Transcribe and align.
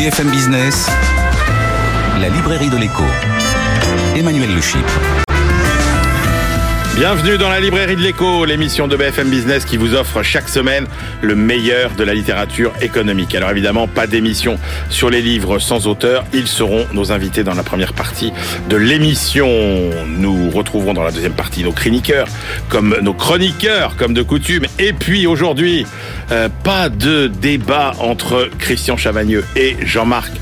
BFM 0.00 0.30
Business, 0.30 0.86
la 2.18 2.30
librairie 2.30 2.70
de 2.70 2.78
l'écho. 2.78 3.04
Emmanuel 4.16 4.54
Le 4.54 4.62
Bienvenue 6.96 7.38
dans 7.38 7.48
la 7.48 7.60
librairie 7.60 7.96
de 7.96 8.02
l'écho, 8.02 8.44
l'émission 8.44 8.86
de 8.86 8.94
BFM 8.94 9.30
Business 9.30 9.64
qui 9.64 9.78
vous 9.78 9.94
offre 9.94 10.22
chaque 10.22 10.48
semaine 10.48 10.86
le 11.22 11.34
meilleur 11.34 11.92
de 11.92 12.04
la 12.04 12.12
littérature 12.12 12.72
économique. 12.82 13.34
Alors 13.34 13.50
évidemment, 13.50 13.88
pas 13.88 14.06
d'émission 14.06 14.58
sur 14.90 15.08
les 15.08 15.22
livres 15.22 15.58
sans 15.60 15.86
auteur. 15.86 16.24
Ils 16.34 16.46
seront 16.48 16.86
nos 16.92 17.10
invités 17.10 17.42
dans 17.42 17.54
la 17.54 17.62
première 17.62 17.94
partie 17.94 18.32
de 18.68 18.76
l'émission. 18.76 19.48
Nous 20.08 20.50
retrouverons 20.50 20.92
dans 20.92 21.04
la 21.04 21.12
deuxième 21.12 21.32
partie 21.32 21.64
nos 21.64 21.72
chroniqueurs, 21.72 22.28
comme 22.68 22.96
nos 23.00 23.14
chroniqueurs, 23.14 23.96
comme 23.96 24.12
de 24.12 24.22
coutume. 24.22 24.66
Et 24.78 24.92
puis 24.92 25.26
aujourd'hui, 25.26 25.86
euh, 26.32 26.48
pas 26.64 26.88
de 26.88 27.28
débat 27.28 27.92
entre 28.00 28.50
Christian 28.58 28.96
Chavagneux 28.96 29.44
et 29.56 29.76
Jean-Marc 29.84 30.32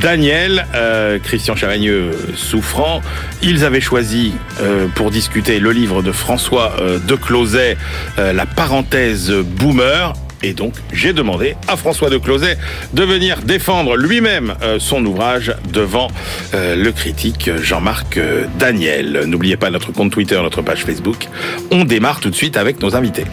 Daniel. 0.00 0.66
Euh, 0.74 1.18
Christian 1.18 1.56
Chavagneux 1.56 2.12
souffrant. 2.36 3.02
Ils 3.42 3.64
avaient 3.64 3.80
choisi 3.80 4.32
euh, 4.60 4.86
pour 4.94 5.10
discuter 5.10 5.58
le 5.58 5.72
livre 5.72 5.93
de 6.02 6.12
François 6.12 6.76
euh, 6.80 6.98
de 6.98 7.14
Closet, 7.14 7.76
euh, 8.18 8.32
la 8.32 8.46
parenthèse 8.46 9.30
boomer. 9.30 10.12
Et 10.42 10.52
donc, 10.52 10.74
j'ai 10.92 11.14
demandé 11.14 11.56
à 11.68 11.76
François 11.76 12.10
de 12.10 12.18
Closet 12.18 12.58
de 12.92 13.02
venir 13.02 13.38
défendre 13.42 13.96
lui-même 13.96 14.54
euh, 14.62 14.78
son 14.78 15.04
ouvrage 15.06 15.54
devant 15.72 16.08
le 16.52 16.90
critique 16.90 17.50
Jean-Marc 17.62 18.20
Daniel. 18.58 19.24
N'oubliez 19.26 19.56
pas 19.56 19.70
notre 19.70 19.90
compte 19.92 20.12
Twitter, 20.12 20.38
notre 20.42 20.62
page 20.62 20.84
Facebook. 20.84 21.28
On 21.70 21.84
démarre 21.84 22.20
tout 22.20 22.30
de 22.30 22.36
suite 22.36 22.56
avec 22.56 22.80
nos 22.82 22.94
invités. 22.94 23.24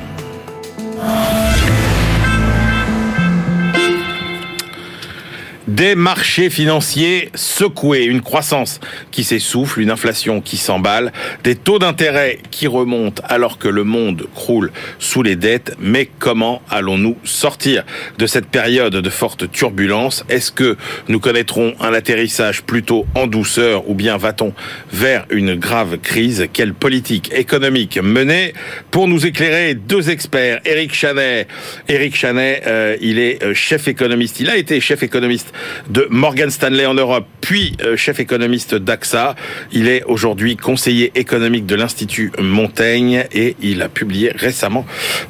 Des 5.72 5.96
marchés 5.96 6.50
financiers 6.50 7.30
secoués, 7.34 8.04
une 8.04 8.20
croissance 8.20 8.82
qui 9.10 9.24
s'essouffle, 9.24 9.80
une 9.80 9.90
inflation 9.90 10.42
qui 10.42 10.58
s'emballe, 10.58 11.14
des 11.46 11.56
taux 11.56 11.80
d'intérêt 11.80 12.40
qui 12.52 12.68
remontent 12.68 13.24
alors 13.30 13.58
que 13.58 13.70
le 13.70 13.86
monde 13.86 14.28
croule 14.36 14.74
sous 15.00 15.24
les 15.24 15.38
dettes. 15.38 15.78
Mais 15.80 16.10
comment 16.20 16.62
allons-nous 16.70 17.16
sortir 17.24 17.86
de 18.18 18.28
cette 18.28 18.48
période 18.48 18.98
de 18.98 19.10
forte 19.10 19.50
turbulence? 19.50 20.26
Est-ce 20.28 20.52
que 20.52 20.76
nous 21.08 21.22
connaîtrons 21.22 21.74
un 21.80 21.94
atterrissage 21.94 22.64
plutôt 22.64 23.06
en 23.16 23.26
douceur 23.26 23.90
ou 23.90 23.96
bien 23.96 24.18
va-t-on 24.18 24.54
vers 24.92 25.26
une 25.30 25.56
grave 25.56 26.00
crise? 26.00 26.48
Quelle 26.52 26.74
politique 26.74 27.32
économique 27.34 27.98
mener? 27.98 28.54
Pour 28.92 29.08
nous 29.08 29.26
éclairer, 29.26 29.76
deux 29.76 30.10
experts, 30.10 30.60
Eric 30.66 30.94
Chanet. 30.94 31.48
Eric 31.88 32.14
Chanet, 32.14 32.64
euh, 32.68 32.98
il 33.00 33.20
est 33.20 33.42
euh, 33.42 33.54
chef 33.54 33.88
économiste. 33.88 34.42
Il 34.42 34.50
a 34.50 34.58
été 34.58 34.82
chef 34.82 35.02
économiste 35.02 35.54
de 35.90 36.08
Morgan 36.10 36.50
Stanley 36.50 36.86
en 36.86 36.94
Europe, 36.94 37.26
puis 37.42 37.76
euh, 37.84 37.96
chef 37.98 38.20
économiste 38.20 38.76
d'AXA. 38.76 39.36
Il 39.72 39.88
est 39.88 40.04
aujourd'hui 40.04 40.56
conseiller 40.56 41.12
économique 41.16 41.66
de 41.66 41.76
l'Institut 41.76 42.32
Montaigne 42.40 43.26
et 43.34 43.56
il 43.62 43.82
a 43.82 43.90
publié 43.90 44.32
récemment 44.36 44.86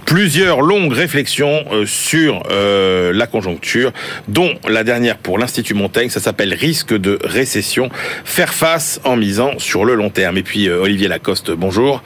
plusieurs 0.05 0.61
longues 0.61 0.93
réflexions 0.93 1.63
euh, 1.71 1.85
sur 1.85 2.43
euh, 2.51 3.11
la 3.13 3.27
conjoncture, 3.27 3.91
dont 4.27 4.53
la 4.67 4.83
dernière 4.83 5.17
pour 5.17 5.37
l'Institut 5.37 5.73
Montaigne, 5.73 6.09
ça 6.09 6.19
s'appelle 6.19 6.53
Risque 6.53 6.93
de 6.93 7.19
récession, 7.23 7.89
faire 8.25 8.53
face 8.53 8.99
en 9.03 9.15
misant 9.15 9.57
sur 9.57 9.85
le 9.85 9.95
long 9.95 10.09
terme. 10.09 10.37
Et 10.37 10.43
puis 10.43 10.69
Olivier 10.69 11.07
Lacoste, 11.07 11.51
bonjour. 11.51 12.03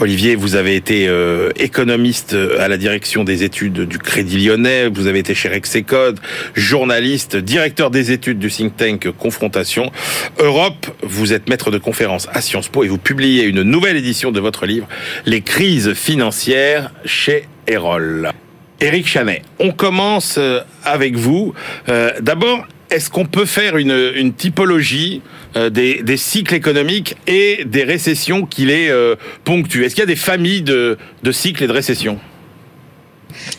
Olivier, 0.00 0.34
vous 0.34 0.56
avez 0.56 0.76
été 0.76 1.08
économiste 1.56 2.36
à 2.58 2.68
la 2.68 2.76
direction 2.76 3.24
des 3.24 3.44
études 3.44 3.80
du 3.80 3.98
Crédit 3.98 4.38
Lyonnais, 4.38 4.88
vous 4.88 5.06
avez 5.06 5.18
été 5.18 5.34
chez 5.34 5.48
Rexecode, 5.48 6.18
journaliste, 6.54 7.36
directeur 7.54 7.92
des 7.92 8.10
études 8.10 8.40
du 8.40 8.48
think 8.48 8.76
tank 8.76 9.08
Confrontation 9.12 9.92
Europe. 10.40 10.88
Vous 11.04 11.32
êtes 11.32 11.48
maître 11.48 11.70
de 11.70 11.78
conférence 11.78 12.26
à 12.32 12.40
Sciences 12.40 12.66
Po 12.66 12.82
et 12.82 12.88
vous 12.88 12.98
publiez 12.98 13.44
une 13.44 13.62
nouvelle 13.62 13.96
édition 13.96 14.32
de 14.32 14.40
votre 14.40 14.66
livre 14.66 14.88
Les 15.24 15.40
crises 15.40 15.94
financières 15.94 16.90
chez 17.04 17.44
Erol. 17.68 18.32
Éric 18.80 19.06
Chanet, 19.06 19.42
on 19.60 19.70
commence 19.70 20.34
euh, 20.36 20.62
avec 20.82 21.14
vous. 21.14 21.54
Euh, 21.88 22.10
d'abord, 22.20 22.66
est-ce 22.90 23.08
qu'on 23.08 23.24
peut 23.24 23.46
faire 23.46 23.76
une, 23.76 24.32
typologie 24.32 25.22
euh, 25.54 25.70
des, 25.70 26.16
cycles 26.16 26.56
économiques 26.56 27.14
et 27.28 27.64
des 27.66 27.84
récessions 27.84 28.46
qui 28.46 28.66
les 28.66 28.92
ponctuent 29.44 29.84
Est-ce 29.84 29.94
qu'il 29.94 30.02
y 30.02 30.02
a 30.02 30.06
des 30.06 30.16
familles 30.16 30.62
de, 30.62 30.98
de 31.22 31.30
cycles 31.30 31.62
et 31.62 31.68
de 31.68 31.72
récessions? 31.72 32.18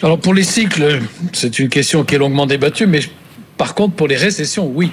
Alors 0.04 0.20
pour 0.20 0.34
les 0.34 0.44
cycles, 0.44 1.00
c'est 1.32 1.60
une 1.60 1.70
question 1.70 2.04
qui 2.04 2.16
est 2.16 2.18
longuement 2.18 2.46
débattue, 2.46 2.88
mais 2.88 3.00
par 3.58 3.76
contre, 3.76 3.96
pour 3.96 4.08
les 4.08 4.16
récessions, 4.16 4.68
oui. 4.68 4.92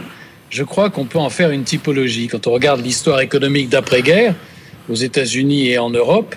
Je 0.51 0.65
crois 0.65 0.91
qu'on 0.91 1.07
peut 1.07 1.19
en 1.19 1.31
faire 1.31 1.51
une 1.51 1.65
typologie. 1.65 2.29
Quand 2.29 2.47
on 2.47 2.53
regarde 2.53 2.85
l'histoire 2.85 3.21
économique 3.21 3.71
d'après-guerre, 3.71 4.35
aux 4.91 4.95
États-Unis 4.95 5.69
et 5.69 5.79
en 5.79 5.91
Europe, 5.91 6.35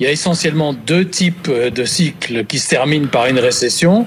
il 0.00 0.04
y 0.04 0.06
a 0.08 0.10
essentiellement 0.10 0.72
deux 0.72 1.06
types 1.06 1.50
de 1.50 1.84
cycles 1.84 2.44
qui 2.44 2.58
se 2.58 2.68
terminent 2.68 3.06
par 3.06 3.26
une 3.26 3.38
récession. 3.38 4.06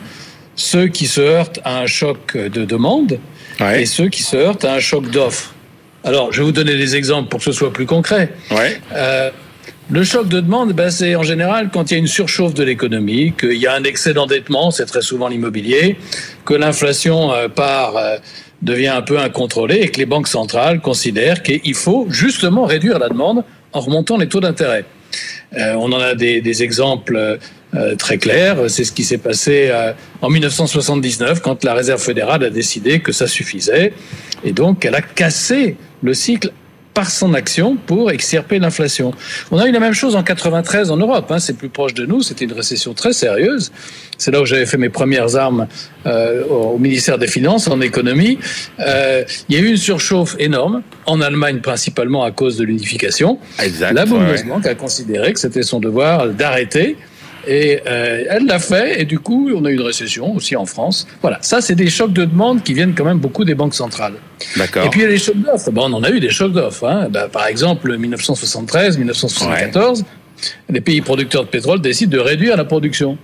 Ceux 0.55 0.87
qui 0.87 1.07
se 1.07 1.21
heurtent 1.21 1.59
à 1.63 1.79
un 1.79 1.85
choc 1.85 2.35
de 2.35 2.65
demande 2.65 3.19
et 3.61 3.85
ceux 3.85 4.09
qui 4.09 4.23
se 4.23 4.35
heurtent 4.35 4.65
à 4.65 4.73
un 4.73 4.79
choc 4.79 5.09
d'offres. 5.09 5.53
Alors, 6.03 6.31
je 6.31 6.39
vais 6.39 6.45
vous 6.45 6.51
donner 6.51 6.75
des 6.75 6.95
exemples 6.95 7.29
pour 7.29 7.39
que 7.39 7.45
ce 7.45 7.51
soit 7.51 7.73
plus 7.73 7.85
concret. 7.85 8.31
Ouais. 8.51 8.79
Euh, 8.93 9.31
le 9.91 10.03
choc 10.03 10.27
de 10.27 10.39
demande, 10.39 10.73
ben, 10.73 10.89
c'est 10.89 11.15
en 11.15 11.21
général 11.21 11.69
quand 11.71 11.91
il 11.91 11.93
y 11.93 11.97
a 11.97 11.99
une 11.99 12.07
surchauffe 12.07 12.55
de 12.55 12.63
l'économie, 12.63 13.33
qu'il 13.33 13.53
y 13.53 13.67
a 13.67 13.75
un 13.75 13.83
excès 13.83 14.13
d'endettement, 14.13 14.71
c'est 14.71 14.87
très 14.87 15.01
souvent 15.01 15.27
l'immobilier, 15.27 15.97
que 16.43 16.55
l'inflation 16.55 17.31
euh, 17.31 17.47
part 17.49 17.95
euh, 17.95 18.17
devient 18.63 18.87
un 18.87 19.03
peu 19.03 19.19
incontrôlée 19.19 19.81
et 19.81 19.89
que 19.89 19.99
les 19.99 20.07
banques 20.07 20.27
centrales 20.27 20.81
considèrent 20.81 21.43
qu'il 21.43 21.75
faut 21.75 22.07
justement 22.09 22.65
réduire 22.65 22.97
la 22.97 23.09
demande 23.09 23.43
en 23.73 23.79
remontant 23.79 24.17
les 24.17 24.27
taux 24.27 24.39
d'intérêt. 24.39 24.85
Euh, 25.55 25.75
on 25.75 25.91
en 25.91 25.99
a 25.99 26.15
des, 26.15 26.41
des 26.41 26.63
exemples 26.63 27.37
très 27.97 28.17
clairs. 28.17 28.69
C'est 28.69 28.85
ce 28.85 28.93
qui 28.93 29.03
s'est 29.03 29.17
passé 29.17 29.69
en 30.21 30.29
1979 30.29 31.41
quand 31.41 31.65
la 31.65 31.73
Réserve 31.73 32.01
fédérale 32.01 32.45
a 32.45 32.49
décidé 32.49 33.01
que 33.01 33.11
ça 33.11 33.27
suffisait 33.27 33.91
et 34.45 34.53
donc 34.53 34.85
elle 34.85 34.95
a 34.95 35.01
cassé 35.01 35.75
le 36.01 36.13
cycle 36.13 36.51
par 36.95 37.11
son 37.11 37.33
action 37.35 37.77
pour 37.85 38.09
extirper 38.09 38.57
l'inflation. 38.57 39.11
On 39.51 39.59
a 39.59 39.67
eu 39.67 39.71
la 39.71 39.79
même 39.79 39.93
chose 39.93 40.15
en 40.15 40.23
93 40.23 40.89
en 40.89 40.97
Europe. 40.97 41.29
Hein, 41.29 41.39
c'est 41.39 41.57
plus 41.57 41.69
proche 41.69 41.93
de 41.93 42.05
nous. 42.05 42.23
C'était 42.23 42.45
une 42.45 42.53
récession 42.53 42.93
très 42.93 43.13
sérieuse. 43.13 43.71
C'est 44.17 44.31
là 44.31 44.41
où 44.41 44.45
j'avais 44.45 44.65
fait 44.65 44.77
mes 44.77 44.89
premières 44.89 45.35
armes 45.35 45.67
euh, 46.05 46.45
au 46.45 46.77
ministère 46.77 47.17
des 47.17 47.27
Finances 47.27 47.67
en 47.67 47.81
économie. 47.81 48.39
Euh, 48.79 49.23
il 49.49 49.55
y 49.55 49.59
a 49.59 49.61
eu 49.61 49.67
une 49.67 49.77
surchauffe 49.77 50.37
énorme 50.39 50.81
en 51.05 51.19
Allemagne 51.19 51.59
principalement 51.59 52.23
à 52.23 52.31
cause 52.31 52.57
de 52.57 52.63
l'unification. 52.63 53.39
La 53.81 54.05
Bundesbank 54.05 54.65
a 54.65 54.75
considéré 54.75 55.33
que 55.33 55.39
c'était 55.39 55.63
son 55.63 55.81
devoir 55.81 56.29
d'arrêter 56.29 56.95
et 57.47 57.81
euh, 57.87 58.23
elle 58.29 58.45
l'a 58.45 58.59
fait, 58.59 59.01
et 59.01 59.05
du 59.05 59.19
coup, 59.19 59.49
on 59.55 59.65
a 59.65 59.69
eu 59.69 59.75
une 59.75 59.81
récession 59.81 60.35
aussi 60.35 60.55
en 60.55 60.65
France. 60.65 61.07
Voilà, 61.21 61.39
ça, 61.41 61.61
c'est 61.61 61.75
des 61.75 61.89
chocs 61.89 62.13
de 62.13 62.25
demande 62.25 62.63
qui 62.63 62.73
viennent 62.73 62.93
quand 62.95 63.05
même 63.05 63.19
beaucoup 63.19 63.45
des 63.45 63.55
banques 63.55 63.75
centrales. 63.75 64.15
D'accord. 64.57 64.85
Et 64.85 64.89
puis, 64.89 65.01
il 65.01 65.03
y 65.03 65.07
a 65.07 65.09
les 65.09 65.17
chocs 65.17 65.41
d'offres. 65.41 65.71
Bon, 65.71 65.91
on 65.91 65.93
en 65.93 66.03
a 66.03 66.09
eu 66.09 66.19
des 66.19 66.29
chocs 66.29 66.53
d'offres. 66.53 66.87
Hein. 66.87 67.07
Ben, 67.09 67.27
par 67.29 67.47
exemple, 67.47 67.97
1973, 67.97 68.97
1974, 68.97 70.05
les 70.69 70.81
pays 70.81 71.01
producteurs 71.01 71.43
de 71.43 71.49
pétrole 71.49 71.81
décident 71.81 72.11
de 72.11 72.21
réduire 72.21 72.57
la 72.57 72.65
production. 72.65 73.17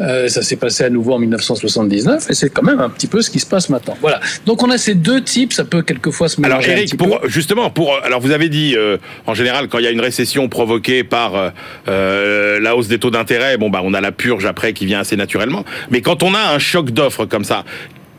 Euh, 0.00 0.28
ça 0.28 0.42
s'est 0.42 0.56
passé 0.56 0.84
à 0.84 0.90
nouveau 0.90 1.12
en 1.12 1.18
1979 1.18 2.30
et 2.30 2.34
c'est 2.34 2.48
quand 2.48 2.62
même 2.62 2.80
un 2.80 2.88
petit 2.88 3.06
peu 3.06 3.20
ce 3.20 3.30
qui 3.30 3.38
se 3.38 3.46
passe 3.46 3.68
maintenant. 3.68 3.96
Voilà. 4.00 4.20
Donc 4.46 4.62
on 4.62 4.70
a 4.70 4.78
ces 4.78 4.94
deux 4.94 5.22
types, 5.22 5.52
ça 5.52 5.64
peut 5.64 5.82
quelquefois 5.82 6.28
se 6.28 6.40
mélanger. 6.40 6.70
Alors 6.70 6.78
Eric, 6.78 6.96
pour, 6.96 7.20
justement, 7.28 7.68
pour 7.68 7.94
alors 8.02 8.20
vous 8.20 8.30
avez 8.30 8.48
dit 8.48 8.74
euh, 8.74 8.96
en 9.26 9.34
général 9.34 9.68
quand 9.68 9.78
il 9.78 9.84
y 9.84 9.86
a 9.86 9.90
une 9.90 10.00
récession 10.00 10.48
provoquée 10.48 11.04
par 11.04 11.52
euh, 11.88 12.60
la 12.60 12.74
hausse 12.74 12.88
des 12.88 12.98
taux 12.98 13.10
d'intérêt, 13.10 13.58
bon 13.58 13.68
bah 13.68 13.80
on 13.84 13.92
a 13.92 14.00
la 14.00 14.12
purge 14.12 14.46
après 14.46 14.72
qui 14.72 14.86
vient 14.86 15.00
assez 15.00 15.16
naturellement. 15.16 15.64
Mais 15.90 16.00
quand 16.00 16.22
on 16.22 16.34
a 16.34 16.40
un 16.40 16.58
choc 16.58 16.90
d'offres 16.90 17.26
comme 17.26 17.44
ça, 17.44 17.64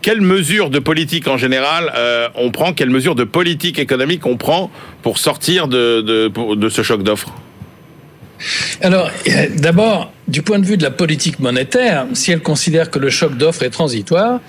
quelles 0.04 0.22
mesures 0.22 0.70
de 0.70 0.78
politique 0.80 1.28
en 1.28 1.38
général 1.38 1.92
on 2.36 2.52
prend 2.52 2.74
Quelles 2.74 2.92
mesures 2.92 3.16
de 3.16 3.24
politique 3.24 3.80
économique 3.80 4.28
on 4.28 4.38
prend 4.38 4.70
pour 5.02 5.18
sortir 5.18 5.68
de, 5.68 6.02
de, 6.02 6.56
de 6.56 6.70
ce 6.70 6.84
choc 6.84 7.02
d'offres? 7.02 7.34
Alors, 8.82 9.10
d'abord, 9.58 10.12
du 10.28 10.42
point 10.42 10.60
de 10.60 10.66
vue 10.66 10.78
de 10.78 10.84
la 10.84 10.92
politique 10.92 11.40
monétaire, 11.40 12.06
si 12.14 12.32
elle 12.32 12.42
considère 12.42 12.90
que 12.90 13.00
le 13.00 13.10
choc 13.10 13.38
d'offres 13.38 13.64
est 13.64 13.70
transitoire, 13.70 14.40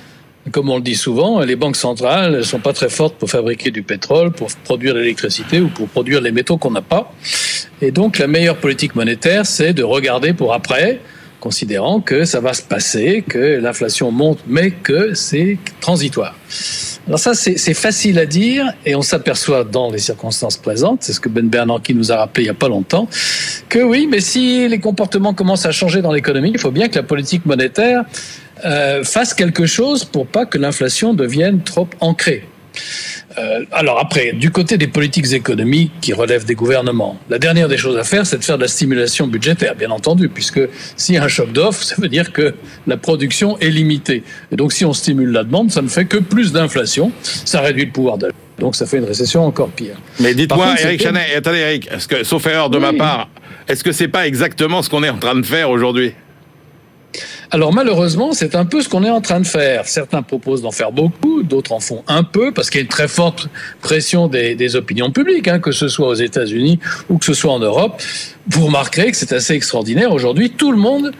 comme 0.50 0.68
on 0.68 0.76
le 0.76 0.82
dit 0.82 0.94
souvent, 0.94 1.40
les 1.40 1.56
banques 1.56 1.76
centrales 1.76 2.36
ne 2.36 2.42
sont 2.42 2.58
pas 2.58 2.74
très 2.74 2.90
fortes 2.90 3.16
pour 3.16 3.30
fabriquer 3.30 3.70
du 3.70 3.82
pétrole, 3.82 4.30
pour 4.30 4.48
produire 4.64 4.94
l'électricité 4.94 5.60
ou 5.60 5.68
pour 5.68 5.88
produire 5.88 6.20
les 6.20 6.32
métaux 6.32 6.58
qu'on 6.58 6.70
n'a 6.70 6.82
pas. 6.82 7.12
Et 7.80 7.90
donc, 7.90 8.18
la 8.18 8.26
meilleure 8.26 8.56
politique 8.56 8.94
monétaire, 8.94 9.46
c'est 9.46 9.72
de 9.72 9.82
regarder 9.82 10.34
pour 10.34 10.52
après, 10.52 11.00
considérant 11.40 12.00
que 12.00 12.24
ça 12.24 12.40
va 12.40 12.52
se 12.52 12.62
passer, 12.62 13.24
que 13.26 13.58
l'inflation 13.58 14.10
monte, 14.10 14.40
mais 14.46 14.70
que 14.70 15.14
c'est 15.14 15.58
transitoire. 15.80 16.34
Alors 17.06 17.18
ça, 17.18 17.34
c'est 17.34 17.74
facile 17.74 18.18
à 18.18 18.24
dire 18.24 18.72
et 18.86 18.94
on 18.94 19.02
s'aperçoit 19.02 19.64
dans 19.64 19.90
les 19.90 19.98
circonstances 19.98 20.56
présentes, 20.56 21.02
c'est 21.02 21.12
ce 21.12 21.20
que 21.20 21.28
Ben 21.28 21.48
Bernanke 21.48 21.90
nous 21.90 22.10
a 22.10 22.16
rappelé 22.16 22.44
il 22.44 22.46
n'y 22.46 22.50
a 22.50 22.54
pas 22.54 22.68
longtemps, 22.68 23.08
que 23.68 23.78
oui, 23.80 24.08
mais 24.10 24.20
si 24.20 24.66
les 24.68 24.78
comportements 24.78 25.34
commencent 25.34 25.66
à 25.66 25.72
changer 25.72 26.00
dans 26.00 26.12
l'économie, 26.12 26.50
il 26.54 26.58
faut 26.58 26.70
bien 26.70 26.88
que 26.88 26.96
la 26.96 27.02
politique 27.02 27.44
monétaire 27.44 28.04
euh, 28.64 29.04
fasse 29.04 29.34
quelque 29.34 29.66
chose 29.66 30.04
pour 30.04 30.26
pas 30.26 30.46
que 30.46 30.56
l'inflation 30.56 31.12
devienne 31.12 31.60
trop 31.62 31.88
ancrée. 32.00 32.48
Euh, 33.38 33.64
alors 33.72 33.98
après, 33.98 34.32
du 34.32 34.50
côté 34.50 34.78
des 34.78 34.86
politiques 34.86 35.32
économiques 35.32 35.92
qui 36.00 36.12
relèvent 36.12 36.44
des 36.44 36.54
gouvernements, 36.54 37.18
la 37.28 37.38
dernière 37.38 37.68
des 37.68 37.76
choses 37.76 37.96
à 37.96 38.04
faire, 38.04 38.26
c'est 38.26 38.38
de 38.38 38.44
faire 38.44 38.56
de 38.56 38.62
la 38.62 38.68
stimulation 38.68 39.26
budgétaire, 39.26 39.74
bien 39.74 39.90
entendu, 39.90 40.28
puisque 40.28 40.60
s'il 40.96 41.16
y 41.16 41.18
a 41.18 41.24
un 41.24 41.28
choc 41.28 41.52
d'offres, 41.52 41.82
ça 41.84 41.96
veut 41.98 42.08
dire 42.08 42.32
que 42.32 42.54
la 42.86 42.96
production 42.96 43.58
est 43.58 43.70
limitée. 43.70 44.22
Et 44.52 44.56
donc 44.56 44.72
si 44.72 44.84
on 44.84 44.92
stimule 44.92 45.30
la 45.30 45.44
demande, 45.44 45.70
ça 45.70 45.82
ne 45.82 45.88
fait 45.88 46.04
que 46.04 46.18
plus 46.18 46.52
d'inflation, 46.52 47.12
ça 47.22 47.60
réduit 47.60 47.86
le 47.86 47.92
pouvoir 47.92 48.18
d'achat. 48.18 48.34
Donc 48.58 48.76
ça 48.76 48.86
fait 48.86 48.98
une 48.98 49.04
récession 49.04 49.44
encore 49.44 49.70
pire. 49.70 49.96
Mais 50.20 50.32
dites-moi, 50.32 50.76
Eric 50.80 51.02
Chanet, 51.02 51.34
attendez 51.36 51.58
Eric, 51.58 51.88
que, 52.08 52.22
sauf 52.22 52.46
erreur 52.46 52.70
de 52.70 52.78
ma 52.78 52.92
part, 52.92 53.28
est-ce 53.66 53.82
que 53.82 53.92
c'est 53.92 54.08
pas 54.08 54.26
exactement 54.26 54.82
ce 54.82 54.90
qu'on 54.90 55.02
est 55.02 55.08
en 55.08 55.18
train 55.18 55.34
de 55.34 55.44
faire 55.44 55.70
aujourd'hui? 55.70 56.14
Alors 57.54 57.72
malheureusement, 57.72 58.32
c'est 58.32 58.56
un 58.56 58.64
peu 58.64 58.80
ce 58.80 58.88
qu'on 58.88 59.04
est 59.04 59.10
en 59.10 59.20
train 59.20 59.38
de 59.38 59.46
faire. 59.46 59.86
Certains 59.86 60.22
proposent 60.22 60.62
d'en 60.62 60.72
faire 60.72 60.90
beaucoup, 60.90 61.44
d'autres 61.44 61.70
en 61.70 61.78
font 61.78 62.02
un 62.08 62.24
peu, 62.24 62.50
parce 62.52 62.68
qu'il 62.68 62.80
y 62.80 62.82
a 62.82 62.82
une 62.82 62.88
très 62.88 63.06
forte 63.06 63.48
pression 63.80 64.26
des, 64.26 64.74
opinions 64.74 65.12
publiques, 65.12 65.46
hein, 65.46 65.60
que 65.60 65.70
ce 65.70 65.86
soit 65.86 66.08
aux 66.08 66.14
États-Unis 66.14 66.80
ou 67.08 67.18
que 67.18 67.24
ce 67.24 67.32
soit 67.32 67.52
en 67.52 67.60
Europe. 67.60 68.02
Vous 68.48 68.66
remarquerez 68.66 69.12
que 69.12 69.16
c'est 69.16 69.32
assez 69.32 69.54
extraordinaire. 69.54 70.10
Aujourd'hui, 70.10 70.50
tout 70.50 70.72
le 70.72 70.78
monde 70.78 71.12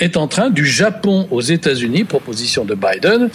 est 0.00 0.16
en 0.16 0.26
train, 0.26 0.48
du 0.48 0.64
Japon 0.64 1.28
aux 1.30 1.42
États-Unis, 1.42 2.04
proposition 2.04 2.64
de 2.64 2.74
Biden, 2.74 3.28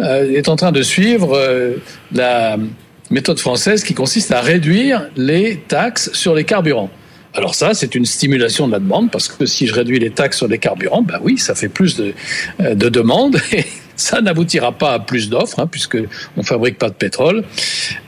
euh, 0.00 0.28
est 0.32 0.48
en 0.48 0.56
train 0.56 0.72
de 0.72 0.82
suivre 0.82 1.36
euh, 1.36 1.76
la 2.12 2.56
méthode 3.10 3.38
française 3.38 3.84
qui 3.84 3.94
consiste 3.94 4.32
à 4.32 4.40
réduire 4.40 5.08
les 5.16 5.58
taxes 5.68 6.10
sur 6.14 6.34
les 6.34 6.42
carburants. 6.42 6.90
Alors 7.34 7.54
ça, 7.54 7.72
c'est 7.72 7.94
une 7.94 8.04
stimulation 8.04 8.66
de 8.66 8.72
la 8.72 8.78
demande 8.78 9.10
parce 9.10 9.28
que 9.28 9.46
si 9.46 9.66
je 9.66 9.74
réduis 9.74 9.98
les 9.98 10.10
taxes 10.10 10.38
sur 10.38 10.48
les 10.48 10.58
carburants, 10.58 11.02
ben 11.02 11.18
oui, 11.22 11.38
ça 11.38 11.54
fait 11.54 11.70
plus 11.70 11.96
de, 11.96 12.12
euh, 12.60 12.74
de 12.74 12.88
demandes 12.90 13.38
et 13.52 13.64
ça 13.96 14.20
n'aboutira 14.20 14.72
pas 14.72 14.92
à 14.92 14.98
plus 14.98 15.30
d'offres 15.30 15.60
hein, 15.60 15.66
puisque 15.66 15.96
on 16.36 16.42
fabrique 16.42 16.78
pas 16.78 16.90
de 16.90 16.94
pétrole. 16.94 17.44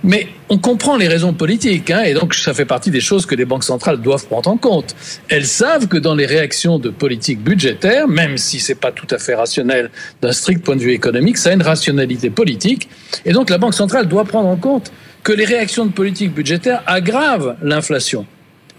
Mais 0.02 0.28
on 0.50 0.58
comprend 0.58 0.98
les 0.98 1.08
raisons 1.08 1.32
politiques 1.32 1.90
hein, 1.90 2.02
et 2.02 2.12
donc 2.12 2.34
ça 2.34 2.52
fait 2.52 2.66
partie 2.66 2.90
des 2.90 3.00
choses 3.00 3.24
que 3.24 3.34
les 3.34 3.46
banques 3.46 3.64
centrales 3.64 3.98
doivent 3.98 4.26
prendre 4.26 4.50
en 4.50 4.58
compte. 4.58 4.94
Elles 5.28 5.46
savent 5.46 5.88
que 5.88 5.96
dans 5.96 6.14
les 6.14 6.26
réactions 6.26 6.78
de 6.78 6.90
politique 6.90 7.40
budgétaire, 7.40 8.06
même 8.08 8.36
si 8.36 8.60
c'est 8.60 8.74
pas 8.74 8.92
tout 8.92 9.06
à 9.10 9.18
fait 9.18 9.34
rationnel 9.34 9.90
d'un 10.20 10.32
strict 10.32 10.62
point 10.62 10.76
de 10.76 10.82
vue 10.82 10.92
économique, 10.92 11.38
ça 11.38 11.50
a 11.50 11.52
une 11.54 11.62
rationalité 11.62 12.28
politique 12.28 12.90
et 13.24 13.32
donc 13.32 13.48
la 13.48 13.56
banque 13.56 13.74
centrale 13.74 14.06
doit 14.06 14.24
prendre 14.24 14.48
en 14.48 14.56
compte 14.56 14.92
que 15.22 15.32
les 15.32 15.46
réactions 15.46 15.86
de 15.86 15.92
politique 15.92 16.34
budgétaire 16.34 16.82
aggravent 16.86 17.56
l'inflation. 17.62 18.26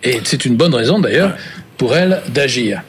Et 0.04 0.20
c'est 0.24 0.46
une 0.46 0.56
bonne 0.56 0.74
raison 0.74 1.00
d'ailleurs 1.00 1.34
pour 1.78 1.96
elle 1.96 2.22
d'agir. 2.30 2.82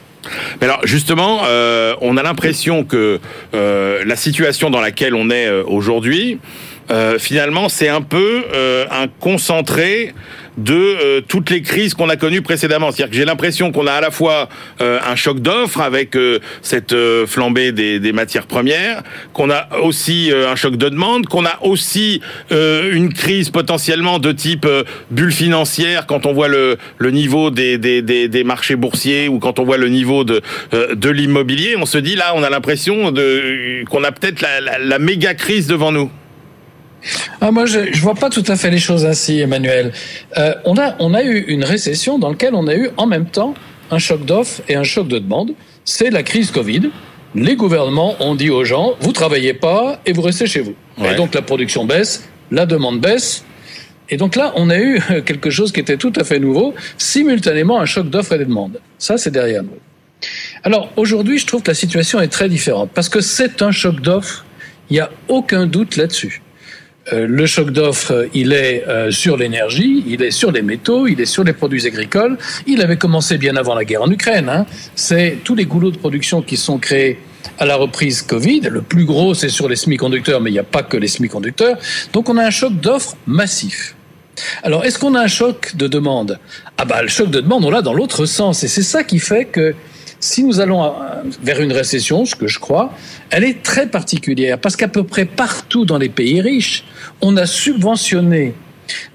Mais 0.59 0.67
alors 0.67 0.85
justement, 0.85 1.41
euh, 1.45 1.95
on 2.01 2.17
a 2.17 2.23
l'impression 2.23 2.83
que 2.83 3.19
euh, 3.53 4.03
la 4.05 4.15
situation 4.15 4.69
dans 4.69 4.81
laquelle 4.81 5.15
on 5.15 5.29
est 5.29 5.47
euh, 5.47 5.63
aujourd'hui, 5.65 6.39
euh, 6.89 7.19
finalement, 7.19 7.69
c'est 7.69 7.89
un 7.89 8.01
peu 8.01 8.45
un 8.89 9.07
concentré 9.07 10.13
de 10.57 10.73
euh, 10.73 11.21
toutes 11.27 11.49
les 11.49 11.61
crises 11.61 11.93
qu'on 11.93 12.09
a 12.09 12.15
connues 12.15 12.41
précédemment. 12.41 12.91
C'est-à-dire 12.91 13.11
que 13.11 13.17
j'ai 13.17 13.25
l'impression 13.25 13.71
qu'on 13.71 13.87
a 13.87 13.93
à 13.93 14.01
la 14.01 14.11
fois 14.11 14.49
un 14.79 15.15
choc 15.15 15.39
d'offres 15.39 15.81
avec 15.81 16.15
cette 16.61 16.95
flambée 17.25 17.71
des, 17.71 18.11
matières 18.11 18.45
premières, 18.45 19.03
qu'on 19.33 19.49
a 19.49 19.67
aussi 19.81 20.31
un 20.31 20.55
choc 20.55 20.75
de 20.75 20.89
demande, 20.89 21.27
qu'on 21.27 21.45
a 21.45 21.59
aussi 21.61 22.21
une 22.51 23.13
crise 23.13 23.49
potentiellement 23.49 24.19
de 24.19 24.31
type 24.31 24.67
bulle 25.11 25.31
financière 25.31 26.05
quand 26.07 26.25
on 26.25 26.33
voit 26.33 26.47
le, 26.47 26.77
niveau 27.11 27.49
des, 27.51 27.77
des, 27.77 28.01
des, 28.01 28.43
marchés 28.43 28.75
boursiers 28.75 29.27
ou 29.27 29.39
quand 29.39 29.59
on 29.59 29.65
voit 29.65 29.77
le 29.77 29.89
niveau 29.89 30.23
de, 30.23 30.41
de 30.71 31.09
l'immobilier. 31.09 31.75
On 31.77 31.85
se 31.85 31.97
dit 31.97 32.15
là, 32.15 32.33
on 32.35 32.43
a 32.43 32.49
l'impression 32.49 33.13
qu'on 33.89 34.03
a 34.03 34.11
peut-être 34.11 34.41
la, 34.41 34.61
la, 34.61 34.79
la 34.79 34.99
méga 34.99 35.33
crise 35.33 35.67
devant 35.67 35.91
nous. 35.91 36.11
Ah, 37.41 37.51
moi, 37.51 37.65
je 37.65 37.79
ne 37.79 37.95
vois 37.97 38.15
pas 38.15 38.29
tout 38.29 38.43
à 38.47 38.55
fait 38.55 38.69
les 38.69 38.79
choses 38.79 39.05
ainsi, 39.05 39.39
Emmanuel. 39.39 39.93
Euh, 40.37 40.55
on, 40.65 40.77
a, 40.77 40.95
on 40.99 41.13
a 41.13 41.23
eu 41.23 41.39
une 41.47 41.63
récession 41.63 42.19
dans 42.19 42.29
laquelle 42.29 42.55
on 42.55 42.67
a 42.67 42.75
eu 42.75 42.89
en 42.97 43.05
même 43.05 43.25
temps 43.25 43.53
un 43.91 43.99
choc 43.99 44.25
d'offres 44.25 44.61
et 44.67 44.75
un 44.75 44.83
choc 44.83 45.07
de 45.07 45.19
demande. 45.19 45.53
C'est 45.85 46.09
la 46.09 46.23
crise 46.23 46.51
Covid. 46.51 46.89
Les 47.35 47.55
gouvernements 47.55 48.15
ont 48.19 48.35
dit 48.35 48.49
aux 48.49 48.63
gens, 48.63 48.95
vous 48.99 49.11
travaillez 49.11 49.53
pas 49.53 49.99
et 50.05 50.13
vous 50.13 50.21
restez 50.21 50.47
chez 50.47 50.61
vous. 50.61 50.75
Et 51.05 51.15
donc 51.15 51.35
la 51.35 51.41
production 51.41 51.85
baisse, 51.85 52.27
la 52.51 52.65
demande 52.65 52.99
baisse. 52.99 53.45
Et 54.09 54.17
donc 54.17 54.35
là, 54.35 54.53
on 54.55 54.69
a 54.69 54.79
eu 54.79 54.99
quelque 55.25 55.49
chose 55.49 55.71
qui 55.71 55.79
était 55.79 55.97
tout 55.97 56.13
à 56.15 56.23
fait 56.23 56.39
nouveau, 56.39 56.73
simultanément 56.97 57.79
un 57.79 57.85
choc 57.85 58.09
d'offres 58.09 58.33
et 58.33 58.39
de 58.39 58.45
demande. 58.45 58.79
Ça, 58.97 59.17
c'est 59.17 59.31
derrière 59.31 59.63
nous. 59.63 59.77
Alors 60.63 60.91
aujourd'hui, 60.95 61.37
je 61.37 61.45
trouve 61.45 61.61
que 61.61 61.69
la 61.69 61.75
situation 61.75 62.19
est 62.19 62.27
très 62.29 62.49
différente 62.49 62.89
parce 62.93 63.09
que 63.09 63.21
c'est 63.21 63.61
un 63.61 63.71
choc 63.71 64.01
d'offres. 64.01 64.45
Il 64.89 64.93
n'y 64.93 64.99
a 64.99 65.11
aucun 65.27 65.67
doute 65.67 65.97
là-dessus. 65.97 66.41
Euh, 67.13 67.25
le 67.27 67.45
choc 67.45 67.71
d'offres, 67.71 68.27
il 68.33 68.51
est 68.51 68.85
euh, 68.87 69.11
sur 69.11 69.37
l'énergie, 69.37 70.03
il 70.07 70.21
est 70.21 70.31
sur 70.31 70.51
les 70.51 70.61
métaux, 70.61 71.07
il 71.07 71.21
est 71.21 71.25
sur 71.25 71.43
les 71.43 71.53
produits 71.53 71.85
agricoles. 71.85 72.37
Il 72.65 72.81
avait 72.81 72.97
commencé 72.97 73.37
bien 73.37 73.55
avant 73.55 73.75
la 73.75 73.85
guerre 73.85 74.01
en 74.01 74.11
Ukraine. 74.11 74.49
Hein. 74.49 74.65
C'est 74.95 75.37
tous 75.43 75.55
les 75.55 75.65
goulots 75.65 75.91
de 75.91 75.97
production 75.97 76.41
qui 76.41 76.57
sont 76.57 76.77
créés 76.77 77.19
à 77.59 77.65
la 77.65 77.75
reprise 77.75 78.21
Covid. 78.21 78.61
Le 78.69 78.81
plus 78.81 79.05
gros, 79.05 79.33
c'est 79.33 79.49
sur 79.49 79.69
les 79.69 79.77
semi-conducteurs, 79.77 80.41
mais 80.41 80.49
il 80.49 80.53
n'y 80.53 80.59
a 80.59 80.63
pas 80.63 80.83
que 80.83 80.97
les 80.97 81.07
semi-conducteurs. 81.07 81.77
Donc 82.11 82.29
on 82.29 82.37
a 82.37 82.45
un 82.45 82.51
choc 82.51 82.73
d'offres 82.73 83.15
massif. 83.25 83.95
Alors, 84.61 84.85
est-ce 84.85 84.99
qu'on 84.99 85.15
a 85.15 85.21
un 85.21 85.27
choc 85.27 85.75
de 85.75 85.87
demande? 85.87 86.39
Ah 86.77 86.85
bah, 86.85 87.01
le 87.01 87.07
choc 87.07 87.31
de 87.31 87.39
demande, 87.39 87.65
on 87.65 87.71
l'a 87.71 87.81
dans 87.81 87.93
l'autre 87.93 88.25
sens. 88.25 88.63
Et 88.63 88.67
c'est 88.67 88.83
ça 88.83 89.03
qui 89.03 89.19
fait 89.19 89.45
que 89.45 89.73
si 90.19 90.43
nous 90.43 90.59
allons 90.59 90.83
euh, 90.83 90.89
vers 91.41 91.61
une 91.61 91.71
récession, 91.71 92.25
ce 92.25 92.35
que 92.35 92.47
je 92.47 92.59
crois, 92.59 92.93
elle 93.29 93.43
est 93.43 93.63
très 93.63 93.87
particulière 93.87 94.59
parce 94.59 94.75
qu'à 94.75 94.87
peu 94.87 95.03
près 95.03 95.25
partout 95.25 95.85
dans 95.85 95.97
les 95.97 96.09
pays 96.09 96.41
riches, 96.41 96.83
on 97.21 97.37
a 97.37 97.45
subventionné 97.45 98.53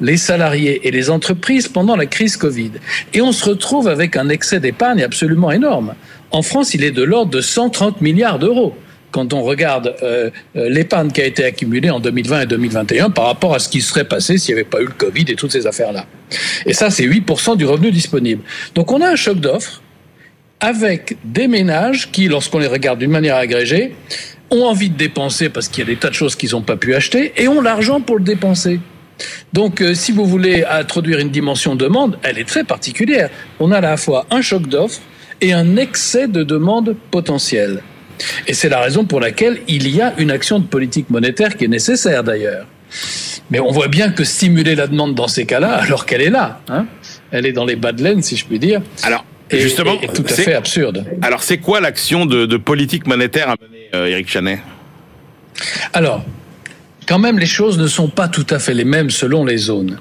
les 0.00 0.16
salariés 0.16 0.86
et 0.86 0.90
les 0.90 1.10
entreprises 1.10 1.68
pendant 1.68 1.96
la 1.96 2.06
crise 2.06 2.36
Covid. 2.36 2.72
Et 3.14 3.22
on 3.22 3.32
se 3.32 3.44
retrouve 3.48 3.88
avec 3.88 4.16
un 4.16 4.28
excès 4.28 4.60
d'épargne 4.60 5.02
absolument 5.02 5.50
énorme. 5.50 5.94
En 6.30 6.42
France, 6.42 6.74
il 6.74 6.84
est 6.84 6.90
de 6.90 7.02
l'ordre 7.02 7.30
de 7.30 7.40
130 7.40 8.00
milliards 8.00 8.38
d'euros 8.38 8.74
quand 9.10 9.34
on 9.34 9.42
regarde 9.42 9.94
euh, 10.02 10.30
euh, 10.56 10.68
l'épargne 10.70 11.10
qui 11.10 11.20
a 11.20 11.26
été 11.26 11.44
accumulée 11.44 11.90
en 11.90 12.00
2020 12.00 12.42
et 12.42 12.46
2021 12.46 13.10
par 13.10 13.26
rapport 13.26 13.54
à 13.54 13.58
ce 13.58 13.68
qui 13.68 13.82
serait 13.82 14.04
passé 14.04 14.38
s'il 14.38 14.54
n'y 14.54 14.60
avait 14.60 14.68
pas 14.68 14.80
eu 14.80 14.86
le 14.86 14.92
Covid 14.92 15.26
et 15.28 15.34
toutes 15.34 15.52
ces 15.52 15.66
affaires-là. 15.66 16.06
Et 16.64 16.72
ça, 16.72 16.90
c'est 16.90 17.06
8% 17.06 17.56
du 17.58 17.66
revenu 17.66 17.92
disponible. 17.92 18.42
Donc 18.74 18.90
on 18.90 19.02
a 19.02 19.08
un 19.08 19.16
choc 19.16 19.38
d'offres 19.38 19.82
avec 20.62 21.16
des 21.24 21.48
ménages 21.48 22.10
qui, 22.10 22.28
lorsqu'on 22.28 22.58
les 22.58 22.68
regarde 22.68 23.00
d'une 23.00 23.10
manière 23.10 23.36
agrégée, 23.36 23.94
ont 24.50 24.64
envie 24.64 24.88
de 24.88 24.96
dépenser 24.96 25.48
parce 25.48 25.68
qu'il 25.68 25.80
y 25.80 25.82
a 25.82 25.90
des 25.90 25.98
tas 25.98 26.08
de 26.08 26.14
choses 26.14 26.36
qu'ils 26.36 26.52
n'ont 26.52 26.62
pas 26.62 26.76
pu 26.76 26.94
acheter 26.94 27.32
et 27.36 27.48
ont 27.48 27.60
l'argent 27.60 28.00
pour 28.00 28.16
le 28.16 28.24
dépenser. 28.24 28.80
Donc, 29.52 29.80
euh, 29.80 29.94
si 29.94 30.12
vous 30.12 30.24
voulez 30.24 30.64
introduire 30.64 31.18
une 31.18 31.30
dimension 31.30 31.74
demande, 31.74 32.18
elle 32.22 32.38
est 32.38 32.48
très 32.48 32.64
particulière. 32.64 33.28
On 33.60 33.72
a 33.72 33.78
à 33.78 33.80
la 33.80 33.96
fois 33.96 34.26
un 34.30 34.40
choc 34.40 34.68
d'offres 34.68 35.00
et 35.40 35.52
un 35.52 35.76
excès 35.76 36.28
de 36.28 36.44
demande 36.44 36.96
potentielle. 37.10 37.82
Et 38.46 38.54
c'est 38.54 38.68
la 38.68 38.80
raison 38.80 39.04
pour 39.04 39.20
laquelle 39.20 39.60
il 39.66 39.88
y 39.88 40.00
a 40.00 40.14
une 40.18 40.30
action 40.30 40.60
de 40.60 40.64
politique 40.64 41.10
monétaire 41.10 41.56
qui 41.56 41.64
est 41.64 41.68
nécessaire 41.68 42.22
d'ailleurs. 42.22 42.66
Mais 43.50 43.58
on 43.58 43.70
voit 43.70 43.88
bien 43.88 44.10
que 44.10 44.22
stimuler 44.22 44.74
la 44.74 44.86
demande 44.86 45.14
dans 45.14 45.28
ces 45.28 45.44
cas-là, 45.44 45.74
alors 45.74 46.06
qu'elle 46.06 46.22
est 46.22 46.30
là, 46.30 46.60
hein, 46.68 46.86
elle 47.30 47.46
est 47.46 47.52
dans 47.52 47.64
les 47.64 47.76
bas 47.76 47.92
de 47.92 48.02
laine, 48.02 48.22
si 48.22 48.36
je 48.36 48.44
puis 48.44 48.58
dire. 48.58 48.80
Alors, 49.02 49.24
justement, 49.60 50.00
est 50.00 50.12
tout 50.12 50.24
à 50.28 50.34
fait 50.34 50.54
absurde. 50.54 51.04
Alors, 51.22 51.42
c'est 51.42 51.58
quoi 51.58 51.80
l'action 51.80 52.26
de, 52.26 52.56
politique 52.56 53.06
monétaire 53.06 53.48
à 53.48 53.56
mener, 53.60 53.88
euh, 53.94 54.06
Éric 54.06 54.28
Chanet? 54.28 54.60
Alors, 55.92 56.24
quand 57.06 57.18
même, 57.18 57.38
les 57.38 57.46
choses 57.46 57.78
ne 57.78 57.86
sont 57.86 58.08
pas 58.08 58.28
tout 58.28 58.46
à 58.50 58.58
fait 58.58 58.74
les 58.74 58.84
mêmes 58.84 59.10
selon 59.10 59.44
les 59.44 59.56
zones. 59.56 59.98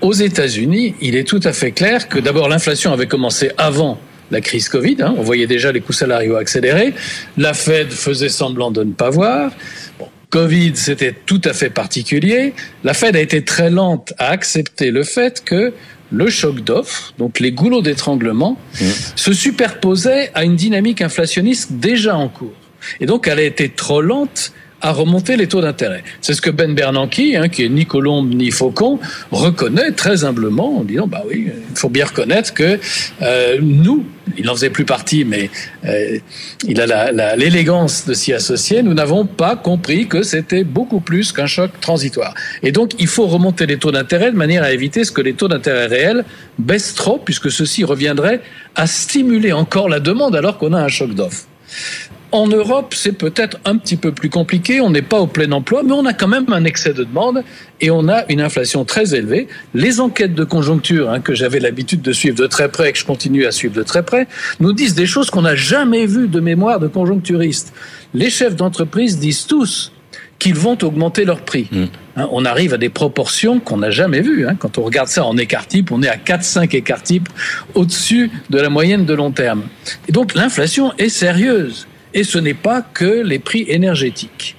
Aux 0.00 0.12
États-Unis, 0.12 0.94
il 1.00 1.16
est 1.16 1.24
tout 1.24 1.40
à 1.44 1.52
fait 1.52 1.72
clair 1.72 2.08
que 2.08 2.18
d'abord 2.18 2.48
l'inflation 2.48 2.92
avait 2.92 3.06
commencé 3.06 3.50
avant 3.56 4.00
la 4.30 4.40
crise 4.40 4.68
Covid. 4.68 4.96
Hein. 5.00 5.14
on 5.16 5.22
voyait 5.22 5.46
déjà 5.46 5.72
les 5.72 5.80
coûts 5.80 5.92
salariaux 5.92 6.36
accélérer. 6.36 6.94
La 7.36 7.54
Fed 7.54 7.90
faisait 7.90 8.28
semblant 8.28 8.70
de 8.70 8.84
ne 8.84 8.92
pas 8.92 9.10
voir. 9.10 9.52
Bon, 9.98 10.08
Covid, 10.30 10.72
c'était 10.76 11.14
tout 11.26 11.40
à 11.44 11.52
fait 11.52 11.70
particulier. 11.70 12.54
La 12.84 12.94
Fed 12.94 13.16
a 13.16 13.20
été 13.20 13.44
très 13.44 13.70
lente 13.70 14.12
à 14.18 14.28
accepter 14.30 14.90
le 14.90 15.02
fait 15.02 15.42
que 15.44 15.72
le 16.12 16.28
choc 16.28 16.60
d'offres, 16.60 17.12
donc 17.18 17.40
les 17.40 17.52
goulots 17.52 17.82
d'étranglement, 17.82 18.58
mmh. 18.80 18.84
se 19.16 19.32
superposaient 19.32 20.30
à 20.34 20.44
une 20.44 20.56
dynamique 20.56 21.02
inflationniste 21.02 21.72
déjà 21.72 22.16
en 22.16 22.28
cours. 22.28 22.54
Et 23.00 23.06
donc, 23.06 23.28
elle 23.28 23.38
a 23.38 23.42
été 23.42 23.68
trop 23.68 24.00
lente 24.00 24.52
à 24.80 24.92
remonter 24.92 25.36
les 25.36 25.46
taux 25.46 25.60
d'intérêt. 25.60 26.02
C'est 26.20 26.34
ce 26.34 26.40
que 26.40 26.50
Ben 26.50 26.74
Bernanke, 26.74 27.20
hein, 27.36 27.48
qui 27.48 27.64
est 27.64 27.68
ni 27.68 27.86
colombe 27.86 28.34
ni 28.34 28.50
faucon, 28.50 28.98
reconnaît 29.30 29.92
très 29.92 30.24
humblement 30.24 30.78
en 30.78 30.84
disant 30.84 31.06
bah 31.06 31.22
oui, 31.28 31.48
il 31.48 31.78
faut 31.78 31.88
bien 31.88 32.06
reconnaître 32.06 32.54
que 32.54 32.78
euh, 33.22 33.58
nous, 33.60 34.06
il 34.36 34.46
n'en 34.46 34.54
faisait 34.54 34.70
plus 34.70 34.84
partie, 34.84 35.24
mais 35.24 35.50
euh, 35.84 36.18
il 36.66 36.80
a 36.80 37.36
l'élégance 37.36 38.06
de 38.06 38.14
s'y 38.14 38.32
associer. 38.32 38.82
Nous 38.82 38.94
n'avons 38.94 39.26
pas 39.26 39.56
compris 39.56 40.06
que 40.06 40.22
c'était 40.22 40.64
beaucoup 40.64 41.00
plus 41.00 41.32
qu'un 41.32 41.46
choc 41.46 41.72
transitoire. 41.80 42.34
Et 42.62 42.72
donc, 42.72 42.92
il 42.98 43.06
faut 43.06 43.26
remonter 43.26 43.66
les 43.66 43.78
taux 43.78 43.90
d'intérêt 43.90 44.30
de 44.30 44.36
manière 44.36 44.62
à 44.62 44.72
éviter 44.72 45.04
ce 45.04 45.12
que 45.12 45.20
les 45.20 45.34
taux 45.34 45.48
d'intérêt 45.48 45.86
réels 45.86 46.24
baissent 46.58 46.94
trop, 46.94 47.18
puisque 47.18 47.50
ceci 47.50 47.84
reviendrait 47.84 48.40
à 48.76 48.86
stimuler 48.86 49.52
encore 49.52 49.88
la 49.88 50.00
demande 50.00 50.36
alors 50.36 50.58
qu'on 50.58 50.72
a 50.72 50.80
un 50.80 50.88
choc 50.88 51.14
d'offre. 51.14 51.44
En 52.32 52.46
Europe, 52.46 52.94
c'est 52.94 53.12
peut-être 53.12 53.58
un 53.64 53.76
petit 53.76 53.96
peu 53.96 54.12
plus 54.12 54.30
compliqué. 54.30 54.80
On 54.80 54.90
n'est 54.90 55.02
pas 55.02 55.18
au 55.18 55.26
plein 55.26 55.50
emploi, 55.50 55.82
mais 55.82 55.92
on 55.92 56.06
a 56.06 56.12
quand 56.12 56.28
même 56.28 56.46
un 56.52 56.64
excès 56.64 56.94
de 56.94 57.02
demande 57.02 57.42
et 57.80 57.90
on 57.90 58.08
a 58.08 58.24
une 58.28 58.40
inflation 58.40 58.84
très 58.84 59.16
élevée. 59.16 59.48
Les 59.74 60.00
enquêtes 60.00 60.34
de 60.34 60.44
conjoncture 60.44 61.10
hein, 61.10 61.20
que 61.20 61.34
j'avais 61.34 61.58
l'habitude 61.58 62.02
de 62.02 62.12
suivre 62.12 62.36
de 62.36 62.46
très 62.46 62.68
près 62.68 62.90
et 62.90 62.92
que 62.92 62.98
je 62.98 63.04
continue 63.04 63.46
à 63.46 63.52
suivre 63.52 63.74
de 63.74 63.82
très 63.82 64.04
près 64.04 64.28
nous 64.60 64.72
disent 64.72 64.94
des 64.94 65.06
choses 65.06 65.28
qu'on 65.28 65.42
n'a 65.42 65.56
jamais 65.56 66.06
vues 66.06 66.28
de 66.28 66.38
mémoire 66.38 66.78
de 66.78 66.86
conjoncturistes. 66.86 67.72
Les 68.14 68.30
chefs 68.30 68.54
d'entreprise 68.54 69.18
disent 69.18 69.46
tous 69.46 69.92
qu'ils 70.38 70.54
vont 70.54 70.78
augmenter 70.82 71.24
leurs 71.24 71.42
prix. 71.42 71.68
Mm. 71.70 71.84
Hein, 72.16 72.28
on 72.30 72.44
arrive 72.44 72.74
à 72.74 72.78
des 72.78 72.88
proportions 72.88 73.58
qu'on 73.58 73.78
n'a 73.78 73.90
jamais 73.90 74.20
vues. 74.20 74.46
Hein. 74.46 74.54
Quand 74.56 74.78
on 74.78 74.82
regarde 74.82 75.08
ça 75.08 75.24
en 75.24 75.36
écart 75.36 75.66
type, 75.66 75.90
on 75.90 76.02
est 76.02 76.08
à 76.08 76.16
4-5 76.16 76.76
écart 76.76 77.02
type 77.02 77.28
au-dessus 77.74 78.30
de 78.50 78.58
la 78.58 78.68
moyenne 78.68 79.04
de 79.04 79.14
long 79.14 79.32
terme. 79.32 79.64
Et 80.08 80.12
donc 80.12 80.34
l'inflation 80.34 80.92
est 80.98 81.08
sérieuse. 81.08 81.86
Et 82.14 82.24
ce 82.24 82.38
n'est 82.38 82.54
pas 82.54 82.82
que 82.82 83.22
les 83.22 83.38
prix 83.38 83.64
énergétiques. 83.68 84.56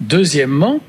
Deuxièmement, 0.00 0.80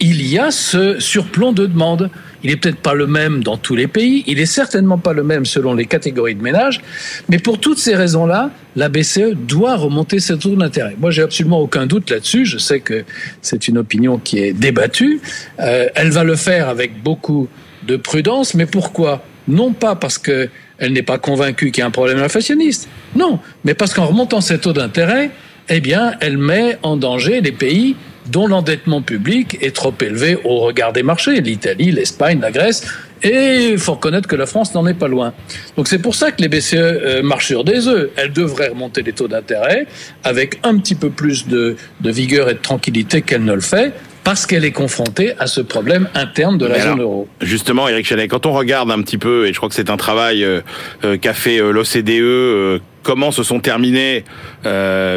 il 0.00 0.26
y 0.26 0.38
a 0.38 0.50
ce 0.50 1.00
surplomb 1.00 1.52
de 1.52 1.66
demande. 1.66 2.10
Il 2.44 2.50
n'est 2.50 2.56
peut-être 2.56 2.78
pas 2.78 2.94
le 2.94 3.08
même 3.08 3.42
dans 3.42 3.56
tous 3.56 3.74
les 3.74 3.88
pays, 3.88 4.22
il 4.28 4.38
est 4.38 4.46
certainement 4.46 4.96
pas 4.96 5.12
le 5.12 5.24
même 5.24 5.44
selon 5.44 5.74
les 5.74 5.86
catégories 5.86 6.36
de 6.36 6.42
ménages, 6.42 6.80
mais 7.28 7.38
pour 7.40 7.58
toutes 7.58 7.78
ces 7.78 7.96
raisons-là, 7.96 8.50
la 8.76 8.88
BCE 8.88 9.34
doit 9.34 9.74
remonter 9.74 10.20
ses 10.20 10.38
taux 10.38 10.54
d'intérêt. 10.54 10.94
Moi, 11.00 11.10
j'ai 11.10 11.22
absolument 11.22 11.60
aucun 11.60 11.86
doute 11.86 12.10
là-dessus. 12.10 12.46
Je 12.46 12.58
sais 12.58 12.78
que 12.78 13.04
c'est 13.42 13.66
une 13.66 13.76
opinion 13.76 14.18
qui 14.18 14.38
est 14.38 14.52
débattue. 14.52 15.20
Euh, 15.58 15.88
elle 15.96 16.10
va 16.10 16.22
le 16.22 16.36
faire 16.36 16.68
avec 16.68 17.02
beaucoup 17.02 17.48
de 17.88 17.96
prudence, 17.96 18.54
mais 18.54 18.66
pourquoi? 18.66 19.24
Non 19.48 19.72
pas 19.72 19.96
parce 19.96 20.18
que 20.18 20.48
elle 20.78 20.92
n'est 20.92 21.02
pas 21.02 21.18
convaincue 21.18 21.72
qu'il 21.72 21.80
y 21.80 21.82
a 21.82 21.86
un 21.86 21.90
problème 21.90 22.18
inflationniste, 22.18 22.88
non, 23.16 23.40
mais 23.64 23.74
parce 23.74 23.94
qu'en 23.94 24.06
remontant 24.06 24.40
ses 24.40 24.58
taux 24.58 24.72
d'intérêt, 24.72 25.32
eh 25.68 25.80
bien, 25.80 26.14
elle 26.20 26.38
met 26.38 26.78
en 26.82 26.96
danger 26.96 27.40
les 27.40 27.52
pays 27.52 27.96
dont 28.26 28.46
l'endettement 28.46 29.00
public 29.00 29.56
est 29.62 29.74
trop 29.74 29.94
élevé 30.00 30.38
au 30.44 30.60
regard 30.60 30.92
des 30.92 31.02
marchés, 31.02 31.40
l'Italie, 31.40 31.90
l'Espagne, 31.90 32.40
la 32.40 32.50
Grèce, 32.50 32.86
et 33.22 33.70
il 33.72 33.78
faut 33.78 33.94
reconnaître 33.94 34.28
que 34.28 34.36
la 34.36 34.46
France 34.46 34.74
n'en 34.74 34.86
est 34.86 34.94
pas 34.94 35.08
loin. 35.08 35.32
Donc 35.76 35.88
c'est 35.88 35.98
pour 35.98 36.14
ça 36.14 36.30
que 36.30 36.42
les 36.42 36.48
BCE 36.48 36.74
euh, 36.74 37.22
marchent 37.22 37.46
sur 37.46 37.64
des 37.64 37.88
œufs. 37.88 38.10
Elles 38.16 38.32
devraient 38.32 38.68
remonter 38.68 39.02
les 39.02 39.12
taux 39.12 39.28
d'intérêt 39.28 39.86
avec 40.24 40.60
un 40.62 40.78
petit 40.78 40.94
peu 40.94 41.10
plus 41.10 41.48
de, 41.48 41.76
de 42.00 42.10
vigueur 42.10 42.48
et 42.48 42.54
de 42.54 42.60
tranquillité 42.60 43.22
qu'elle 43.22 43.44
ne 43.44 43.54
le 43.54 43.60
fait 43.60 43.92
parce 44.28 44.44
qu'elle 44.44 44.66
est 44.66 44.72
confrontée 44.72 45.32
à 45.38 45.46
ce 45.46 45.62
problème 45.62 46.06
interne 46.14 46.58
de 46.58 46.66
la 46.66 46.80
zone 46.80 47.00
euro. 47.00 47.26
Justement, 47.40 47.88
Eric 47.88 48.04
Chanet, 48.04 48.28
quand 48.28 48.44
on 48.44 48.52
regarde 48.52 48.90
un 48.90 49.00
petit 49.00 49.16
peu, 49.16 49.46
et 49.46 49.54
je 49.54 49.56
crois 49.56 49.70
que 49.70 49.74
c'est 49.74 49.88
un 49.88 49.96
travail 49.96 50.44
euh, 50.44 50.60
euh, 51.02 51.16
qu'a 51.16 51.32
fait 51.32 51.58
euh, 51.58 51.70
l'OCDE, 51.70 52.82
comment 53.08 53.32
se 53.32 53.42
sont 53.42 53.58
terminées 53.58 54.24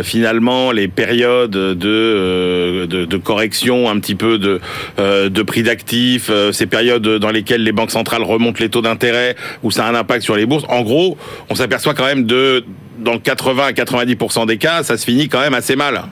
finalement 0.01 0.71
les 0.71 0.87
périodes 0.87 1.51
de, 1.51 2.85
de, 2.85 3.17
correction 3.17 3.89
un 3.89 3.99
petit 3.99 4.15
peu 4.15 4.37
de, 4.37 4.61
de 4.97 5.41
prix 5.41 5.63
d'actifs, 5.63 6.31
ces 6.53 6.67
périodes 6.67 7.05
dans 7.17 7.31
lesquelles 7.31 7.63
les 7.63 7.73
banques 7.73 7.91
centrales 7.91 8.23
remontent 8.23 8.59
les 8.61 8.69
taux 8.69 8.81
d'intérêt, 8.81 9.35
où 9.61 9.71
ça 9.71 9.85
a 9.85 9.89
un 9.89 9.95
impact 9.95 10.23
sur 10.23 10.37
les 10.37 10.45
bourses. 10.45 10.63
En 10.69 10.83
gros, 10.83 11.17
on 11.49 11.55
s'aperçoit 11.55 11.93
quand 11.93 12.05
même 12.05 12.25
de, 12.25 12.63
dans 12.99 13.19
80 13.19 13.65
à 13.65 13.71
90% 13.71 14.47
des 14.47 14.57
cas, 14.57 14.83
ça 14.83 14.95
se 14.95 15.03
finit 15.03 15.27
quand 15.27 15.41
même 15.41 15.53
assez 15.53 15.75
mal. 15.75 16.03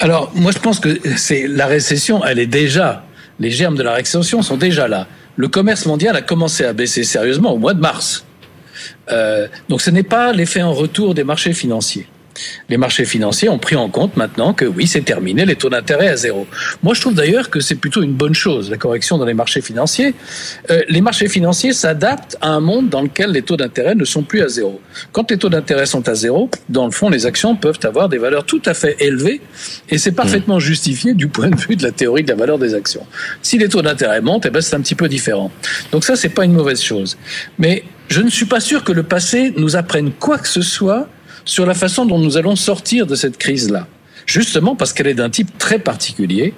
Alors, 0.00 0.32
moi, 0.34 0.50
je 0.50 0.58
pense 0.58 0.80
que 0.80 0.98
c'est 1.16 1.46
la 1.46 1.66
récession, 1.66 2.24
elle 2.24 2.40
est 2.40 2.46
déjà, 2.46 3.04
les 3.38 3.52
germes 3.52 3.76
de 3.76 3.84
la 3.84 3.92
récession 3.92 4.42
sont 4.42 4.56
déjà 4.56 4.88
là. 4.88 5.06
Le 5.36 5.46
commerce 5.46 5.86
mondial 5.86 6.16
a 6.16 6.22
commencé 6.22 6.64
à 6.64 6.72
baisser 6.72 7.04
sérieusement 7.04 7.52
au 7.52 7.58
mois 7.58 7.74
de 7.74 7.80
mars. 7.80 8.24
Euh, 9.12 9.48
donc, 9.68 9.80
ce 9.80 9.90
n'est 9.90 10.02
pas 10.02 10.32
l'effet 10.32 10.62
en 10.62 10.72
retour 10.72 11.14
des 11.14 11.24
marchés 11.24 11.52
financiers 11.52 12.06
les 12.68 12.76
marchés 12.76 13.04
financiers 13.04 13.48
ont 13.48 13.58
pris 13.58 13.76
en 13.76 13.88
compte 13.88 14.16
maintenant 14.16 14.54
que 14.54 14.64
oui, 14.64 14.86
c'est 14.86 15.02
terminé, 15.02 15.44
les 15.44 15.56
taux 15.56 15.68
d'intérêt 15.68 16.08
à 16.08 16.16
zéro. 16.16 16.46
Moi, 16.82 16.94
je 16.94 17.00
trouve 17.00 17.14
d'ailleurs 17.14 17.50
que 17.50 17.60
c'est 17.60 17.74
plutôt 17.74 18.02
une 18.02 18.12
bonne 18.12 18.34
chose, 18.34 18.70
la 18.70 18.76
correction 18.76 19.18
dans 19.18 19.24
les 19.24 19.34
marchés 19.34 19.60
financiers. 19.60 20.14
Euh, 20.70 20.82
les 20.88 21.00
marchés 21.00 21.28
financiers 21.28 21.72
s'adaptent 21.72 22.36
à 22.40 22.50
un 22.50 22.60
monde 22.60 22.88
dans 22.88 23.02
lequel 23.02 23.32
les 23.32 23.42
taux 23.42 23.56
d'intérêt 23.56 23.94
ne 23.94 24.04
sont 24.04 24.22
plus 24.22 24.42
à 24.42 24.48
zéro. 24.48 24.80
Quand 25.12 25.30
les 25.30 25.38
taux 25.38 25.48
d'intérêt 25.48 25.86
sont 25.86 26.08
à 26.08 26.14
zéro, 26.14 26.50
dans 26.68 26.86
le 26.86 26.92
fond, 26.92 27.10
les 27.10 27.26
actions 27.26 27.56
peuvent 27.56 27.80
avoir 27.82 28.08
des 28.08 28.18
valeurs 28.18 28.44
tout 28.44 28.62
à 28.66 28.74
fait 28.74 28.96
élevées 29.00 29.40
et 29.88 29.98
c'est 29.98 30.12
parfaitement 30.12 30.58
justifié 30.58 31.14
du 31.14 31.28
point 31.28 31.50
de 31.50 31.56
vue 31.56 31.76
de 31.76 31.82
la 31.82 31.92
théorie 31.92 32.22
de 32.22 32.28
la 32.28 32.36
valeur 32.36 32.58
des 32.58 32.74
actions. 32.74 33.06
Si 33.42 33.58
les 33.58 33.68
taux 33.68 33.82
d'intérêt 33.82 34.20
montent, 34.20 34.46
eh 34.46 34.50
ben, 34.50 34.60
c'est 34.60 34.76
un 34.76 34.80
petit 34.80 34.94
peu 34.94 35.08
différent. 35.08 35.50
Donc 35.92 36.04
ça, 36.04 36.16
c'est 36.16 36.28
pas 36.28 36.44
une 36.44 36.52
mauvaise 36.52 36.82
chose. 36.82 37.16
Mais 37.58 37.84
je 38.10 38.20
ne 38.20 38.28
suis 38.28 38.44
pas 38.44 38.60
sûr 38.60 38.82
que 38.82 38.90
le 38.92 39.04
passé 39.04 39.54
nous 39.56 39.76
apprenne 39.76 40.10
quoi 40.10 40.36
que 40.36 40.48
ce 40.48 40.62
soit 40.62 41.08
sur 41.44 41.64
la 41.64 41.74
façon 41.74 42.04
dont 42.04 42.18
nous 42.18 42.36
allons 42.36 42.56
sortir 42.56 43.06
de 43.06 43.14
cette 43.14 43.38
crise-là. 43.38 43.86
Justement 44.26 44.74
parce 44.74 44.92
qu'elle 44.92 45.06
est 45.06 45.14
d'un 45.14 45.30
type 45.30 45.56
très 45.58 45.78
particulier, 45.78 46.52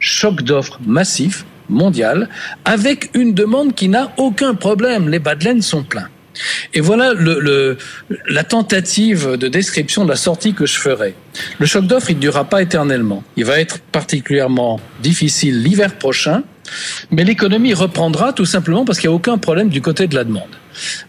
choc 0.00 0.42
d'offres 0.42 0.80
massif, 0.84 1.46
mondial, 1.68 2.28
avec 2.64 3.10
une 3.14 3.34
demande 3.34 3.74
qui 3.74 3.88
n'a 3.88 4.12
aucun 4.16 4.54
problème. 4.54 5.08
Les 5.08 5.20
bas 5.20 5.36
sont 5.60 5.84
pleins. 5.84 6.08
Et 6.74 6.80
voilà 6.80 7.14
le, 7.14 7.78
la 8.28 8.44
tentative 8.44 9.36
de 9.36 9.48
description 9.48 10.04
de 10.04 10.10
la 10.10 10.16
sortie 10.16 10.54
que 10.54 10.66
je 10.66 10.76
ferai. 10.76 11.14
Le 11.58 11.66
choc 11.66 11.86
d'offres, 11.86 12.10
il 12.10 12.16
ne 12.16 12.20
durera 12.20 12.44
pas 12.44 12.62
éternellement. 12.62 13.22
Il 13.36 13.44
va 13.44 13.60
être 13.60 13.78
particulièrement 13.78 14.80
difficile 15.02 15.62
l'hiver 15.62 15.94
prochain, 15.94 16.42
mais 17.12 17.22
l'économie 17.22 17.74
reprendra 17.74 18.32
tout 18.32 18.44
simplement 18.44 18.84
parce 18.84 18.98
qu'il 18.98 19.08
n'y 19.08 19.14
a 19.14 19.16
aucun 19.16 19.38
problème 19.38 19.68
du 19.68 19.80
côté 19.80 20.08
de 20.08 20.16
la 20.16 20.24
demande. 20.24 20.50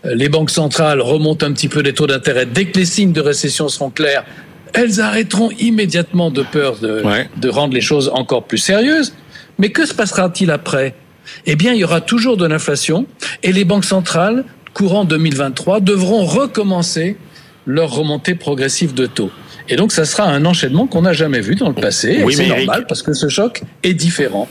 Euh, 0.05 0.15
les 0.15 0.29
banques 0.29 0.51
centrales 0.51 1.01
remontent 1.01 1.45
un 1.45 1.51
petit 1.53 1.69
peu 1.69 1.81
les 1.81 1.93
taux 1.93 2.07
d'intérêt. 2.07 2.45
Dès 2.45 2.65
que 2.65 2.77
les 2.79 2.85
signes 2.85 3.13
de 3.13 3.21
récession 3.21 3.69
seront 3.69 3.89
clairs, 3.89 4.25
elles 4.73 4.99
arrêteront 5.01 5.51
immédiatement 5.51 6.29
de 6.31 6.43
peur 6.43 6.77
de, 6.79 7.03
de 7.37 7.49
rendre 7.49 7.73
les 7.73 7.81
choses 7.81 8.11
encore 8.13 8.43
plus 8.43 8.57
sérieuses. 8.57 9.13
Mais 9.59 9.69
que 9.69 9.85
se 9.85 9.93
passera-t-il 9.93 10.51
après? 10.51 10.93
Eh 11.45 11.55
bien, 11.55 11.73
il 11.73 11.79
y 11.79 11.83
aura 11.83 12.01
toujours 12.01 12.37
de 12.37 12.45
l'inflation 12.45 13.05
et 13.43 13.51
les 13.51 13.65
banques 13.65 13.85
centrales, 13.85 14.45
courant 14.73 15.05
2023, 15.05 15.79
devront 15.79 16.25
recommencer 16.25 17.17
leur 17.65 17.91
remontée 17.91 18.35
progressive 18.35 18.93
de 18.93 19.07
taux. 19.07 19.31
Et 19.69 19.75
donc, 19.75 19.91
ça 19.91 20.05
sera 20.05 20.23
un 20.23 20.45
enchaînement 20.45 20.87
qu'on 20.87 21.01
n'a 21.01 21.13
jamais 21.13 21.41
vu 21.41 21.55
dans 21.55 21.67
le 21.67 21.75
passé. 21.75 22.21
Oui, 22.23 22.33
c'est 22.33 22.47
normal 22.47 22.85
parce 22.87 23.01
que 23.01 23.13
ce 23.13 23.27
choc 23.27 23.63
est 23.83 23.93
différent. 23.93 24.47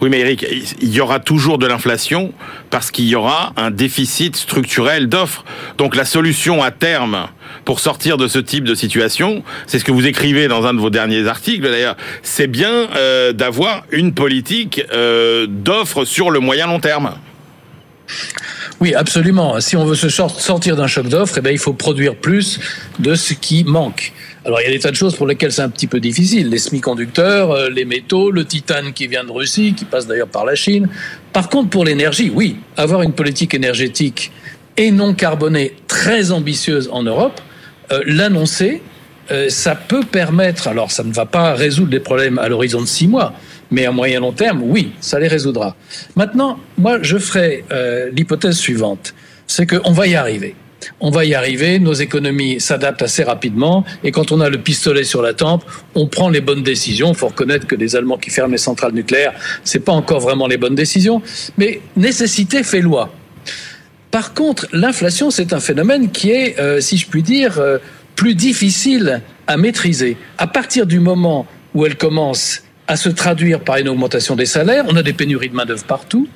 Oui, 0.00 0.10
mais 0.10 0.20
Eric, 0.20 0.46
il 0.80 0.90
y 0.90 1.00
aura 1.00 1.18
toujours 1.18 1.58
de 1.58 1.66
l'inflation 1.66 2.32
parce 2.70 2.92
qu'il 2.92 3.06
y 3.06 3.16
aura 3.16 3.52
un 3.56 3.72
déficit 3.72 4.36
structurel 4.36 5.08
d'offres. 5.08 5.44
Donc 5.76 5.96
la 5.96 6.04
solution 6.04 6.62
à 6.62 6.70
terme 6.70 7.26
pour 7.64 7.80
sortir 7.80 8.16
de 8.16 8.28
ce 8.28 8.38
type 8.38 8.64
de 8.64 8.76
situation, 8.76 9.42
c'est 9.66 9.78
ce 9.80 9.84
que 9.84 9.90
vous 9.90 10.06
écrivez 10.06 10.46
dans 10.46 10.66
un 10.66 10.74
de 10.74 10.78
vos 10.78 10.90
derniers 10.90 11.26
articles 11.26 11.68
d'ailleurs, 11.68 11.96
c'est 12.22 12.46
bien 12.46 12.88
euh, 12.94 13.32
d'avoir 13.32 13.84
une 13.90 14.14
politique 14.14 14.82
euh, 14.92 15.46
d'offres 15.48 16.04
sur 16.04 16.30
le 16.30 16.38
moyen 16.38 16.68
long 16.68 16.80
terme. 16.80 17.14
Oui, 18.80 18.94
absolument. 18.94 19.60
Si 19.60 19.76
on 19.76 19.84
veut 19.84 19.96
se 19.96 20.08
sortir 20.08 20.76
d'un 20.76 20.86
choc 20.86 21.08
d'offres, 21.08 21.38
eh 21.38 21.40
bien, 21.40 21.52
il 21.52 21.58
faut 21.58 21.72
produire 21.72 22.14
plus 22.14 22.60
de 22.98 23.14
ce 23.14 23.34
qui 23.34 23.64
manque. 23.64 24.12
Alors 24.48 24.62
il 24.62 24.64
y 24.64 24.68
a 24.68 24.70
des 24.70 24.78
tas 24.78 24.90
de 24.90 24.96
choses 24.96 25.14
pour 25.14 25.26
lesquelles 25.26 25.52
c'est 25.52 25.60
un 25.60 25.68
petit 25.68 25.86
peu 25.86 26.00
difficile, 26.00 26.48
les 26.48 26.56
semi-conducteurs, 26.56 27.50
euh, 27.50 27.68
les 27.68 27.84
métaux, 27.84 28.30
le 28.30 28.46
titane 28.46 28.94
qui 28.94 29.06
vient 29.06 29.22
de 29.22 29.30
Russie, 29.30 29.74
qui 29.76 29.84
passe 29.84 30.06
d'ailleurs 30.06 30.28
par 30.28 30.46
la 30.46 30.54
Chine. 30.54 30.88
Par 31.34 31.50
contre, 31.50 31.68
pour 31.68 31.84
l'énergie, 31.84 32.32
oui, 32.34 32.56
avoir 32.78 33.02
une 33.02 33.12
politique 33.12 33.52
énergétique 33.52 34.32
et 34.78 34.90
non 34.90 35.12
carbonée 35.12 35.74
très 35.86 36.30
ambitieuse 36.30 36.88
en 36.90 37.02
Europe, 37.02 37.42
euh, 37.92 38.00
l'annoncer, 38.06 38.80
euh, 39.30 39.50
ça 39.50 39.74
peut 39.74 40.02
permettre, 40.02 40.66
alors 40.66 40.92
ça 40.92 41.04
ne 41.04 41.12
va 41.12 41.26
pas 41.26 41.52
résoudre 41.52 41.92
les 41.92 42.00
problèmes 42.00 42.38
à 42.38 42.48
l'horizon 42.48 42.80
de 42.80 42.86
six 42.86 43.06
mois, 43.06 43.34
mais 43.70 43.84
à 43.84 43.92
moyen 43.92 44.20
long 44.20 44.32
terme, 44.32 44.62
oui, 44.62 44.92
ça 45.00 45.20
les 45.20 45.28
résoudra. 45.28 45.76
Maintenant, 46.16 46.58
moi, 46.78 47.00
je 47.02 47.18
ferai 47.18 47.64
l'hypothèse 48.12 48.56
suivante, 48.56 49.12
c'est 49.46 49.66
qu'on 49.66 49.92
va 49.92 50.06
y 50.06 50.14
arriver 50.14 50.54
on 51.00 51.10
va 51.10 51.24
y 51.24 51.34
arriver, 51.34 51.78
nos 51.78 51.92
économies 51.92 52.60
s'adaptent 52.60 53.02
assez 53.02 53.22
rapidement, 53.22 53.84
et 54.04 54.12
quand 54.12 54.32
on 54.32 54.40
a 54.40 54.48
le 54.48 54.58
pistolet 54.58 55.04
sur 55.04 55.22
la 55.22 55.34
tempe, 55.34 55.64
on 55.94 56.06
prend 56.06 56.28
les 56.28 56.40
bonnes 56.40 56.62
décisions. 56.62 57.10
Il 57.10 57.16
faut 57.16 57.28
reconnaître 57.28 57.66
que 57.66 57.74
les 57.74 57.96
Allemands 57.96 58.18
qui 58.18 58.30
ferment 58.30 58.52
les 58.52 58.58
centrales 58.58 58.92
nucléaires, 58.92 59.34
c'est 59.64 59.80
pas 59.80 59.92
encore 59.92 60.20
vraiment 60.20 60.46
les 60.46 60.56
bonnes 60.56 60.74
décisions, 60.74 61.22
mais 61.56 61.80
nécessité 61.96 62.62
fait 62.62 62.80
loi. 62.80 63.10
Par 64.10 64.34
contre, 64.34 64.66
l'inflation, 64.72 65.30
c'est 65.30 65.52
un 65.52 65.60
phénomène 65.60 66.10
qui 66.10 66.30
est, 66.30 66.58
euh, 66.58 66.80
si 66.80 66.96
je 66.96 67.06
puis 67.06 67.22
dire, 67.22 67.58
euh, 67.58 67.78
plus 68.16 68.34
difficile 68.34 69.22
à 69.46 69.56
maîtriser. 69.56 70.16
À 70.38 70.46
partir 70.46 70.86
du 70.86 70.98
moment 70.98 71.46
où 71.74 71.84
elle 71.84 71.96
commence 71.96 72.62
à 72.88 72.96
se 72.96 73.10
traduire 73.10 73.60
par 73.60 73.76
une 73.76 73.88
augmentation 73.88 74.34
des 74.34 74.46
salaires, 74.46 74.84
on 74.88 74.96
a 74.96 75.02
des 75.02 75.12
pénuries 75.12 75.50
de 75.50 75.54
main-d'œuvre 75.54 75.84
partout, 75.84 76.26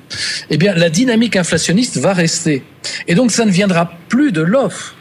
eh 0.51 0.57
bien, 0.57 0.75
la 0.75 0.89
dynamique 0.89 1.35
inflationniste 1.35 1.97
va 1.97 2.13
rester. 2.13 2.63
Et 3.07 3.15
donc, 3.15 3.31
ça 3.31 3.43
ne 3.43 3.51
viendra 3.51 3.91
plus 4.07 4.31
de 4.31 4.41
l'offre, 4.41 4.95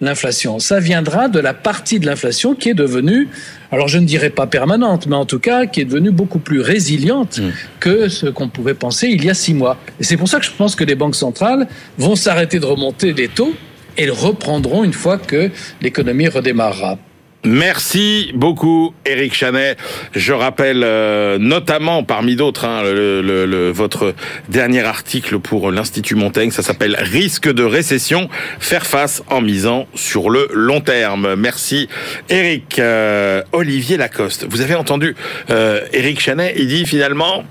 l'inflation. 0.00 0.58
Ça 0.58 0.80
viendra 0.80 1.28
de 1.28 1.38
la 1.38 1.54
partie 1.54 2.00
de 2.00 2.06
l'inflation 2.06 2.56
qui 2.56 2.70
est 2.70 2.74
devenue, 2.74 3.28
alors 3.70 3.86
je 3.86 3.98
ne 3.98 4.04
dirais 4.04 4.30
pas 4.30 4.48
permanente, 4.48 5.06
mais 5.06 5.14
en 5.14 5.24
tout 5.24 5.38
cas, 5.38 5.66
qui 5.66 5.80
est 5.80 5.84
devenue 5.84 6.10
beaucoup 6.10 6.40
plus 6.40 6.60
résiliente 6.60 7.38
mmh. 7.38 7.50
que 7.78 8.08
ce 8.08 8.26
qu'on 8.26 8.48
pouvait 8.48 8.74
penser 8.74 9.06
il 9.06 9.24
y 9.24 9.30
a 9.30 9.34
six 9.34 9.54
mois. 9.54 9.78
Et 10.00 10.04
c'est 10.04 10.16
pour 10.16 10.28
ça 10.28 10.40
que 10.40 10.44
je 10.44 10.50
pense 10.50 10.74
que 10.74 10.84
les 10.84 10.96
banques 10.96 11.16
centrales 11.16 11.68
vont 11.98 12.16
s'arrêter 12.16 12.58
de 12.58 12.66
remonter 12.66 13.12
les 13.12 13.28
taux 13.28 13.54
et 13.96 14.10
reprendront 14.10 14.82
une 14.82 14.92
fois 14.92 15.18
que 15.18 15.50
l'économie 15.80 16.28
redémarrera. 16.28 16.98
Merci 17.44 18.32
beaucoup, 18.34 18.92
Eric 19.04 19.32
Chanet. 19.34 19.78
Je 20.14 20.32
rappelle 20.32 20.82
euh, 20.82 21.38
notamment, 21.38 22.02
parmi 22.02 22.34
d'autres, 22.34 22.64
hein, 22.64 22.82
le, 22.82 23.70
votre 23.70 24.14
dernier 24.48 24.82
article 24.82 25.38
pour 25.38 25.70
l'Institut 25.70 26.16
Montaigne. 26.16 26.50
Ça 26.50 26.62
s'appelle 26.62 26.96
Risque 26.98 27.48
de 27.52 27.62
récession, 27.62 28.28
faire 28.58 28.86
face 28.86 29.22
en 29.30 29.40
misant 29.40 29.86
sur 29.94 30.28
le 30.30 30.48
long 30.52 30.80
terme. 30.80 31.36
Merci, 31.36 31.88
Eric. 32.28 32.78
Euh, 32.78 33.42
Olivier 33.52 33.96
Lacoste, 33.96 34.46
vous 34.48 34.60
avez 34.60 34.74
entendu 34.74 35.14
euh, 35.50 35.80
Eric 35.92 36.20
Chanet, 36.20 36.54
il 36.56 36.66
dit 36.66 36.86
finalement 36.86 37.44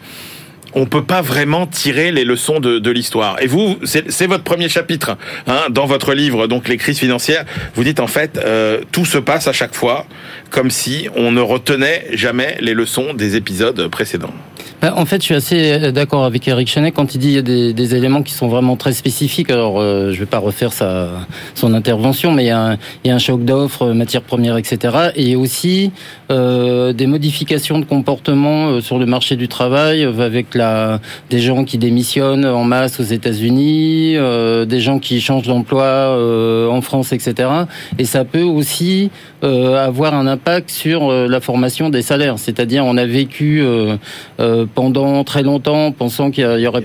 on 0.75 0.85
peut 0.85 1.03
pas 1.03 1.21
vraiment 1.21 1.65
tirer 1.65 2.11
les 2.11 2.25
leçons 2.25 2.59
de, 2.59 2.91
l'histoire. 2.91 3.41
Et 3.41 3.47
vous, 3.47 3.77
c'est 3.83 4.27
votre 4.27 4.43
premier 4.43 4.69
chapitre 4.69 5.17
hein, 5.47 5.63
dans 5.69 5.85
votre 5.85 6.13
livre, 6.13 6.47
donc 6.47 6.67
les 6.67 6.77
crises 6.77 6.99
financières. 6.99 7.45
Vous 7.73 7.83
dites 7.83 7.99
en 7.99 8.07
fait, 8.07 8.37
euh, 8.37 8.81
tout 8.91 9.05
se 9.05 9.17
passe 9.17 9.47
à 9.47 9.53
chaque 9.53 9.73
fois 9.73 10.05
comme 10.51 10.69
si 10.69 11.07
on 11.15 11.31
ne 11.31 11.41
retenait 11.41 12.05
jamais 12.13 12.57
les 12.59 12.73
leçons 12.73 13.13
des 13.13 13.35
épisodes 13.35 13.87
précédents. 13.87 14.33
Bah, 14.85 14.93
en 14.97 15.07
fait, 15.07 15.19
je 15.19 15.23
suis 15.23 15.33
assez 15.33 15.71
euh, 15.71 15.91
d'accord 15.91 16.25
avec 16.25 16.47
Eric 16.47 16.67
Chenet 16.67 16.91
quand 16.91 17.15
il 17.15 17.17
dit 17.17 17.27
qu'il 17.29 17.35
y 17.35 17.39
a 17.39 17.41
des, 17.41 17.73
des, 17.73 17.95
éléments 17.95 18.21
qui 18.21 18.33
sont 18.33 18.47
vraiment 18.47 18.75
très 18.75 18.93
spécifiques. 18.93 19.49
Alors, 19.49 19.79
euh, 19.79 20.11
je 20.11 20.19
vais 20.19 20.27
pas 20.27 20.37
refaire 20.37 20.73
sa, 20.73 21.09
son 21.55 21.73
intervention, 21.73 22.31
mais 22.31 22.43
il 22.43 22.47
y 22.49 22.51
a 22.51 22.61
un, 22.61 22.77
il 23.03 23.07
y 23.07 23.09
a 23.09 23.15
un 23.15 23.17
choc 23.17 23.43
d'offres, 23.43 23.93
matières 23.93 24.21
premières, 24.21 24.57
etc. 24.57 25.09
Et 25.15 25.35
aussi 25.35 25.91
euh, 26.31 26.93
des 26.93 27.07
modifications 27.07 27.77
de 27.79 27.85
comportement 27.85 28.67
euh, 28.67 28.81
sur 28.81 28.99
le 28.99 29.07
marché 29.07 29.35
du 29.35 29.47
travail, 29.47 30.03
avec 30.03 30.53
la, 30.53 30.99
des 31.31 31.39
gens 31.39 31.65
qui 31.65 31.79
démissionnent 31.79 32.45
en 32.45 32.63
masse 32.63 32.99
aux 32.99 33.03
États-Unis, 33.03 34.17
euh, 34.17 34.65
des 34.65 34.81
gens 34.81 34.99
qui 34.99 35.19
changent 35.19 35.47
d'emploi 35.47 36.15
en 36.69 36.81
France, 36.81 37.11
etc. 37.11 37.49
Et 37.97 38.05
ça 38.05 38.23
peut 38.23 38.43
aussi 38.43 39.09
avoir 39.45 40.13
un 40.13 40.27
impact 40.27 40.69
sur 40.69 41.11
la 41.11 41.39
formation 41.39 41.89
des 41.89 42.01
salaires. 42.01 42.39
C'est-à-dire, 42.39 42.83
on 42.85 42.97
a 42.97 43.05
vécu 43.05 43.63
pendant 44.73 45.23
très 45.23 45.43
longtemps, 45.43 45.91
pensant 45.91 46.31
qu'il 46.31 46.59
y 46.59 46.67
aurait 46.67 46.83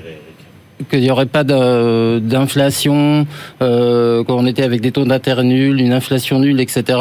qu'il 0.88 1.00
n'y 1.00 1.10
aurait 1.10 1.26
pas 1.26 1.44
d'inflation, 1.44 3.26
euh, 3.62 4.24
qu'on 4.24 4.46
était 4.46 4.62
avec 4.62 4.80
des 4.80 4.92
taux 4.92 5.04
d'intérêt 5.04 5.44
nuls, 5.44 5.80
une 5.80 5.92
inflation 5.92 6.38
nulle, 6.38 6.60
etc. 6.60 6.98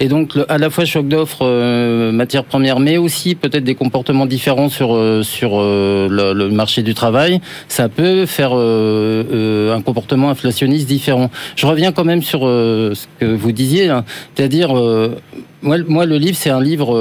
Et 0.00 0.08
donc 0.08 0.38
à 0.48 0.58
la 0.58 0.70
fois 0.70 0.84
choc 0.84 1.08
d'offres 1.08 1.44
euh, 1.44 2.12
matières 2.12 2.44
premières, 2.44 2.80
mais 2.80 2.96
aussi 2.96 3.34
peut-être 3.34 3.64
des 3.64 3.74
comportements 3.74 4.26
différents 4.26 4.68
sur 4.68 4.94
euh, 4.94 5.22
sur 5.22 5.52
euh, 5.54 6.08
le, 6.08 6.48
marché 6.48 6.82
du 6.82 6.94
travail, 6.94 7.40
ça 7.68 7.88
peut 7.88 8.26
faire 8.26 8.52
un 8.52 9.82
comportement 9.82 10.30
inflationniste 10.30 10.88
différent. 10.88 11.30
Je 11.56 11.66
reviens 11.66 11.92
quand 11.92 12.04
même 12.04 12.22
sur 12.22 12.40
ce 12.40 13.06
que 13.20 13.26
vous 13.26 13.52
disiez, 13.52 13.90
hein. 13.90 14.04
c'est-à-dire 14.34 14.72
moi 15.62 16.06
le 16.06 16.16
livre 16.16 16.36
c'est 16.36 16.50
un 16.50 16.60
livre 16.60 16.94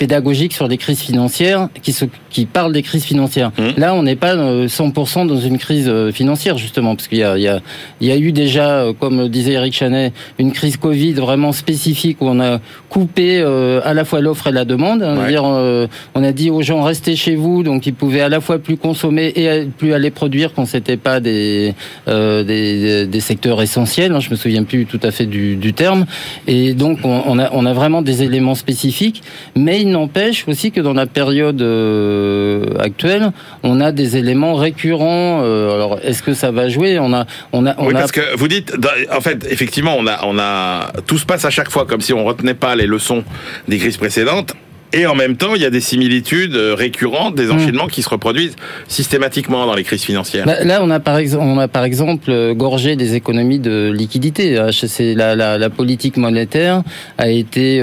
pédagogique 0.00 0.54
sur 0.54 0.66
des 0.66 0.78
crises 0.78 1.00
financières 1.00 1.68
qui, 1.82 1.92
se, 1.92 2.06
qui 2.30 2.46
parle 2.46 2.72
des 2.72 2.80
crises 2.80 3.04
financières. 3.04 3.52
Mmh. 3.58 3.78
Là, 3.78 3.94
on 3.94 4.02
n'est 4.02 4.16
pas 4.16 4.34
100% 4.34 4.38
euh, 4.38 5.24
dans 5.26 5.38
une 5.38 5.58
crise 5.58 5.90
euh, 5.90 6.10
financière, 6.10 6.56
justement, 6.56 6.96
parce 6.96 7.06
qu'il 7.06 7.18
y 7.18 7.22
a, 7.22 7.36
il 7.36 7.42
y, 7.42 7.48
a, 7.48 7.60
il 8.00 8.08
y 8.08 8.10
a 8.10 8.16
eu 8.16 8.32
déjà, 8.32 8.80
euh, 8.80 8.92
comme 8.98 9.28
disait 9.28 9.52
Eric 9.52 9.74
Chanet, 9.74 10.14
une 10.38 10.52
crise 10.52 10.78
Covid 10.78 11.12
vraiment 11.12 11.52
spécifique 11.52 12.22
où 12.22 12.28
on 12.28 12.40
a 12.40 12.60
coupé 12.88 13.42
à 13.42 13.92
la 13.92 14.04
fois 14.04 14.20
l'offre 14.20 14.46
et 14.46 14.52
la 14.52 14.64
demande. 14.64 15.02
Hein. 15.02 15.28
dire, 15.28 15.44
on 15.44 16.24
a 16.24 16.32
dit 16.32 16.50
aux 16.50 16.62
gens 16.62 16.82
restez 16.82 17.14
chez 17.14 17.36
vous, 17.36 17.62
donc 17.62 17.86
ils 17.86 17.94
pouvaient 17.94 18.22
à 18.22 18.28
la 18.28 18.40
fois 18.40 18.58
plus 18.58 18.76
consommer 18.76 19.32
et 19.36 19.66
plus 19.66 19.92
aller 19.92 20.10
produire 20.10 20.54
quand 20.54 20.64
c'était 20.64 20.96
pas 20.96 21.20
des, 21.20 21.74
des, 22.06 23.06
des, 23.06 23.20
secteurs 23.20 23.60
essentiels. 23.62 24.12
Hein. 24.12 24.20
je 24.20 24.30
me 24.30 24.34
souviens 24.34 24.64
plus 24.64 24.86
tout 24.86 24.98
à 25.02 25.10
fait 25.10 25.26
du, 25.26 25.56
du 25.56 25.72
terme. 25.72 26.06
Et 26.48 26.72
donc 26.74 26.98
on, 27.04 27.22
on, 27.26 27.38
a, 27.38 27.50
on 27.52 27.66
a 27.66 27.72
vraiment 27.72 28.02
des 28.02 28.22
éléments 28.22 28.56
spécifiques, 28.56 29.22
mais 29.54 29.82
il 29.82 29.89
n'empêche 29.90 30.46
aussi 30.48 30.72
que 30.72 30.80
dans 30.80 30.94
la 30.94 31.06
période 31.06 31.60
euh, 31.62 32.64
actuelle, 32.78 33.32
on 33.62 33.80
a 33.80 33.92
des 33.92 34.16
éléments 34.16 34.54
récurrents. 34.54 35.42
Euh, 35.42 35.74
alors, 35.74 35.98
est-ce 36.02 36.22
que 36.22 36.34
ça 36.34 36.50
va 36.50 36.68
jouer? 36.68 36.98
On 36.98 37.12
a, 37.12 37.26
on 37.52 37.66
a, 37.66 37.74
on 37.78 37.86
oui, 37.86 37.92
parce 37.92 38.12
que 38.12 38.36
vous 38.36 38.48
dites, 38.48 38.74
en 39.12 39.20
fait, 39.20 39.46
effectivement, 39.50 39.96
on 39.98 40.06
a, 40.06 40.24
on 40.24 40.38
a, 40.38 40.92
tout 41.06 41.18
se 41.18 41.26
passe 41.26 41.44
à 41.44 41.50
chaque 41.50 41.70
fois 41.70 41.86
comme 41.86 42.00
si 42.00 42.12
on 42.12 42.24
retenait 42.24 42.54
pas 42.54 42.74
les 42.76 42.86
leçons 42.86 43.24
des 43.68 43.78
crises 43.78 43.96
précédentes. 43.96 44.54
Et 44.92 45.06
en 45.06 45.14
même 45.14 45.36
temps, 45.36 45.54
il 45.54 45.62
y 45.62 45.64
a 45.64 45.70
des 45.70 45.80
similitudes 45.80 46.56
euh, 46.56 46.74
récurrentes, 46.74 47.36
des 47.36 47.46
hmm. 47.46 47.52
enchaînements 47.52 47.86
qui 47.86 48.02
se 48.02 48.08
reproduisent 48.08 48.56
systématiquement 48.88 49.64
dans 49.66 49.74
les 49.74 49.84
crises 49.84 50.02
financières. 50.02 50.46
Bah, 50.46 50.64
là, 50.64 50.80
on 50.82 50.90
a 50.90 50.98
par 50.98 51.16
exemple, 51.18 51.44
on 51.44 51.58
a 51.58 51.68
par 51.68 51.84
exemple 51.84 52.30
euh, 52.30 52.54
gorgé 52.54 52.96
des 52.96 53.14
économies 53.14 53.60
de 53.60 53.92
liquidité. 53.92 54.58
Euh, 54.58 54.70
la, 55.14 55.36
la, 55.36 55.58
la 55.58 55.70
politique 55.70 56.16
monétaire 56.16 56.82
a 57.18 57.28
été 57.28 57.80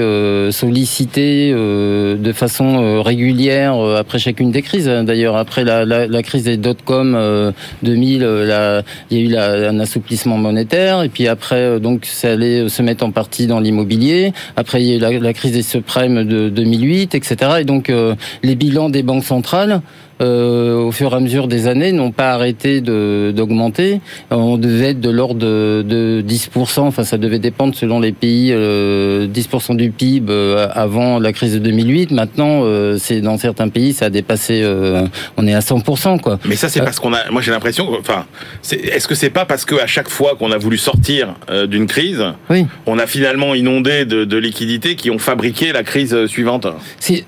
sollicitée 0.50 1.52
de 1.52 2.32
façon 2.32 3.02
régulière 3.02 3.74
après 3.96 4.18
chacune 4.18 4.50
des 4.50 4.62
crises. 4.62 4.86
D'ailleurs, 4.86 5.36
après 5.36 5.64
la, 5.64 5.84
la, 5.84 6.22
crise 6.22 6.44
des 6.44 6.56
dot-com 6.56 7.52
2000, 7.82 8.28
il 9.10 9.30
y 9.30 9.38
a 9.38 9.60
eu 9.60 9.64
un 9.66 9.80
assouplissement 9.80 10.36
monétaire. 10.36 11.02
Et 11.02 11.08
puis 11.08 11.28
après, 11.28 11.80
donc, 11.80 12.04
ça 12.04 12.32
allait 12.32 12.68
se 12.68 12.82
mettre 12.82 13.04
en 13.04 13.10
partie 13.10 13.46
dans 13.46 13.60
l'immobilier. 13.60 14.32
Après, 14.56 14.82
il 14.82 14.88
y 14.88 15.04
a 15.04 15.10
eu 15.10 15.18
la, 15.18 15.32
crise 15.32 15.52
des 15.52 15.62
subprimes 15.62 16.24
de 16.24 16.48
2008 16.48 16.97
etc. 17.02 17.56
Et 17.60 17.64
donc 17.64 17.90
euh, 17.90 18.14
les 18.42 18.54
bilans 18.54 18.88
des 18.88 19.02
banques 19.02 19.24
centrales 19.24 19.80
au 20.20 20.92
fur 20.92 21.12
et 21.12 21.16
à 21.16 21.20
mesure 21.20 21.48
des 21.48 21.66
années, 21.66 21.92
n'ont 21.92 22.12
pas 22.12 22.32
arrêté 22.32 22.80
d'augmenter. 22.80 24.00
On 24.30 24.58
devait 24.58 24.90
être 24.90 25.00
de 25.00 25.10
l'ordre 25.10 25.38
de, 25.38 25.84
de, 25.86 26.24
10%, 26.26 26.80
enfin 26.80 27.04
ça 27.04 27.18
devait 27.18 27.38
dépendre 27.38 27.74
selon 27.74 28.00
les 28.00 28.12
pays, 28.12 28.50
euh, 28.52 29.26
10% 29.26 29.76
du 29.76 29.90
PIB 29.90 30.30
euh, 30.30 30.68
avant 30.72 31.18
la 31.18 31.32
crise 31.32 31.54
de 31.54 31.58
2008. 31.58 32.10
Maintenant, 32.10 32.62
euh, 32.64 32.96
c'est 32.98 33.20
dans 33.20 33.38
certains 33.38 33.68
pays, 33.68 33.92
ça 33.92 34.06
a 34.06 34.10
dépassé, 34.10 34.60
euh, 34.62 35.06
on 35.36 35.46
est 35.46 35.54
à 35.54 35.60
100%. 35.60 36.20
Quoi. 36.20 36.38
Mais 36.44 36.56
ça, 36.56 36.68
c'est 36.68 36.80
parce 36.80 36.98
qu'on 37.00 37.12
a, 37.12 37.30
moi 37.30 37.42
j'ai 37.42 37.50
l'impression, 37.50 37.88
enfin, 37.98 38.26
est-ce 38.70 39.08
que 39.08 39.14
c'est 39.14 39.30
pas 39.30 39.44
parce 39.44 39.64
qu'à 39.64 39.86
chaque 39.86 40.08
fois 40.08 40.36
qu'on 40.38 40.52
a 40.52 40.58
voulu 40.58 40.78
sortir 40.78 41.34
d'une 41.68 41.86
crise, 41.86 42.24
oui. 42.50 42.66
on 42.86 42.98
a 42.98 43.06
finalement 43.06 43.54
inondé 43.54 44.04
de, 44.04 44.24
de 44.24 44.36
liquidités 44.36 44.96
qui 44.96 45.10
ont 45.10 45.18
fabriqué 45.18 45.72
la 45.72 45.82
crise 45.82 46.26
suivante? 46.26 46.66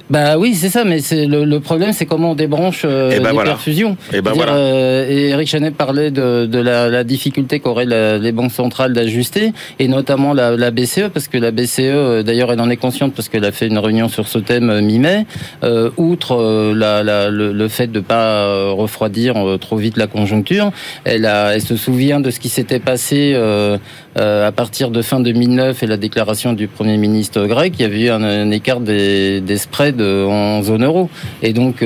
Bah 0.09 0.38
oui, 0.38 0.55
c'est 0.55 0.68
ça, 0.68 0.85
mais 0.85 0.98
le, 1.11 1.44
le 1.44 1.61
problème, 1.61 1.92
c'est 1.92 2.07
comment 2.07 2.33
on 2.33 2.35
débranche 2.35 2.80
euh, 2.85 3.11
et 3.11 3.21
ben 3.21 3.35
perfusions. 3.43 3.97
Et, 4.12 4.21
ben 4.21 4.33
voilà. 4.33 4.55
Euh, 4.55 5.09
et 5.09 5.29
Eric 5.31 5.49
Chanet 5.49 5.75
parlait 5.75 6.11
de, 6.11 6.47
de 6.47 6.59
la, 6.59 6.88
la, 6.88 7.05
difficulté 7.05 7.61
qu'auraient 7.61 7.87
les 8.19 8.33
banques 8.33 8.53
centrales 8.53 8.93
d'ajuster, 8.93 9.53
et 9.79 9.88
notamment 9.88 10.33
la, 10.33 10.57
la, 10.57 10.71
BCE, 10.71 11.09
parce 11.12 11.29
que 11.29 11.38
la 11.38 11.51
BCE, 11.51 11.81
euh, 11.81 12.23
d'ailleurs, 12.23 12.53
elle 12.53 12.61
en 12.61 12.71
est 12.71 12.77
consciente 12.77 13.14
parce 13.14 13.29
qu'elle 13.29 13.45
a 13.45 13.53
fait 13.53 13.66
une 13.66 13.79
réunion 13.79 14.09
sur 14.09 14.29
ce 14.29 14.38
thème 14.38 14.81
mi-mai. 14.81 15.27
outre 15.97 16.73
la, 16.75 17.03
le, 17.03 17.53
le, 17.53 17.69
fait 17.69 17.88
de 17.88 18.01
pas 18.01 18.71
refroidir 18.73 19.35
trop 19.61 19.77
vite 19.77 19.97
la 19.97 20.07
conjoncture, 20.07 20.73
elle, 21.05 21.27
a, 21.27 21.55
elle 21.55 21.62
se 21.62 21.77
souvient 21.77 22.21
de 22.21 22.31
ce 22.31 22.40
qui 22.40 22.49
s'était 22.49 22.81
passé 22.81 23.37
à 24.16 24.53
partir 24.53 24.90
de 24.90 25.03
fin 25.03 25.20
2009 25.20 25.83
et 25.83 25.87
la 25.87 25.96
déclaration 25.96 26.53
du 26.53 26.68
Premier 26.68 26.96
ministre 26.96 27.46
grec. 27.46 27.75
Il 27.79 27.83
y 27.83 27.85
avait 27.85 28.01
eu 28.03 28.11
un, 28.11 28.51
écart 28.51 28.81
des, 28.81 29.40
des 29.40 29.57
spreads 29.57 30.01
en 30.01 30.62
zone 30.62 30.85
euro, 30.85 31.09
et 31.42 31.53
donc 31.53 31.83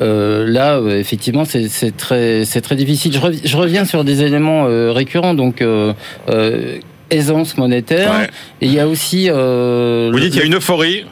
euh, 0.00 0.46
là, 0.46 0.76
euh, 0.76 0.98
effectivement, 0.98 1.44
c'est 1.44 1.96
très, 1.96 2.44
difficile. 2.76 3.12
Je, 3.44 3.56
reviens 3.56 3.84
sur 3.84 4.04
des 4.04 4.22
éléments 4.22 4.66
euh, 4.66 4.92
récurrents, 4.92 5.34
donc 5.34 5.64
aisance 7.10 7.56
monétaire. 7.56 8.28
Et 8.60 8.66
il 8.66 8.72
y 8.72 8.80
a 8.80 8.88
aussi. 8.88 9.28
Vous 9.28 10.20
dites 10.20 10.32
qu'il 10.32 10.40
y 10.40 10.44
a 10.44 10.46
une 10.46 10.56
euphorie 10.56 11.04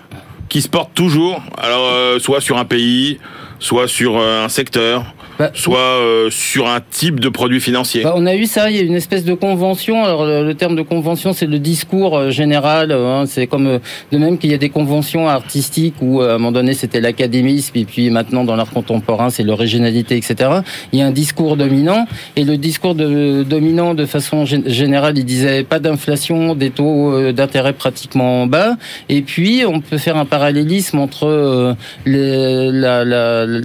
qui 0.49 0.63
se 0.63 0.69
porte 0.69 0.95
toujours, 0.95 1.43
alors 1.59 2.21
soit 2.21 2.41
sur 2.41 2.59
un 2.59 2.65
pays, 2.65 3.19
soit 3.59 3.89
sur 3.89 4.19
un 4.19 4.49
secteur. 4.49 5.15
Bah, 5.39 5.51
soit 5.53 5.79
euh, 5.79 6.31
sur 6.31 6.69
un 6.69 6.81
type 6.81 7.19
de 7.19 7.29
produit 7.29 7.61
financier. 7.61 8.05
Bah, 8.05 8.13
on 8.15 8.25
a 8.25 8.37
eu 8.37 8.47
ça, 8.47 8.71
il 8.71 8.77
y 8.77 8.79
a 8.79 8.83
une 8.83 8.95
espèce 8.95 9.25
de 9.25 9.35
convention. 9.35 10.05
Alors 10.05 10.25
le, 10.25 10.55
terme 10.55 10.77
de 10.77 10.83
convention, 10.83 11.33
c'est 11.33 11.47
le 11.47 11.59
discours 11.59 12.17
euh, 12.17 12.31
général. 12.31 12.93
Hein, 12.93 13.25
c'est 13.27 13.49
comme 13.49 13.67
euh, 13.67 13.79
de 14.13 14.19
même 14.19 14.39
qu'il 14.39 14.53
y 14.53 14.55
a 14.55 14.59
des 14.59 14.69
conventions 14.69 15.29
artistiques 15.29 15.97
où 16.01 16.21
à 16.21 16.35
un 16.35 16.39
moment 16.39 16.53
donné 16.53 16.73
c'était 16.75 17.01
l'académisme 17.01 17.77
et 17.77 17.85
puis 17.85 18.11
maintenant 18.11 18.45
dans 18.45 18.55
l'art 18.55 18.71
contemporain 18.71 19.29
c'est 19.29 19.43
l'originalité, 19.43 20.17
etc. 20.17 20.51
Il 20.93 21.01
y 21.01 21.03
a 21.03 21.07
un 21.07 21.11
discours 21.11 21.57
dominant 21.57 22.07
et 22.37 22.45
le 22.45 22.57
discours 22.57 22.95
de, 22.95 23.43
dominant 23.43 23.95
de 23.95 24.07
façon 24.07 24.45
générale, 24.45 25.19
il 25.19 25.25
disait 25.25 25.65
pas 25.65 25.81
d'inflation, 25.81 26.55
des 26.55 26.71
taux 26.71 27.33
d'intérêt 27.33 27.73
pratiquement 27.73 28.47
bas. 28.47 28.77
Et 29.09 29.23
puis 29.23 29.65
on 29.67 29.81
peut 29.81 29.99
faire 29.99 30.17
un 30.17 30.27
parallélisme 30.27 31.01
entre 31.01 31.77
les, 32.07 32.71
la, 32.71 33.05
la, 33.05 33.47
la, 33.47 33.63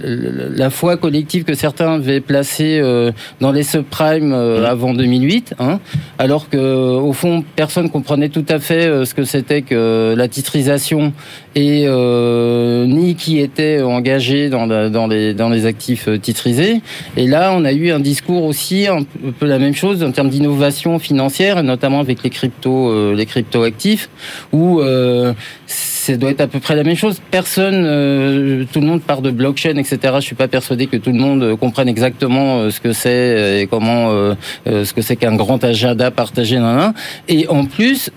la 0.56 0.70
foi 0.70 0.96
collective 0.96 1.44
que 1.44 1.54
certains 1.60 1.92
avaient 1.96 2.22
placé 2.22 2.80
euh, 2.80 3.12
dans 3.42 3.52
les 3.52 3.64
subprimes 3.64 4.32
euh, 4.32 4.62
mmh. 4.62 4.64
avant 4.64 4.94
2008, 4.94 5.54
hein, 5.58 5.78
alors 6.18 6.48
que 6.48 6.56
au 6.56 7.12
fond 7.12 7.44
personne 7.54 7.90
comprenait 7.90 8.30
tout 8.30 8.46
à 8.48 8.58
fait 8.58 8.86
euh, 8.86 9.04
ce 9.04 9.12
que 9.12 9.24
c'était 9.24 9.60
que 9.60 10.14
la 10.16 10.26
titrisation 10.26 11.12
et 11.54 11.84
euh, 11.86 12.86
ni 12.86 13.16
qui 13.16 13.40
étaient 13.40 13.82
engagés 13.82 14.50
dans, 14.50 14.66
dans, 14.66 15.06
les, 15.06 15.34
dans 15.34 15.48
les 15.48 15.66
actifs 15.66 16.06
euh, 16.08 16.18
titrisés. 16.18 16.80
Et 17.16 17.26
là, 17.26 17.52
on 17.56 17.64
a 17.64 17.72
eu 17.72 17.90
un 17.90 17.98
discours 17.98 18.44
aussi 18.44 18.86
un 18.86 19.02
peu 19.38 19.46
la 19.46 19.58
même 19.58 19.74
chose 19.74 20.02
en 20.04 20.12
termes 20.12 20.28
d'innovation 20.28 20.98
financière, 20.98 21.62
notamment 21.62 22.00
avec 22.00 22.22
les 22.22 22.30
crypto, 22.30 22.90
euh, 22.90 23.14
les 23.14 23.26
crypto 23.26 23.64
actifs, 23.64 24.08
où 24.52 24.80
euh, 24.80 25.32
ça 25.66 26.16
doit 26.16 26.30
être 26.30 26.40
à 26.40 26.46
peu 26.46 26.60
près 26.60 26.76
la 26.76 26.84
même 26.84 26.96
chose. 26.96 27.20
Personne, 27.30 27.84
euh, 27.84 28.64
tout 28.72 28.80
le 28.80 28.86
monde 28.86 29.02
part 29.02 29.20
de 29.20 29.30
blockchain, 29.32 29.76
etc. 29.76 29.98
Je 30.16 30.20
suis 30.20 30.36
pas 30.36 30.48
persuadé 30.48 30.86
que 30.86 30.96
tout 30.96 31.10
le 31.10 31.18
monde 31.18 31.56
comprenne 31.58 31.88
exactement 31.88 32.70
ce 32.70 32.80
que 32.80 32.92
c'est 32.92 33.62
et 33.62 33.66
comment, 33.66 34.34
ce 34.66 34.92
que 34.92 35.02
c'est 35.02 35.16
qu'un 35.16 35.36
grand 35.36 35.62
agenda 35.62 36.10
partagé. 36.10 36.58
Nan, 36.58 36.94
Et 37.28 37.48
en 37.48 37.64
plus, 37.64 38.10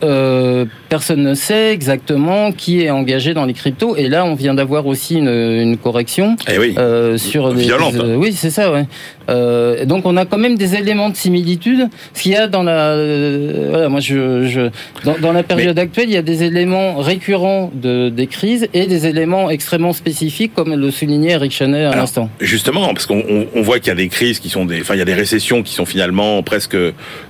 personne 0.89 1.23
ne 1.23 1.33
sait 1.33 1.71
exactement 1.73 2.51
qui 2.51 2.81
est 2.81 2.89
engagé 2.89 3.22
dans 3.31 3.45
les 3.45 3.53
cryptos. 3.53 3.95
Et 3.95 4.09
là, 4.09 4.25
on 4.25 4.35
vient 4.35 4.53
d'avoir 4.53 4.85
aussi 4.87 5.15
une, 5.15 5.29
une 5.29 5.77
correction 5.77 6.35
eh 6.51 6.57
oui. 6.57 6.75
sur 7.17 7.51
violente. 7.51 7.93
Les, 7.93 8.15
oui, 8.15 8.33
c'est 8.33 8.49
ça. 8.49 8.71
Ouais. 8.71 8.85
Euh, 9.29 9.85
donc 9.85 10.05
on 10.05 10.17
a 10.17 10.25
quand 10.25 10.37
même 10.37 10.57
des 10.57 10.75
éléments 10.75 11.09
de 11.09 11.15
similitude. 11.15 11.87
Ce 12.13 12.21
qu'il 12.21 12.33
y 12.33 12.35
a 12.35 12.47
dans 12.47 12.63
la, 12.63 12.91
euh, 12.91 13.67
voilà, 13.69 13.89
moi 13.89 13.99
je, 13.99 14.45
je 14.47 14.69
dans, 15.03 15.17
dans, 15.19 15.31
la 15.31 15.43
période 15.43 15.77
actuelle, 15.79 16.09
il 16.09 16.13
y 16.13 16.17
a 16.17 16.21
des 16.21 16.43
éléments 16.43 16.97
récurrents 16.97 17.71
de 17.73 18.09
des 18.09 18.27
crises 18.27 18.67
et 18.73 18.85
des 18.85 19.07
éléments 19.07 19.49
extrêmement 19.49 19.93
spécifiques, 19.93 20.53
comme 20.53 20.75
le 20.75 20.91
soulignait 20.91 21.31
Eric 21.31 21.51
Chenet 21.51 21.85
à 21.85 21.95
l'instant. 21.95 22.29
Justement, 22.39 22.87
parce 22.93 23.05
qu'on 23.05 23.23
on 23.55 23.61
voit 23.61 23.79
qu'il 23.79 23.87
y 23.87 23.91
a 23.91 23.95
des 23.95 24.09
crises 24.09 24.39
qui 24.39 24.49
sont 24.49 24.65
des, 24.65 24.81
enfin 24.81 24.95
il 24.95 24.99
y 24.99 25.01
a 25.01 25.05
des 25.05 25.13
récessions 25.13 25.63
qui 25.63 25.73
sont 25.73 25.85
finalement 25.85 26.43
presque 26.43 26.77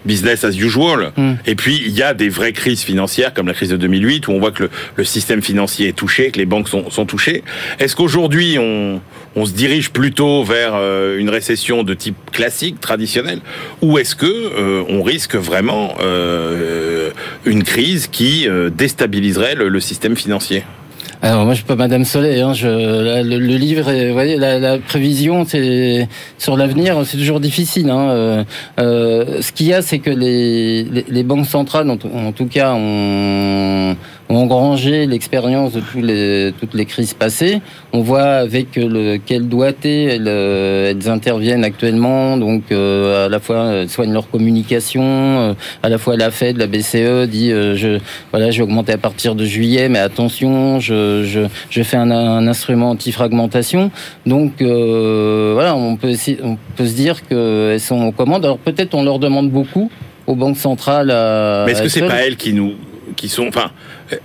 business 0.06 0.44
as 0.44 0.58
usual. 0.58 1.12
Mm. 1.16 1.34
Et 1.46 1.56
puis 1.56 1.82
il 1.86 1.94
y 1.94 2.04
a 2.04 2.14
des 2.14 2.30
vraies 2.30 2.54
crises 2.54 2.82
financières 2.82 3.34
comme 3.34 3.48
la 3.48 3.54
crise 3.54 3.70
de 3.70 3.78
2008 3.78 4.28
où 4.28 4.32
on 4.32 4.40
voit 4.40 4.52
que 4.52 4.64
le, 4.64 4.70
le 4.96 5.04
système 5.04 5.42
financier 5.42 5.83
est 5.86 5.94
touché, 5.94 6.32
que 6.32 6.40
les 6.40 6.46
banques 6.46 6.70
sont, 6.70 7.06
touchées. 7.06 7.44
Est-ce 7.80 7.96
qu'aujourd'hui 7.96 8.58
on 9.36 9.46
se 9.46 9.54
dirige 9.54 9.92
plutôt 9.92 10.44
vers 10.44 10.74
euh, 10.76 11.18
une 11.18 11.30
récession 11.30 11.84
de 11.84 11.94
type 11.94 12.16
classique, 12.32 12.80
traditionnel, 12.80 13.40
ou 13.82 13.98
est-ce 13.98 14.16
que 14.16 14.26
euh, 14.26 14.84
on 14.90 15.02
risque 15.02 15.36
vraiment 15.36 15.96
euh, 16.02 17.10
une 17.46 17.64
crise 17.64 18.08
qui 18.08 18.48
déstabiliserait 18.76 19.56
le, 19.56 19.80
système 19.80 20.16
financier? 20.16 20.64
Alors 21.22 21.46
moi 21.46 21.54
je 21.54 21.60
suis 21.60 21.66
pas 21.66 21.76
Madame 21.76 22.06
Soleil, 22.06 22.42
hein, 22.42 22.54
le, 22.62 23.38
livre, 23.38 23.92
vous 23.92 24.14
voyez, 24.14 24.38
la, 24.38 24.78
prévision 24.78 25.46
c'est 25.46 26.08
sur 26.38 26.58
l'avenir, 26.58 27.02
c'est 27.06 27.18
toujours 27.18 27.40
difficile. 27.40 27.90
Hein, 27.90 28.46
ce 28.78 29.52
qu'il 29.52 29.68
y 29.68 29.74
a, 29.74 29.82
c'est 29.82 30.00
que 30.00 30.10
les, 30.10 30.84
les, 30.84 31.24
banques 31.24 31.48
centrales, 31.48 31.90
en, 31.90 31.98
en 32.14 32.32
tout 32.32 32.48
cas, 32.48 32.74
ont 32.74 33.96
ont 34.34 34.44
engrangé 34.44 35.06
l'expérience 35.06 35.74
de 35.74 35.80
tous 35.80 36.02
les, 36.02 36.54
toutes 36.60 36.74
les 36.74 36.86
crises 36.86 37.14
passées. 37.14 37.62
On 37.92 38.02
voit 38.02 38.24
avec 38.24 38.76
le 38.76 39.18
quel 39.24 39.48
doigté 39.48 40.06
elles, 40.06 40.28
euh, 40.28 40.92
elles 40.92 41.10
interviennent 41.10 41.64
actuellement, 41.64 42.38
donc 42.38 42.64
euh, 42.72 43.26
à 43.26 43.30
la 43.30 43.40
fois 43.40 43.72
elles 43.74 43.90
soignent 43.90 44.14
leur 44.14 44.30
communication, 44.30 45.04
euh, 45.04 45.54
à 45.84 45.90
la 45.90 45.98
fois 45.98 46.18
la 46.18 46.32
Fed, 46.32 46.58
la 46.58 46.68
BCE 46.68 47.28
dit 47.28 47.50
je 47.50 48.00
voilà 48.32 48.52
j'ai 48.52 48.64
augmenté 48.64 48.92
à 48.94 48.98
partir 48.98 49.36
de 49.36 49.46
juillet, 49.46 49.90
mais 49.90 50.00
attention, 50.00 50.80
je 50.80 51.24
je, 51.24 51.42
je 51.70 51.84
fais 51.84 51.98
un, 51.98 52.12
un 52.12 52.48
instrument 52.48 52.92
anti-fragmentation. 52.92 53.92
Donc 54.26 54.62
voilà, 54.62 55.76
on 55.76 55.96
peut 55.96 56.14
on 56.44 56.58
peut 56.76 56.86
se 56.86 56.96
dire 56.96 57.28
qu'elles 57.28 57.80
sont 57.80 58.04
aux 58.06 58.12
commandes. 58.12 58.46
Alors 58.46 58.58
peut-être 58.58 58.96
on 58.96 59.04
leur 59.04 59.20
demande 59.20 59.50
beaucoup 59.50 59.92
aux 60.26 60.36
banques 60.36 60.58
centrales. 60.58 61.08
mais 61.66 61.72
est-ce 61.72 61.84
que 61.84 61.90
c'est 61.90 62.08
pas 62.08 62.26
elles 62.26 62.38
qui 62.38 62.54
nous 62.54 62.74
qui 63.16 63.30
sont, 63.30 63.48
enfin, 63.48 63.72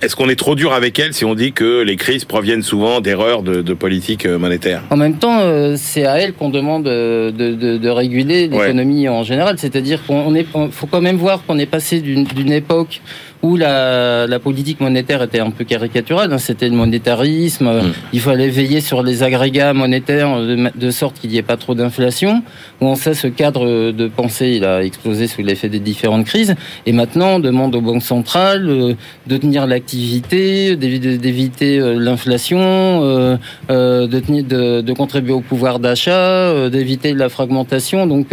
est-ce 0.00 0.16
qu'on 0.16 0.28
est 0.28 0.38
trop 0.38 0.54
dur 0.54 0.72
avec 0.72 0.98
elles 0.98 1.14
si 1.14 1.24
on 1.24 1.34
dit 1.34 1.52
que 1.52 1.82
les 1.82 1.96
crises 1.96 2.24
proviennent 2.24 2.62
souvent 2.62 3.00
d'erreurs 3.00 3.42
de, 3.42 3.62
de, 3.62 3.74
politique 3.74 4.26
euh, 4.26 4.38
monétaire? 4.38 4.82
En 4.90 4.96
même 4.96 5.18
temps, 5.18 5.40
euh, 5.40 5.74
c'est 5.76 6.06
à 6.06 6.18
elles 6.18 6.32
qu'on 6.32 6.50
demande 6.50 6.84
de, 6.84 7.30
de, 7.30 7.76
de 7.76 7.88
réguler 7.88 8.48
l'économie 8.48 9.08
en 9.08 9.22
général. 9.22 9.56
C'est-à-dire 9.58 10.04
qu'on 10.06 10.34
est, 10.34 10.46
faut 10.70 10.86
quand 10.86 11.00
même 11.00 11.16
voir 11.16 11.42
qu'on 11.46 11.58
est 11.58 11.66
passé 11.66 12.00
d'une 12.00 12.52
époque 12.52 13.00
où 13.42 13.56
la, 13.56 14.26
la, 14.26 14.38
politique 14.38 14.80
monétaire 14.80 15.22
était 15.22 15.40
un 15.40 15.50
peu 15.50 15.64
caricaturale. 15.64 16.32
Hein, 16.32 16.38
C'était 16.38 16.68
le 16.68 16.74
monétarisme. 16.74 17.70
Mm. 17.70 17.92
Il 18.12 18.20
fallait 18.20 18.48
veiller 18.48 18.80
sur 18.80 19.02
les 19.02 19.22
agrégats 19.22 19.72
monétaires 19.72 20.40
de, 20.40 20.70
de 20.74 20.90
sorte 20.90 21.18
qu'il 21.20 21.30
n'y 21.30 21.36
ait 21.36 21.42
pas 21.42 21.56
trop 21.56 21.74
d'inflation. 21.74 22.42
on 22.80 22.94
sait 22.94 23.14
ce 23.14 23.26
cadre 23.26 23.92
de 23.92 24.08
pensée, 24.08 24.54
il 24.56 24.64
a 24.64 24.82
explosé 24.82 25.26
sous 25.26 25.42
l'effet 25.42 25.68
des 25.68 25.80
différentes 25.80 26.24
crises. 26.24 26.54
Et 26.86 26.92
maintenant, 26.92 27.36
on 27.36 27.38
demande 27.38 27.74
aux 27.74 27.80
banques 27.80 28.02
centrales 28.02 28.68
euh, 28.68 28.94
de 29.26 29.36
tenir 29.36 29.66
l'activité, 29.66 30.76
d'éviter 30.76 31.78
euh, 31.78 31.94
l'inflation, 31.98 32.58
euh, 32.60 33.36
de, 33.68 34.20
tenir, 34.20 34.44
de, 34.44 34.80
de, 34.80 34.92
contribuer 34.92 35.32
au 35.32 35.40
pouvoir 35.40 35.78
d'achat, 35.78 36.68
d'éviter 36.70 37.14
la 37.14 37.28
fragmentation. 37.28 38.06
Donc, 38.06 38.28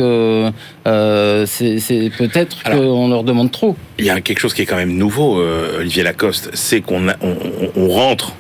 c'est 1.46 2.12
peut-être 2.18 2.64
qu'on 2.64 3.10
leur 3.10 3.24
demande 3.24 3.52
trop. 3.52 3.76
Il 3.98 4.06
y 4.06 4.10
a 4.10 4.20
quelque 4.22 4.40
chose 4.40 4.54
qui 4.54 4.62
est 4.62 4.66
quand 4.66 4.76
même 4.76 4.94
nouveau, 4.94 5.40
euh, 5.40 5.80
Olivier 5.80 6.04
Lacoste, 6.04 6.50
c'est 6.54 6.82
qu'on 6.82 7.08
on, 7.22 7.38
on, 7.76 7.88
rentre 7.88 8.34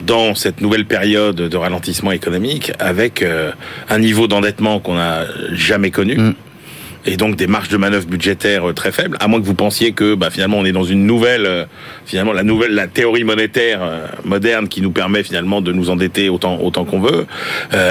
dans 0.00 0.34
cette 0.34 0.60
nouvelle 0.60 0.84
période 0.84 1.36
de 1.36 1.56
ralentissement 1.56 2.12
économique 2.12 2.72
avec 2.78 3.22
euh, 3.22 3.50
un 3.88 3.98
niveau 3.98 4.28
d'endettement 4.28 4.78
qu'on 4.78 4.94
n'a 4.94 5.24
jamais 5.52 5.90
connu. 5.90 6.16
Mm 6.16 6.34
et 7.06 7.16
donc 7.16 7.36
des 7.36 7.46
marges 7.46 7.68
de 7.68 7.76
manœuvre 7.76 8.06
budgétaires 8.06 8.68
euh, 8.68 8.72
très 8.72 8.92
faibles, 8.92 9.16
à 9.20 9.28
moins 9.28 9.40
que 9.40 9.46
vous 9.46 9.54
pensiez 9.54 9.92
que 9.92 10.14
bah, 10.14 10.30
finalement 10.30 10.58
on 10.58 10.64
est 10.64 10.72
dans 10.72 10.84
une 10.84 11.06
nouvelle, 11.06 11.46
euh, 11.46 11.64
finalement 12.04 12.32
la 12.32 12.42
nouvelle, 12.42 12.72
la 12.72 12.88
théorie 12.88 13.24
monétaire 13.24 13.80
euh, 13.82 14.06
moderne 14.24 14.68
qui 14.68 14.82
nous 14.82 14.90
permet 14.90 15.22
finalement 15.22 15.60
de 15.60 15.72
nous 15.72 15.90
endetter 15.90 16.28
autant 16.28 16.58
autant 16.60 16.84
qu'on 16.84 17.00
veut. 17.00 17.26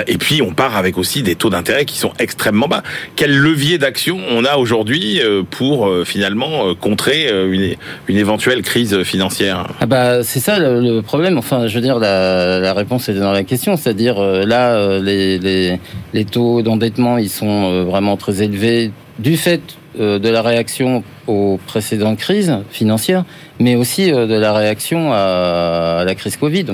et 0.08 0.18
puis 0.18 0.42
on 0.42 0.54
part 0.54 0.76
avec 0.76 0.98
aussi 0.98 1.24
des 1.24 1.36
taux 1.36 1.50
d'intérêt 1.50 1.86
qui 1.86 1.98
sont 1.98 2.12
extrêmement 2.20 2.68
bas. 2.68 2.84
Quel 3.16 3.36
levier 3.36 3.78
d'action 3.78 4.20
on 4.30 4.44
a 4.44 4.58
aujourd'hui 4.58 5.22
pour 5.52 5.90
finalement 6.06 6.76
contrer 6.76 7.30
une, 7.30 7.76
une 8.08 8.18
éventuelle 8.18 8.62
crise 8.62 9.04
financière? 9.04 9.68
Ah 9.80 9.86
bah 9.86 10.24
c'est 10.24 10.40
ça 10.40 10.60
le, 10.60 11.02
problème. 11.02 11.38
Enfin, 11.38 11.68
je 11.68 11.76
veux 11.76 11.82
dire 11.82 12.00
la, 12.00 12.60
la 12.60 12.74
réponse 12.74 13.08
est 13.10 13.14
dans 13.14 13.32
la 13.32 13.44
question, 13.44 13.78
c'est-à-dire 13.78 14.20
là 14.20 15.00
les, 15.00 15.38
les, 15.40 15.80
les 16.14 16.26
taux 16.26 16.62
d'endettement 16.62 17.18
ils 17.18 17.30
sont 17.30 17.84
vraiment 17.86 18.18
très 18.18 18.44
élevés 18.44 18.92
du 19.20 19.38
fait 19.38 19.62
euh, 20.00 20.20
de 20.20 20.30
la 20.30 20.42
réaction 20.42 21.04
aux 21.28 21.60
précédentes 21.66 22.18
crises 22.18 22.58
financières, 22.70 23.24
mais 23.60 23.76
aussi 23.76 24.12
euh, 24.12 24.28
de 24.28 24.36
la 24.36 24.54
réaction 24.54 25.14
à 25.14 26.04
la 26.06 26.16
crise 26.16 26.38
Covid. 26.38 26.66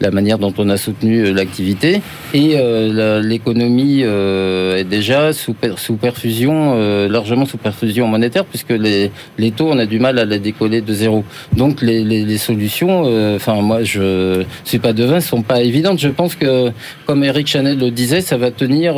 La 0.00 0.10
manière 0.10 0.38
dont 0.38 0.52
on 0.58 0.68
a 0.70 0.76
soutenu 0.76 1.20
euh, 1.20 1.32
l'activité. 1.32 2.00
Et 2.32 2.54
euh, 2.54 3.20
l'économie 3.20 4.00
euh, 4.02 4.76
est 4.76 4.84
déjà 4.84 5.32
sous, 5.32 5.54
sous 5.76 5.96
perfusion, 5.96 6.78
largement 7.08 7.44
sous 7.44 7.58
perfusion 7.58 8.06
monétaire, 8.06 8.44
puisque 8.44 8.70
les, 8.70 9.10
les 9.38 9.50
taux, 9.50 9.68
on 9.70 9.78
a 9.78 9.86
du 9.86 9.98
mal 9.98 10.18
à 10.18 10.24
les 10.24 10.38
décoller 10.38 10.80
de 10.80 10.92
zéro. 10.92 11.24
Donc 11.56 11.82
les, 11.82 12.04
les, 12.04 12.24
les 12.24 12.38
solutions, 12.38 13.02
enfin 13.34 13.60
moi 13.60 13.82
je 13.82 14.44
suis 14.64 14.78
pas 14.78 14.92
devin, 14.92 15.20
sont 15.20 15.42
pas 15.42 15.60
évidentes. 15.60 15.98
Je 15.98 16.08
pense 16.08 16.34
que, 16.34 16.70
comme 17.06 17.24
Eric 17.24 17.46
Chanel 17.46 17.78
le 17.78 17.90
disait, 17.90 18.20
ça 18.20 18.36
va 18.36 18.50
tenir 18.50 18.94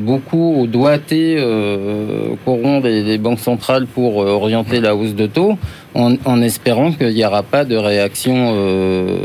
beaucoup 0.00 0.56
au 0.58 0.66
doigté 0.66 1.36
qu'auront 2.44 2.80
les, 2.80 3.02
les 3.02 3.18
banques 3.18 3.40
centrales 3.40 3.86
pour 3.86 4.16
orienter 4.16 4.80
la 4.80 4.96
hausse 4.96 5.14
de 5.14 5.26
taux 5.26 5.58
en, 5.96 6.42
espérant 6.42 6.92
qu'il 6.92 7.14
n'y 7.14 7.24
aura 7.24 7.42
pas 7.42 7.64
de 7.64 7.76
réaction 7.76 8.34
euh, 8.54 9.16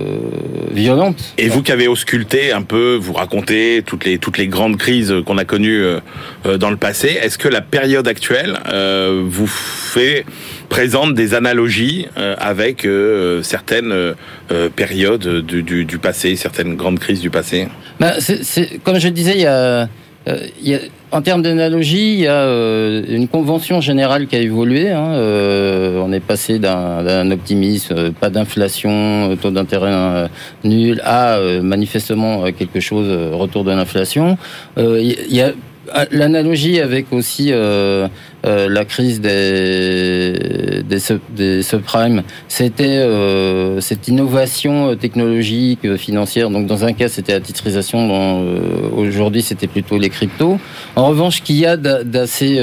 violente. 0.73 1.33
Et 1.37 1.49
vous 1.49 1.61
qui 1.61 1.71
avez 1.71 1.87
ausculté 1.87 2.51
un 2.51 2.61
peu, 2.61 2.97
vous 2.99 3.13
racontez 3.13 3.83
toutes 3.85 4.05
les, 4.05 4.17
toutes 4.17 4.37
les 4.37 4.47
grandes 4.47 4.77
crises 4.77 5.13
qu'on 5.25 5.37
a 5.37 5.45
connues 5.45 5.83
euh, 5.83 5.99
euh, 6.45 6.57
dans 6.57 6.69
le 6.69 6.77
passé, 6.77 7.17
est-ce 7.21 7.37
que 7.37 7.47
la 7.47 7.61
période 7.61 8.07
actuelle 8.07 8.57
vous 9.23 9.47
fait 9.47 10.25
présente 10.69 11.13
des 11.13 11.33
analogies 11.33 12.07
avec 12.15 12.87
certaines 13.41 14.15
périodes 14.75 15.45
du, 15.45 15.63
du, 15.63 15.85
du, 15.85 15.97
passé, 15.97 16.35
certaines 16.35 16.75
grandes 16.75 16.99
crises 16.99 17.21
du 17.21 17.29
passé? 17.29 17.67
Bah, 17.99 18.13
Comme 18.83 18.99
je 18.99 19.09
disais, 19.09 19.33
il 19.35 19.41
y 19.41 19.45
a 19.45 19.55
euh, 19.55 19.85
a, 20.27 20.79
en 21.11 21.21
termes 21.21 21.41
d'analogie, 21.41 22.13
il 22.13 22.19
y 22.19 22.27
a 22.27 22.33
euh, 22.33 23.03
une 23.07 23.27
convention 23.27 23.81
générale 23.81 24.27
qui 24.27 24.35
a 24.35 24.39
évolué. 24.39 24.89
Hein, 24.89 25.13
euh, 25.13 26.01
on 26.03 26.11
est 26.11 26.19
passé 26.19 26.59
d'un 26.59 27.31
optimisme, 27.31 28.11
pas 28.13 28.29
d'inflation, 28.29 29.35
taux 29.41 29.51
d'intérêt 29.51 30.29
nul, 30.63 31.01
à 31.03 31.39
manifestement 31.61 32.51
quelque 32.51 32.79
chose, 32.79 33.07
retour 33.33 33.63
de 33.63 33.71
l'inflation. 33.71 34.37
Il 34.77 35.15
y 35.29 35.41
a 35.41 35.51
l'analogie 36.11 36.79
avec 36.79 37.11
aussi 37.11 37.51
euh, 38.43 38.67
la 38.69 38.85
crise 38.85 39.21
des, 39.21 40.81
des, 40.83 41.61
subprimes, 41.61 42.23
c'était 42.47 42.97
euh, 42.97 43.79
cette 43.81 44.07
innovation 44.07 44.89
euh, 44.89 44.95
technologique, 44.95 45.95
financière. 45.95 46.49
Donc 46.49 46.65
dans 46.65 46.83
un 46.83 46.93
cas, 46.93 47.07
c'était 47.07 47.33
la 47.33 47.39
titrisation, 47.39 48.43
aujourd'hui, 48.97 49.43
c'était 49.43 49.67
plutôt 49.67 49.99
les 49.99 50.09
cryptos. 50.09 50.57
En 50.95 51.07
revanche, 51.07 51.43
qu'il 51.43 51.57
y 51.57 51.67
a 51.67 51.77
d'assez 51.77 52.57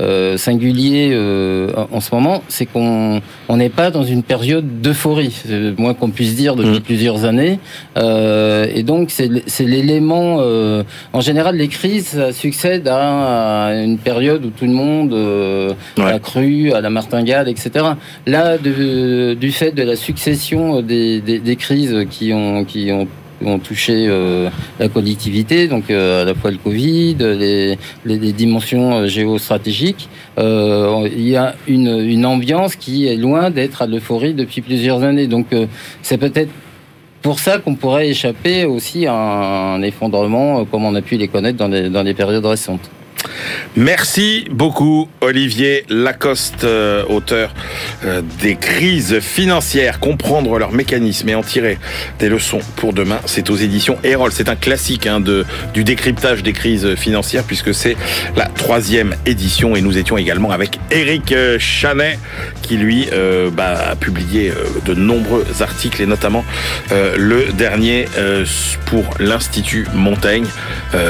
euh, 0.00 0.36
singulier 0.36 1.10
euh, 1.12 1.70
en 1.90 2.00
ce 2.00 2.14
moment, 2.14 2.42
c'est 2.48 2.66
qu'on 2.66 3.20
on 3.48 3.56
n'est 3.56 3.68
pas 3.68 3.90
dans 3.90 4.02
une 4.02 4.22
période 4.22 4.80
d'euphorie, 4.80 5.42
c'est 5.46 5.78
moins 5.78 5.94
qu'on 5.94 6.10
puisse 6.10 6.36
dire 6.36 6.56
depuis 6.56 6.78
mmh. 6.78 6.82
plusieurs 6.82 7.24
années. 7.24 7.58
Euh, 7.96 8.66
et 8.74 8.82
donc 8.82 9.10
c'est 9.10 9.64
l'élément. 9.64 10.38
Euh, 10.40 10.82
en 11.12 11.20
général, 11.20 11.56
les 11.56 11.68
crises 11.68 12.30
succèdent 12.32 12.88
à, 12.88 13.70
une 13.74 13.98
période 13.98 14.44
où 14.44 14.50
tout 14.50 14.66
le 14.66 14.72
monde 14.72 15.14
a 15.98 16.18
cru 16.18 16.72
à 16.72 16.80
la 16.80 16.90
martingale, 16.90 17.48
etc. 17.48 17.70
Là, 18.26 18.58
de, 18.58 19.34
du 19.34 19.52
fait 19.52 19.72
de 19.72 19.82
la 19.82 19.96
succession 19.96 20.82
des, 20.82 21.20
des, 21.20 21.38
des 21.38 21.56
crises 21.56 22.06
qui 22.10 22.32
ont 22.32 22.64
qui 22.64 22.92
ont 22.92 23.06
ont 23.44 23.58
touché 23.58 24.06
euh, 24.08 24.48
la 24.78 24.88
collectivité, 24.88 25.68
donc 25.68 25.90
euh, 25.90 26.22
à 26.22 26.24
la 26.24 26.34
fois 26.34 26.50
le 26.50 26.58
Covid, 26.58 27.16
les, 27.18 27.78
les, 28.04 28.32
dimensions 28.32 28.94
euh, 28.94 29.06
géostratégiques. 29.06 30.08
il 30.38 31.28
y 31.28 31.36
a 31.36 31.54
une, 31.66 31.98
une, 32.00 32.26
ambiance 32.26 32.76
qui 32.76 33.06
est 33.06 33.16
loin 33.16 33.50
d'être 33.50 33.82
à 33.82 33.86
l'euphorie 33.86 34.34
depuis 34.34 34.60
plusieurs 34.60 35.02
années. 35.02 35.26
Donc 35.26 35.46
c'est 36.02 36.18
peut-être 36.18 36.50
pour 37.22 37.38
ça 37.38 37.58
qu'on 37.58 37.74
pourrait 37.74 38.08
échapper 38.08 38.64
aussi 38.64 39.06
à 39.06 39.14
un 39.14 39.82
effondrement 39.82 40.64
comme 40.64 40.84
on 40.84 40.94
a 40.94 41.02
pu 41.02 41.16
les 41.16 41.28
connaître 41.28 41.58
dans 41.58 41.68
les, 41.68 41.88
dans 41.88 42.02
les 42.02 42.14
périodes 42.14 42.46
récentes. 42.46 42.90
Merci 43.76 44.46
beaucoup 44.50 45.08
Olivier 45.20 45.84
Lacoste, 45.88 46.64
euh, 46.64 47.04
auteur 47.08 47.52
euh, 48.04 48.22
des 48.40 48.56
crises 48.56 49.20
financières, 49.20 50.00
comprendre 50.00 50.58
leurs 50.58 50.72
mécanismes 50.72 51.28
et 51.28 51.34
en 51.34 51.42
tirer 51.42 51.78
des 52.18 52.28
leçons 52.28 52.60
pour 52.76 52.92
demain. 52.92 53.18
C'est 53.26 53.50
aux 53.50 53.56
éditions 53.56 53.98
Erol. 54.02 54.32
C'est 54.32 54.48
un 54.48 54.56
classique 54.56 55.06
hein, 55.06 55.20
de, 55.20 55.44
du 55.74 55.84
décryptage 55.84 56.42
des 56.42 56.52
crises 56.52 56.94
financières 56.94 57.44
puisque 57.44 57.74
c'est 57.74 57.96
la 58.34 58.46
troisième 58.46 59.14
édition 59.26 59.76
et 59.76 59.82
nous 59.82 59.98
étions 59.98 60.16
également 60.16 60.50
avec 60.50 60.78
Eric 60.90 61.32
euh, 61.32 61.58
Chanet 61.58 62.18
qui 62.62 62.76
lui 62.76 63.08
bah, 63.52 63.90
a 63.90 63.96
publié 63.96 64.52
de 64.84 64.94
nombreux 64.94 65.44
articles 65.60 66.02
et 66.02 66.06
notamment 66.06 66.44
le 66.90 67.52
dernier 67.52 68.06
pour 68.86 69.04
l'Institut 69.20 69.86
Montaigne. 69.94 70.46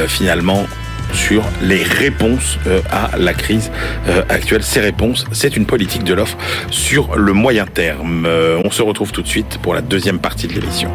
finalement, 0.07 0.67
sur 1.12 1.45
les 1.62 1.83
réponses 1.83 2.59
euh, 2.66 2.81
à 2.90 3.11
la 3.16 3.35
crise 3.35 3.71
euh, 4.09 4.23
actuelle. 4.29 4.62
Ces 4.62 4.81
réponses, 4.81 5.25
c'est 5.33 5.57
une 5.57 5.66
politique 5.66 6.05
de 6.05 6.14
l'offre 6.14 6.37
sur 6.71 7.16
le 7.16 7.33
moyen 7.33 7.66
terme. 7.66 8.25
Euh, 8.27 8.61
on 8.64 8.71
se 8.71 8.83
retrouve 8.83 9.12
tout 9.12 9.23
de 9.23 9.29
suite 9.29 9.59
pour 9.62 9.75
la 9.75 9.81
deuxième 9.81 10.19
partie 10.19 10.47
de 10.47 10.55
l'émission. 10.55 10.90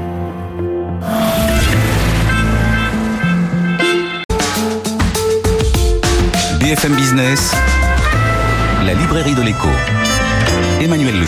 BFM 6.59 6.95
Business, 6.95 7.53
la 8.85 8.93
librairie 8.93 9.35
de 9.35 9.41
l'écho. 9.41 9.69
Emmanuel 10.81 11.19
Le 11.19 11.25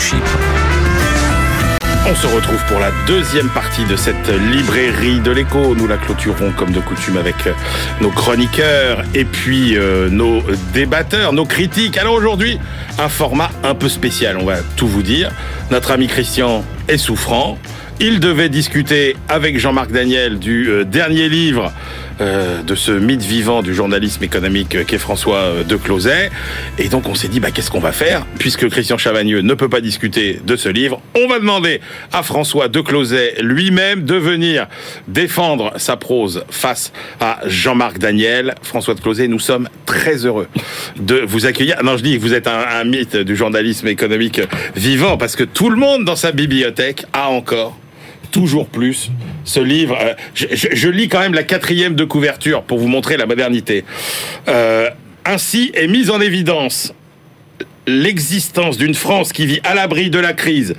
on 2.06 2.14
se 2.14 2.26
retrouve 2.26 2.62
pour 2.68 2.80
la 2.80 2.90
deuxième 3.06 3.48
partie 3.48 3.84
de 3.84 3.96
cette 3.96 4.28
librairie 4.52 5.20
de 5.20 5.30
l'écho. 5.30 5.74
Nous 5.74 5.86
la 5.86 5.96
clôturons 5.96 6.52
comme 6.52 6.70
de 6.70 6.80
coutume 6.80 7.16
avec 7.16 7.34
euh, 7.46 7.52
nos 8.00 8.10
chroniqueurs 8.10 9.02
et 9.14 9.24
puis 9.24 9.76
euh, 9.76 10.10
nos 10.10 10.42
débatteurs, 10.74 11.32
nos 11.32 11.46
critiques. 11.46 11.96
Alors 11.96 12.14
aujourd'hui, 12.14 12.58
un 12.98 13.08
format 13.08 13.50
un 13.62 13.74
peu 13.74 13.88
spécial, 13.88 14.36
on 14.38 14.44
va 14.44 14.56
tout 14.76 14.86
vous 14.86 15.02
dire. 15.02 15.30
Notre 15.70 15.92
ami 15.92 16.06
Christian 16.06 16.62
est 16.88 16.98
souffrant. 16.98 17.58
Il 18.00 18.20
devait 18.20 18.48
discuter 18.48 19.16
avec 19.28 19.58
Jean-Marc 19.58 19.90
Daniel 19.90 20.38
du 20.38 20.68
euh, 20.68 20.84
dernier 20.84 21.28
livre 21.28 21.72
euh, 22.20 22.62
de 22.62 22.74
ce 22.74 22.92
mythe 22.92 23.22
vivant 23.22 23.62
du 23.62 23.74
journalisme 23.74 24.22
économique 24.22 24.84
qu'est 24.86 24.98
François 24.98 25.38
euh, 25.38 25.64
de 25.64 25.76
Closet. 25.76 26.30
Et 26.78 26.88
donc 26.88 27.08
on 27.08 27.14
s'est 27.14 27.28
dit, 27.28 27.40
bah, 27.40 27.50
qu'est-ce 27.50 27.70
qu'on 27.70 27.80
va 27.80 27.92
faire? 27.92 28.24
Puisque 28.38 28.68
Christian 28.68 28.98
Chavagneux 28.98 29.40
ne 29.40 29.54
peut 29.54 29.68
pas 29.68 29.80
discuter 29.80 30.40
de 30.44 30.56
ce 30.56 30.68
livre, 30.68 31.00
on 31.16 31.28
va 31.28 31.38
demander 31.38 31.80
à 32.12 32.22
François 32.22 32.68
de 32.68 32.80
Closet 32.80 33.36
lui-même 33.40 34.04
de 34.04 34.14
venir 34.14 34.68
défendre 35.08 35.72
sa 35.76 35.96
prose 35.96 36.44
face 36.50 36.92
à 37.20 37.40
Jean-Marc 37.46 37.98
Daniel. 37.98 38.54
François 38.62 38.94
de 38.94 39.00
Closet, 39.00 39.28
nous 39.28 39.40
sommes 39.40 39.68
très 39.86 40.24
heureux 40.24 40.48
de 40.96 41.22
vous 41.26 41.46
accueillir. 41.46 41.82
Non, 41.82 41.96
je 41.96 42.02
dis 42.02 42.16
que 42.16 42.22
vous 42.22 42.34
êtes 42.34 42.46
un, 42.46 42.64
un 42.80 42.84
mythe 42.84 43.16
du 43.16 43.36
journalisme 43.36 43.88
économique 43.88 44.40
vivant 44.76 45.16
parce 45.16 45.36
que 45.36 45.44
tout 45.44 45.70
le 45.70 45.76
monde 45.76 46.04
dans 46.04 46.16
sa 46.16 46.32
bibliothèque 46.32 47.06
a 47.12 47.28
encore 47.28 47.76
toujours 48.34 48.66
plus 48.66 49.12
ce 49.44 49.60
livre. 49.60 49.96
Euh, 50.00 50.14
je, 50.34 50.88
lis 50.88 51.08
quand 51.08 51.20
même 51.20 51.34
la 51.34 51.44
quatrième 51.44 51.94
de 51.94 52.04
couverture 52.04 52.64
pour 52.64 52.78
vous 52.80 52.88
montrer 52.88 53.16
la 53.16 53.26
modernité. 53.26 53.84
Euh, 54.48 54.90
ainsi 55.24 55.70
est 55.74 55.86
mise 55.86 56.10
en 56.10 56.20
évidence 56.20 56.92
l'existence 57.86 58.76
d'une 58.76 58.94
France 58.94 59.32
qui 59.32 59.46
vit 59.46 59.60
à 59.62 59.74
l'abri 59.74 60.10
de 60.10 60.18
la 60.18 60.32
crise, 60.32 60.74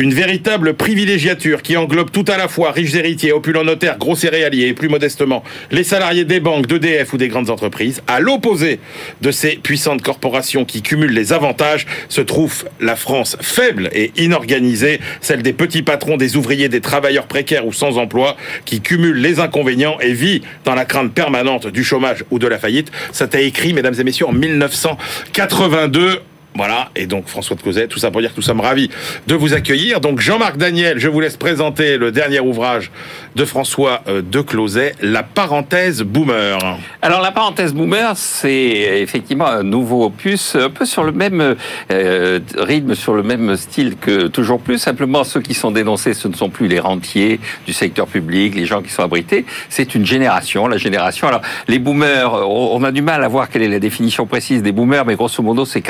une 0.00 0.14
véritable 0.14 0.74
privilégiature 0.74 1.60
qui 1.60 1.76
englobe 1.76 2.10
tout 2.10 2.24
à 2.28 2.38
la 2.38 2.48
fois 2.48 2.72
riches 2.72 2.94
héritiers, 2.94 3.32
opulents 3.32 3.64
notaires, 3.64 3.98
gros 3.98 4.16
céréaliers 4.16 4.68
et 4.68 4.72
plus 4.72 4.88
modestement 4.88 5.44
les 5.70 5.84
salariés 5.84 6.24
des 6.24 6.40
banques, 6.40 6.66
d'EDF 6.66 7.12
ou 7.12 7.18
des 7.18 7.28
grandes 7.28 7.50
entreprises. 7.50 8.00
À 8.06 8.18
l'opposé 8.18 8.80
de 9.20 9.30
ces 9.30 9.56
puissantes 9.56 10.00
corporations 10.00 10.64
qui 10.64 10.80
cumulent 10.80 11.12
les 11.12 11.34
avantages, 11.34 11.86
se 12.08 12.22
trouve 12.22 12.64
la 12.80 12.96
France 12.96 13.36
faible 13.42 13.90
et 13.92 14.10
inorganisée, 14.16 15.00
celle 15.20 15.42
des 15.42 15.52
petits 15.52 15.82
patrons, 15.82 16.16
des 16.16 16.36
ouvriers, 16.36 16.70
des 16.70 16.80
travailleurs 16.80 17.26
précaires 17.26 17.66
ou 17.66 17.72
sans 17.74 17.98
emploi, 17.98 18.38
qui 18.64 18.80
cumulent 18.80 19.20
les 19.20 19.38
inconvénients 19.38 19.98
et 20.00 20.14
vit 20.14 20.40
dans 20.64 20.74
la 20.74 20.86
crainte 20.86 21.12
permanente 21.12 21.66
du 21.66 21.84
chômage 21.84 22.24
ou 22.30 22.38
de 22.38 22.46
la 22.46 22.58
faillite. 22.58 22.90
Ça 23.12 23.28
t'a 23.28 23.42
écrit, 23.42 23.74
mesdames 23.74 23.94
et 23.98 24.04
messieurs, 24.04 24.26
en 24.26 24.32
1982. 24.32 26.22
Voilà, 26.56 26.90
et 26.96 27.06
donc 27.06 27.28
François 27.28 27.54
de 27.54 27.62
Causet, 27.62 27.86
tout 27.86 28.00
ça 28.00 28.10
pour 28.10 28.20
dire 28.20 28.30
que 28.32 28.36
nous 28.36 28.42
sommes 28.42 28.60
ravis 28.60 28.90
de 29.28 29.34
vous 29.36 29.54
accueillir. 29.54 30.00
Donc 30.00 30.20
Jean-Marc 30.20 30.56
Daniel, 30.56 30.98
je 30.98 31.08
vous 31.08 31.20
laisse 31.20 31.36
présenter 31.36 31.96
le 31.96 32.10
dernier 32.10 32.40
ouvrage 32.40 32.90
de 33.36 33.44
François 33.44 34.02
euh, 34.08 34.20
de 34.20 34.40
Closet, 34.40 34.96
La 35.00 35.22
parenthèse 35.22 36.02
boomer. 36.02 36.58
Alors 37.02 37.20
la 37.20 37.30
parenthèse 37.30 37.72
boomer, 37.72 38.16
c'est 38.16 39.00
effectivement 39.00 39.46
un 39.46 39.62
nouveau 39.62 40.04
opus, 40.04 40.56
un 40.56 40.70
peu 40.70 40.86
sur 40.86 41.04
le 41.04 41.12
même 41.12 41.54
euh, 41.92 42.40
rythme, 42.58 42.96
sur 42.96 43.14
le 43.14 43.22
même 43.22 43.56
style 43.56 43.96
que 43.96 44.26
Toujours 44.26 44.60
Plus. 44.60 44.78
Simplement, 44.78 45.22
ceux 45.22 45.40
qui 45.40 45.54
sont 45.54 45.70
dénoncés, 45.70 46.14
ce 46.14 46.26
ne 46.26 46.34
sont 46.34 46.50
plus 46.50 46.66
les 46.66 46.80
rentiers 46.80 47.38
du 47.64 47.72
secteur 47.72 48.08
public, 48.08 48.56
les 48.56 48.66
gens 48.66 48.82
qui 48.82 48.90
sont 48.90 49.04
abrités. 49.04 49.46
C'est 49.68 49.94
une 49.94 50.04
génération, 50.04 50.66
la 50.66 50.78
génération. 50.78 51.28
Alors 51.28 51.42
les 51.68 51.78
boomers, 51.78 52.32
on 52.48 52.82
a 52.82 52.90
du 52.90 53.02
mal 53.02 53.22
à 53.22 53.28
voir 53.28 53.48
quelle 53.48 53.62
est 53.62 53.68
la 53.68 53.78
définition 53.78 54.26
précise 54.26 54.62
des 54.62 54.72
boomers, 54.72 55.04
mais 55.06 55.14
grosso 55.14 55.42
modo, 55.44 55.64
c'est 55.64 55.80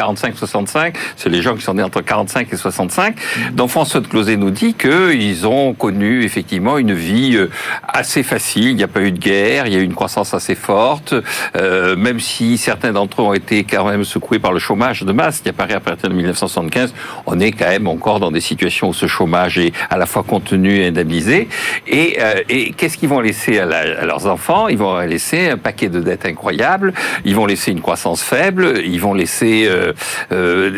45-65. 0.51 0.95
C'est 1.17 1.29
les 1.29 1.43
gens 1.43 1.55
qui 1.55 1.63
sont 1.63 1.75
nés 1.75 1.83
entre 1.83 2.01
45 2.01 2.53
et 2.53 2.57
65. 2.57 3.17
Donc 3.53 3.71
François 3.71 4.01
de 4.01 4.07
Closet 4.07 4.37
nous 4.37 4.51
dit 4.51 4.75
qu'ils 4.75 5.47
ont 5.47 5.75
connu 5.75 6.25
effectivement 6.25 6.79
une 6.79 6.93
vie 6.93 7.37
euh, 7.37 7.51
assez 7.87 8.23
facile. 8.23 8.71
Il 8.71 8.77
n'y 8.77 8.83
a 8.83 8.89
pas 8.89 9.03
eu 9.03 9.13
de 9.13 9.19
guerre, 9.19 9.67
il 9.67 9.73
y 9.73 9.77
a 9.77 9.81
eu 9.81 9.85
une 9.85 9.95
croissance 9.95 10.35
assez 10.35 10.55
forte, 10.55 11.15
euh, 11.57 11.97
même 11.97 12.21
si 12.21 12.59
certains 12.59 12.93
d'entre 12.93 13.23
eux 13.23 13.25
ont 13.25 13.35
été 13.35 13.65
quand 13.65 13.85
même 13.85 14.05
secoués 14.05 14.39
par 14.39 14.53
le 14.53 14.59
chômage 14.59 15.03
de 15.03 15.13
masse 15.13 15.41
qui 15.41 15.49
apparaît 15.49 15.75
à 15.75 15.81
partir 15.81 16.09
de 16.09 16.15
1975. 16.15 16.95
On 17.27 17.39
est 17.41 17.53
quand 17.53 17.69
même 17.69 17.87
encore 17.87 18.21
dans 18.21 18.31
des 18.31 18.41
situations 18.41 18.89
où 18.89 18.95
ce 18.95 19.07
chômage 19.07 19.59
est 19.59 19.73
à 19.89 19.97
la 19.97 20.07
fois 20.07 20.23
contenu 20.23 20.81
et 20.81 20.87
indemnisé. 20.87 21.49
Et, 21.87 22.19
euh, 22.21 22.35
et 22.49 22.73
qu'est-ce 22.73 22.99
qu'ils 22.99 23.09
vont 23.09 23.21
laisser 23.21 23.59
à, 23.59 23.67
leurs 24.05 24.27
enfants? 24.27 24.69
Ils 24.69 24.79
vont 24.79 24.99
laisser 25.01 25.51
un 25.51 25.59
paquet 25.59 25.89
de 25.89 26.01
dettes 26.01 26.27
incroyables. 26.27 26.93
Ils 27.25 27.35
vont 27.35 27.47
laisser 27.47 27.73
une 27.73 27.81
croissance 27.81 28.23
faible. 28.23 28.81
Ils 28.85 29.01
vont 29.01 29.15
laisser 29.15 29.69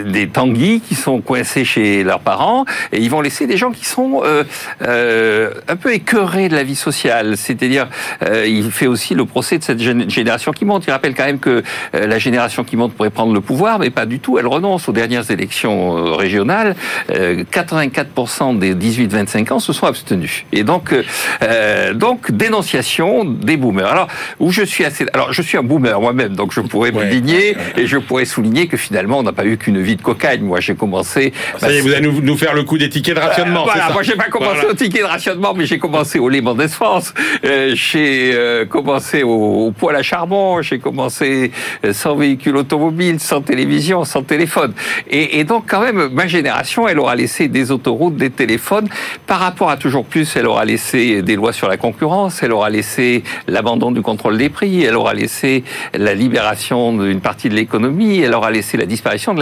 des 0.07 0.29
tanguis 0.29 0.81
qui 0.81 0.95
sont 0.95 1.21
coincés 1.21 1.65
chez 1.65 2.05
leurs 2.05 2.21
parents. 2.21 2.65
Et 2.93 3.01
ils 3.01 3.11
vont 3.11 3.21
laisser 3.21 3.47
des 3.47 3.57
gens 3.57 3.71
qui 3.71 3.85
sont 3.85 4.23
un 4.81 5.77
peu 5.77 5.93
écœurés 5.93 6.49
de 6.49 6.55
la 6.55 6.63
vie 6.63 6.77
sociale. 6.77 7.37
C'est-à-dire, 7.37 7.89
euh, 8.23 8.47
il 8.47 8.71
fait 8.71 8.87
aussi 8.87 9.15
le 9.15 9.25
procès 9.25 9.59
de 9.59 9.65
cette 9.65 9.81
génération 9.81 10.53
qui 10.53 10.65
monte. 10.65 10.85
Il 10.87 10.91
rappelle 10.91 11.15
quand 11.15 11.25
même 11.25 11.39
que 11.39 11.63
euh, 11.95 12.07
la 12.07 12.19
génération 12.19 12.65
qui 12.65 12.77
monte 12.77 12.95
pourrait 12.95 13.11
prendre 13.11 13.33
le 13.33 13.41
pouvoir, 13.41 13.79
mais 13.79 13.91
pas 13.91 14.07
du 14.07 14.21
tout. 14.21 14.39
Elle 14.39 14.47
renonce 14.47 14.89
aux 14.89 14.93
dernières 14.93 15.31
élections 15.31 15.97
euh, 15.97 16.13
régionales. 16.13 16.75
84% 17.11 18.59
des 18.59 18.75
18-25 18.75 19.53
ans 19.53 19.59
se 19.59 19.73
sont 19.73 19.87
abstenus. 19.87 20.45
Et 20.53 20.65
donc, 20.65 20.95
donc 21.95 22.31
dénonciation 22.31 23.25
des 23.25 23.57
boomers. 23.57 23.91
Alors, 23.91 24.09
où 24.41 24.51
je 24.51 24.63
suis 24.63 24.85
assez, 24.85 25.07
alors 25.13 25.33
je 25.33 25.43
suis 25.43 25.59
un 25.59 25.63
boomer 25.63 26.01
moi-même, 26.01 26.35
donc 26.35 26.53
je 26.53 26.61
pourrais 26.61 26.93
me 26.93 27.05
digner 27.07 27.57
et 27.77 27.87
je 27.87 27.99
pourrais 27.99 28.25
souligner 28.25 28.67
que 28.67 28.77
finalement, 28.77 29.19
on 29.19 29.23
n'a 29.23 29.33
pas 29.33 29.45
eu 29.45 29.52
eu 29.53 29.57
qu'une 29.59 29.81
vie 29.81 29.97
de 29.97 30.03
cocagne. 30.03 30.43
Moi, 30.43 30.61
j'ai 30.61 30.75
commencé. 30.75 31.33
Ça 31.59 31.71
y 31.71 31.77
est, 31.77 31.81
vous 31.81 31.93
allez 31.93 32.07
nous, 32.07 32.21
nous 32.21 32.37
faire 32.37 32.55
le 32.55 32.65
coup 32.65 32.79
des 32.79 32.89
tickets 32.89 33.15
de 33.15 33.21
rationnement. 33.21 33.61
Euh, 33.63 33.65
voilà, 33.65 33.87
ça 33.89 33.93
moi 33.93 34.03
j'ai 34.03 34.17
pas 34.17 34.25
commencé 34.29 34.55
Voilà. 34.55 34.71
au 34.71 34.75
ticket 34.75 35.01
de 35.01 35.05
rationnement, 35.05 35.55
mais 35.55 35.67
j'ai 35.67 35.79
commencé 35.79 36.19
au 36.19 36.29
Lehman 36.29 36.69
France. 36.69 37.13
Euh, 37.45 37.73
j'ai 37.75 38.33
euh, 38.35 38.65
commencé 38.67 39.23
au, 39.23 39.67
au 39.67 39.71
poêle 39.73 39.97
à 39.97 40.03
charbon. 40.03 40.63
J'ai 40.63 40.79
commencé 40.79 41.51
euh, 41.85 41.93
sans 41.93 42.15
véhicule 42.17 42.57
automobile, 42.57 43.21
sans 43.21 43.41
télévision, 43.41 44.05
sans 44.05 44.23
téléphone. 44.23 44.73
Et, 45.11 45.39
et 45.39 45.45
donc 45.45 45.65
quand 45.69 45.81
même, 45.81 46.09
ma 46.13 46.27
génération, 46.27 46.89
elle 46.89 46.99
aura 46.99 47.15
laissé 47.15 47.49
des 47.49 47.71
autoroutes, 47.71 48.17
des 48.17 48.31
téléphones. 48.31 48.89
Par 49.27 49.41
rapport 49.41 49.71
à 49.71 49.77
toujours 49.77 50.05
plus, 50.05 50.35
elle 50.37 50.47
aura 50.47 50.65
laissé 50.65 51.23
des 51.23 51.37
lois 51.37 51.53
sur 51.53 51.69
la 51.69 51.77
concurrence. 51.77 52.43
Elle 52.43 52.53
aura 52.53 52.71
laissé 52.71 53.23
l'abandon 53.49 53.93
du 53.93 54.03
contrôle 54.03 54.39
des 54.39 54.49
prix. 54.49 54.83
Elle 54.85 54.97
aura 54.97 55.15
laissé 55.15 55.65
la 55.95 56.15
libération 56.15 56.93
d'une 56.97 57.21
partie 57.21 57.49
de 57.49 57.55
l'économie. 57.55 58.21
Elle 58.21 58.35
aura 58.35 58.51
laissé 58.51 58.77
la 58.77 58.87
disparition 58.87 59.35
de 59.35 59.41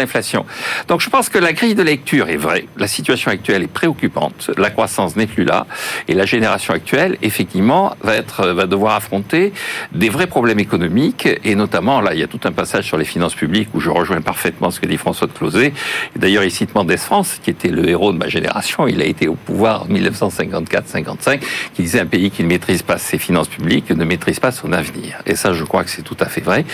Donc 0.89 1.01
je 1.01 1.11
pense 1.11 1.29
que 1.29 1.39
la 1.39 1.53
grille 1.53 1.75
de 1.75 1.83
lecture 1.83 2.29
est 2.29 2.37
vraie. 2.37 2.67
La 2.77 2.89
situation 2.89 3.31
actuelle 3.31 3.63
est 3.63 3.73
préoccupante. 3.73 4.51
La 4.57 4.71
croissance 4.71 5.17
n'est 5.17 5.27
plus 5.27 5.45
là. 5.45 5.67
Et 6.09 6.15
la 6.15 6.27
génération 6.27 6.75
actuelle, 6.75 7.17
effectivement, 7.23 7.95
va, 8.03 8.17
être, 8.17 8.49
va 8.49 8.67
devoir 8.67 8.97
affronter 8.97 9.53
des 9.93 10.09
vrais 10.09 10.27
problèmes 10.27 10.59
économiques. 10.59 11.29
Et 11.45 11.55
notamment, 11.55 12.01
là, 12.01 12.15
il 12.15 12.21
y 12.21 12.23
a 12.23 12.27
tout 12.27 12.41
un 12.45 12.53
passage 12.53 12.87
sur 12.87 12.97
les 12.97 13.05
finances 13.05 13.35
publiques 13.35 13.69
où 13.75 13.81
je 13.81 13.91
rejoins 13.91 14.21
parfaitement 14.21 14.71
ce 14.71 14.81
que 14.81 14.87
dit 14.87 14.97
François 14.97 15.27
de 15.27 15.33
Closet. 15.33 15.73
Et 16.17 16.19
D'ailleurs, 16.19 16.45
il 16.45 16.51
cite 16.51 16.75
Mendès 16.75 16.97
France, 16.97 17.39
qui 17.43 17.51
était 17.51 17.69
le 17.69 17.89
héros 17.89 18.13
de 18.13 18.19
ma 18.19 18.29
génération. 18.29 18.89
Il 18.89 19.01
a 19.01 19.05
été 19.05 19.29
au 19.29 19.35
pouvoir 19.35 19.83
en 19.83 19.87
1954-55, 19.87 21.41
qui 21.75 21.83
disait 21.83 22.01
un 22.01 22.07
pays 22.07 22.31
qui 22.31 22.43
ne 22.43 22.49
maîtrise 22.49 22.83
pas 22.83 22.99
ses 22.99 23.19
finances 23.19 23.49
publiques 23.49 23.91
ne 24.01 24.05
maîtrise 24.05 24.41
pas 24.41 24.51
son 24.51 24.73
avenir. 24.73 25.23
Et 25.27 25.37
ça, 25.37 25.53
je 25.53 25.65
crois 25.65 25.85
que 25.85 25.91
c'est 25.91 26.03
tout 26.03 26.17
à 26.21 26.27
fait 26.27 26.41
vrai. 26.41 26.65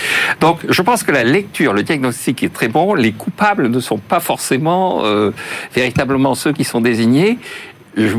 Donc, 0.40 0.60
je 0.68 0.82
pense 0.82 1.02
que 1.02 1.12
la 1.12 1.24
lecture, 1.24 1.72
le 1.72 1.82
diagnostic 1.82 2.42
est 2.42 2.52
très 2.52 2.68
bon. 2.68 2.94
Coupables 3.16 3.68
ne 3.68 3.80
sont 3.80 3.98
pas 3.98 4.20
forcément 4.20 5.04
euh, 5.04 5.30
véritablement 5.74 6.34
ceux 6.34 6.52
qui 6.52 6.64
sont 6.64 6.80
désignés. 6.80 7.38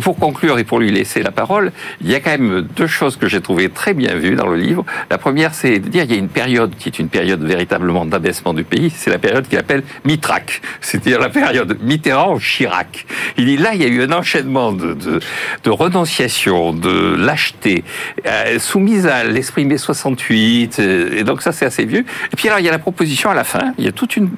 Pour 0.02 0.18
conclure 0.18 0.58
et 0.58 0.64
pour 0.64 0.80
lui 0.80 0.90
laisser 0.90 1.22
la 1.22 1.30
parole, 1.30 1.72
il 2.02 2.10
y 2.10 2.16
a 2.16 2.20
quand 2.20 2.32
même 2.32 2.68
deux 2.76 2.88
choses 2.88 3.16
que 3.16 3.28
j'ai 3.28 3.42
trouvées 3.42 3.70
très 3.70 3.94
bien 3.94 4.16
vues 4.16 4.36
dans 4.36 4.48
le 4.48 4.58
livre. 4.58 4.84
La 5.12 5.20
première, 5.20 5.54
c'est 5.54 5.78
de 5.78 5.88
dire 5.88 6.04
qu'il 6.04 6.14
y 6.14 6.16
a 6.16 6.20
une 6.20 6.30
période 6.30 6.74
qui 6.80 6.90
est 6.90 6.98
une 6.98 7.10
période 7.10 7.44
véritablement 7.44 8.04
d'abaissement 8.04 8.56
du 8.56 8.64
pays. 8.64 8.90
C'est 8.90 9.12
la 9.12 9.20
période 9.20 9.48
qu'il 9.48 9.60
appelle 9.60 9.84
Mitrac, 10.04 10.64
c'est-à-dire 10.82 11.20
la 11.20 11.30
période 11.30 11.78
Mitterrand-Chirac. 11.84 13.06
Il 13.38 13.46
dit 13.46 13.58
là, 13.58 13.76
il 13.76 13.82
y 13.84 13.86
a 13.86 13.88
eu 13.88 14.02
un 14.02 14.12
enchaînement 14.14 14.72
de, 14.72 14.96
de, 14.96 15.20
de 15.64 15.70
renonciation, 15.70 16.74
de 16.74 17.16
lâcheté, 17.16 17.84
euh, 18.26 18.58
soumise 18.58 19.06
à 19.06 19.26
l'esprit 19.26 19.66
mai 19.66 19.78
68. 19.78 20.80
euh, 20.80 21.20
et 21.20 21.24
donc 21.24 21.44
ça, 21.44 21.52
c'est 21.52 21.68
assez 21.68 21.86
vieux. 21.86 22.04
Et 22.34 22.36
puis 22.36 22.48
alors, 22.48 22.60
il 22.60 22.66
y 22.66 22.70
a 22.70 22.72
la 22.72 22.80
proposition 22.80 23.30
à 23.30 23.36
la 23.36 23.44
fin. 23.44 23.74
Il 23.78 23.86
y 23.86 23.88
a 23.88 23.92
toute 23.92 24.18
une 24.18 24.32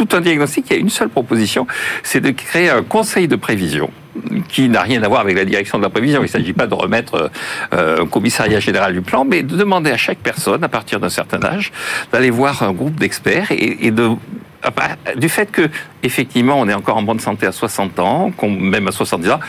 tout 0.00 0.16
un 0.16 0.20
diagnostic, 0.22 0.66
il 0.70 0.72
y 0.72 0.76
a 0.76 0.80
une 0.80 0.88
seule 0.88 1.10
proposition, 1.10 1.66
c'est 2.02 2.20
de 2.20 2.30
créer 2.30 2.70
un 2.70 2.82
conseil 2.82 3.28
de 3.28 3.36
prévision 3.36 3.90
qui 4.48 4.68
n'a 4.68 4.80
rien 4.80 5.02
à 5.02 5.08
voir 5.08 5.20
avec 5.20 5.36
la 5.36 5.44
direction 5.44 5.78
de 5.78 5.82
la 5.82 5.90
prévision. 5.90 6.20
Il 6.20 6.24
ne 6.24 6.28
s'agit 6.28 6.54
pas 6.54 6.66
de 6.66 6.74
remettre 6.74 7.30
euh, 7.74 8.02
un 8.02 8.06
commissariat 8.06 8.60
général 8.60 8.94
du 8.94 9.02
plan, 9.02 9.24
mais 9.24 9.42
de 9.42 9.56
demander 9.56 9.90
à 9.90 9.98
chaque 9.98 10.18
personne, 10.18 10.64
à 10.64 10.68
partir 10.68 11.00
d'un 11.00 11.10
certain 11.10 11.42
âge, 11.44 11.70
d'aller 12.12 12.30
voir 12.30 12.62
un 12.62 12.72
groupe 12.72 12.96
d'experts 12.96 13.52
et, 13.52 13.86
et 13.86 13.90
de 13.90 14.08
ah 14.62 14.70
bah, 14.76 14.88
du 15.16 15.30
fait 15.30 15.50
que 15.50 15.70
effectivement 16.02 16.56
on 16.58 16.68
est 16.68 16.74
encore 16.74 16.98
en 16.98 17.02
bonne 17.02 17.20
santé 17.20 17.46
à 17.46 17.52
60 17.52 17.98
ans, 17.98 18.30
même 18.42 18.88
à 18.88 18.92
70 18.92 19.30
ans, 19.30 19.40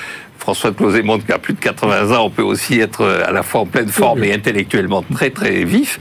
François 0.42 0.72
de 0.72 0.76
Closet 0.76 1.04
montre 1.04 1.24
qu'à 1.26 1.38
plus 1.38 1.54
de 1.54 1.60
80 1.60 2.16
ans, 2.18 2.26
on 2.26 2.30
peut 2.32 2.42
aussi 2.42 2.80
être 2.80 3.02
euh, 3.02 3.24
à 3.28 3.32
la 3.32 3.44
fois 3.44 3.62
en 3.62 3.66
pleine 3.68 3.90
forme 3.90 4.24
et 4.24 4.34
intellectuellement 4.34 5.04
très 5.14 5.30
très 5.30 5.64
vif. 5.64 6.00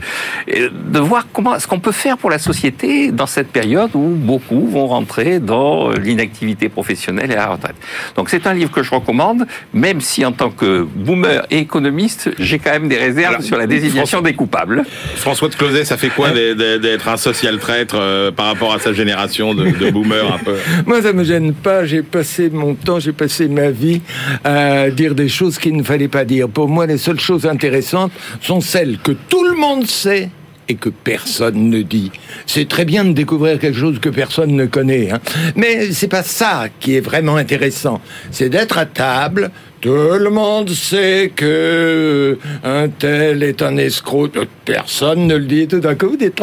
Et 0.49 0.63
de 0.71 0.99
voir 0.99 1.27
comment 1.33 1.59
ce 1.59 1.67
qu'on 1.67 1.79
peut 1.79 1.93
faire 1.93 2.17
pour 2.17 2.31
la 2.31 2.39
société 2.39 3.13
dans 3.13 3.27
cette 3.27 3.49
période 3.49 3.91
où 3.95 4.01
beaucoup 4.09 4.67
vont 4.67 4.87
rentrer 4.87 5.41
dans 5.41 5.91
l'inactivité 5.91 6.71
professionnelle 6.71 7.31
et 7.31 7.35
à 7.35 7.39
la 7.39 7.47
retraite. 7.49 7.77
Donc 8.17 8.31
c'est 8.31 8.47
un 8.47 8.55
livre 8.55 8.71
que 8.71 8.83
je 8.83 8.91
recommande, 8.91 9.47
même 9.75 10.01
si 10.01 10.25
en 10.25 10.33
tant 10.33 10.51
que 10.51 10.83
boomer 10.95 11.45
et 11.51 11.59
économiste, 11.59 12.31
j'ai 12.39 12.59
quand 12.59 12.71
même 12.73 12.89
des 12.89 12.97
réserves 12.97 13.35
Alors, 13.35 13.43
sur 13.43 13.59
la 13.59 13.67
désignation 13.67 14.23
des 14.23 14.33
coupables. 14.33 14.85
François 15.17 15.49
de 15.49 15.55
Closet, 15.55 15.85
ça 15.85 15.99
fait 15.99 16.09
quoi 16.09 16.31
d'être- 16.31 16.81
d'être 16.81 17.09
un 17.09 17.19
social 17.19 17.59
traître 17.59 17.97
euh, 17.99 18.31
par 18.31 18.47
rapport 18.47 18.73
à 18.73 18.79
sa 18.79 18.95
génération 18.95 19.55
de, 19.55 19.67
de 19.71 19.91
boomers 19.91 20.33
un 20.33 20.39
peu? 20.39 20.57
Moi, 20.87 21.03
ça 21.03 21.13
me 21.13 21.25
gêne 21.25 21.53
pas. 21.53 21.85
J'ai 21.85 22.03
passé 22.03 22.49
mon 22.51 22.75
temps, 22.75 22.99
j'ai 23.01 23.13
passé 23.13 23.49
ma 23.49 23.71
vie 23.71 24.01
à 24.45 24.91
dire 24.91 25.15
des 25.15 25.29
choses 25.29 25.59
qu'il 25.59 25.77
ne 25.77 25.83
fallait 25.83 26.09
pas 26.09 26.25
dire. 26.25 26.49
Pour 26.49 26.69
moi, 26.69 26.87
les 26.87 26.99
seules 26.99 27.21
choses 27.21 27.47
intéressantes 27.47 28.13
sont 28.41 28.61
celles 28.61 28.99
que 28.99 29.13
tout 29.13 29.45
le 29.45 29.57
monde 29.57 29.87
sait 29.87 30.31
et 30.71 30.77
que 30.77 30.89
personne 30.89 31.69
ne 31.69 31.83
dit. 31.83 32.13
C'est 32.47 32.69
très 32.69 32.85
bien 32.85 33.05
de 33.05 33.13
découvrir 33.13 33.59
quelque 33.59 33.79
chose 33.79 33.99
que 33.99 34.09
personne 34.09 34.55
ne 34.55 34.67
connaît, 34.67 35.11
hein. 35.11 35.21
mais 35.57 35.91
c'est 35.91 36.09
pas 36.09 36.23
ça 36.23 36.67
qui 36.79 36.95
est 36.95 37.01
vraiment 37.01 37.37
intéressant. 37.37 38.01
C'est 38.31 38.49
d'être 38.49 38.79
à 38.79 38.87
table. 38.87 39.51
Tout 39.81 40.19
le 40.19 40.29
monde 40.29 40.69
sait 40.71 41.33
que 41.35 42.39
un 42.63 42.89
tel 42.89 43.43
est 43.43 43.63
un 43.63 43.79
escroc. 43.79 44.29
Personne 44.65 45.27
ne 45.27 45.37
le 45.37 45.47
dit. 45.47 45.67
Tout 45.67 45.81
d'un 45.81 45.95
coup, 45.95 46.11
vous 46.11 46.17
dites 46.19 46.39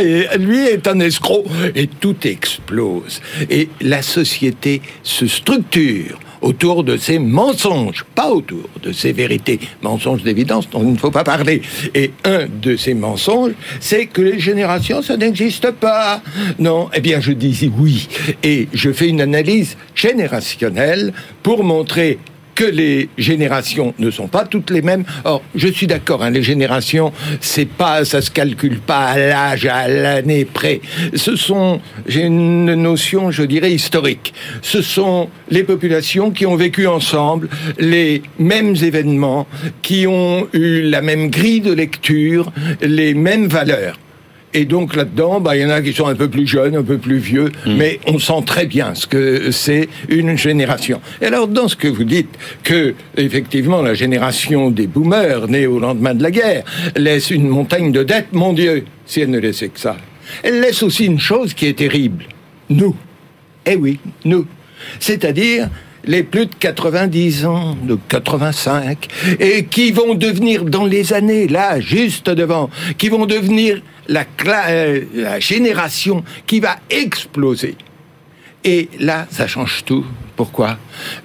et 0.00 0.38
lui 0.38 0.66
est 0.66 0.86
un 0.86 1.00
escroc. 1.00 1.46
Et 1.74 1.86
tout 1.86 2.16
explose. 2.24 3.22
Et 3.48 3.70
la 3.80 4.02
société 4.02 4.82
se 5.02 5.26
structure 5.26 6.18
autour 6.40 6.84
de 6.84 6.96
ces 6.96 7.18
mensonges, 7.18 8.04
pas 8.14 8.30
autour 8.30 8.68
de 8.82 8.92
ces 8.92 9.12
vérités. 9.12 9.60
Mensonges 9.82 10.22
d'évidence 10.22 10.68
dont 10.70 10.82
il 10.82 10.92
ne 10.92 10.98
faut 10.98 11.10
pas 11.10 11.24
parler. 11.24 11.62
Et 11.94 12.12
un 12.24 12.46
de 12.46 12.76
ces 12.76 12.94
mensonges, 12.94 13.52
c'est 13.80 14.06
que 14.06 14.22
les 14.22 14.38
générations, 14.38 15.02
ça 15.02 15.16
n'existe 15.16 15.70
pas. 15.72 16.22
Non, 16.58 16.88
eh 16.94 17.00
bien 17.00 17.20
je 17.20 17.32
dis 17.32 17.70
oui. 17.78 18.08
Et 18.42 18.68
je 18.72 18.92
fais 18.92 19.08
une 19.08 19.20
analyse 19.20 19.76
générationnelle 19.94 21.12
pour 21.42 21.64
montrer 21.64 22.18
que 22.56 22.64
les 22.64 23.08
générations 23.18 23.94
ne 24.00 24.10
sont 24.10 24.26
pas 24.26 24.44
toutes 24.44 24.70
les 24.70 24.82
mêmes. 24.82 25.04
Or, 25.24 25.42
je 25.54 25.68
suis 25.68 25.86
d'accord, 25.86 26.24
hein, 26.24 26.30
les 26.30 26.42
générations, 26.42 27.12
c'est 27.40 27.68
pas, 27.68 28.04
ça 28.04 28.20
se 28.20 28.30
calcule 28.30 28.80
pas 28.80 29.06
à 29.06 29.18
l'âge, 29.18 29.66
à 29.66 29.86
l'année 29.86 30.44
près. 30.44 30.80
Ce 31.14 31.36
sont, 31.36 31.80
j'ai 32.06 32.22
une 32.22 32.74
notion, 32.74 33.30
je 33.30 33.44
dirais, 33.44 33.72
historique. 33.72 34.34
Ce 34.62 34.82
sont 34.82 35.28
les 35.50 35.62
populations 35.62 36.30
qui 36.30 36.46
ont 36.46 36.56
vécu 36.56 36.86
ensemble 36.86 37.48
les 37.78 38.22
mêmes 38.38 38.74
événements, 38.74 39.46
qui 39.82 40.06
ont 40.06 40.48
eu 40.52 40.82
la 40.82 41.02
même 41.02 41.28
grille 41.28 41.60
de 41.60 41.72
lecture, 41.72 42.52
les 42.80 43.14
mêmes 43.14 43.48
valeurs. 43.48 43.98
Et 44.54 44.64
donc 44.64 44.96
là-dedans, 44.96 45.40
bah, 45.40 45.56
il 45.56 45.62
y 45.62 45.66
en 45.66 45.70
a 45.70 45.82
qui 45.82 45.92
sont 45.92 46.06
un 46.06 46.14
peu 46.14 46.28
plus 46.28 46.46
jeunes, 46.46 46.76
un 46.76 46.82
peu 46.82 46.98
plus 46.98 47.18
vieux, 47.18 47.52
mais 47.66 48.00
on 48.06 48.18
sent 48.18 48.42
très 48.46 48.66
bien 48.66 48.94
ce 48.94 49.06
que 49.06 49.50
c'est 49.50 49.88
une 50.08 50.36
génération. 50.38 51.00
Et 51.20 51.26
alors, 51.26 51.46
dans 51.48 51.68
ce 51.68 51.76
que 51.76 51.88
vous 51.88 52.04
dites, 52.04 52.30
que 52.62 52.94
effectivement 53.16 53.82
la 53.82 53.94
génération 53.94 54.70
des 54.70 54.86
boomers 54.86 55.48
nés 55.48 55.66
au 55.66 55.78
lendemain 55.78 56.14
de 56.14 56.22
la 56.22 56.30
guerre 56.30 56.64
laisse 56.96 57.30
une 57.30 57.48
montagne 57.48 57.92
de 57.92 58.02
dettes, 58.02 58.32
mon 58.32 58.52
Dieu, 58.52 58.84
si 59.04 59.20
elle 59.20 59.30
ne 59.30 59.38
laissait 59.38 59.68
que 59.68 59.80
ça. 59.80 59.96
Elle 60.42 60.60
laisse 60.60 60.82
aussi 60.82 61.04
une 61.06 61.20
chose 61.20 61.52
qui 61.52 61.66
est 61.66 61.78
terrible. 61.78 62.24
Nous. 62.70 62.96
Eh 63.66 63.76
oui, 63.76 63.98
nous. 64.24 64.46
C'est-à-dire 65.00 65.68
les 66.06 66.22
plus 66.22 66.46
de 66.46 66.54
90 66.58 67.46
ans, 67.46 67.76
de 67.82 67.98
85, 68.08 69.08
et 69.40 69.64
qui 69.64 69.90
vont 69.90 70.14
devenir 70.14 70.64
dans 70.64 70.84
les 70.84 71.12
années, 71.12 71.48
là, 71.48 71.80
juste 71.80 72.30
devant, 72.30 72.70
qui 72.96 73.08
vont 73.08 73.26
devenir 73.26 73.82
euh, 74.08 75.00
la 75.14 75.40
génération 75.40 76.24
qui 76.46 76.60
va 76.60 76.76
exploser. 76.90 77.76
Et 78.64 78.88
là, 78.98 79.26
ça 79.30 79.46
change 79.46 79.84
tout. 79.84 80.04
Pourquoi? 80.34 80.78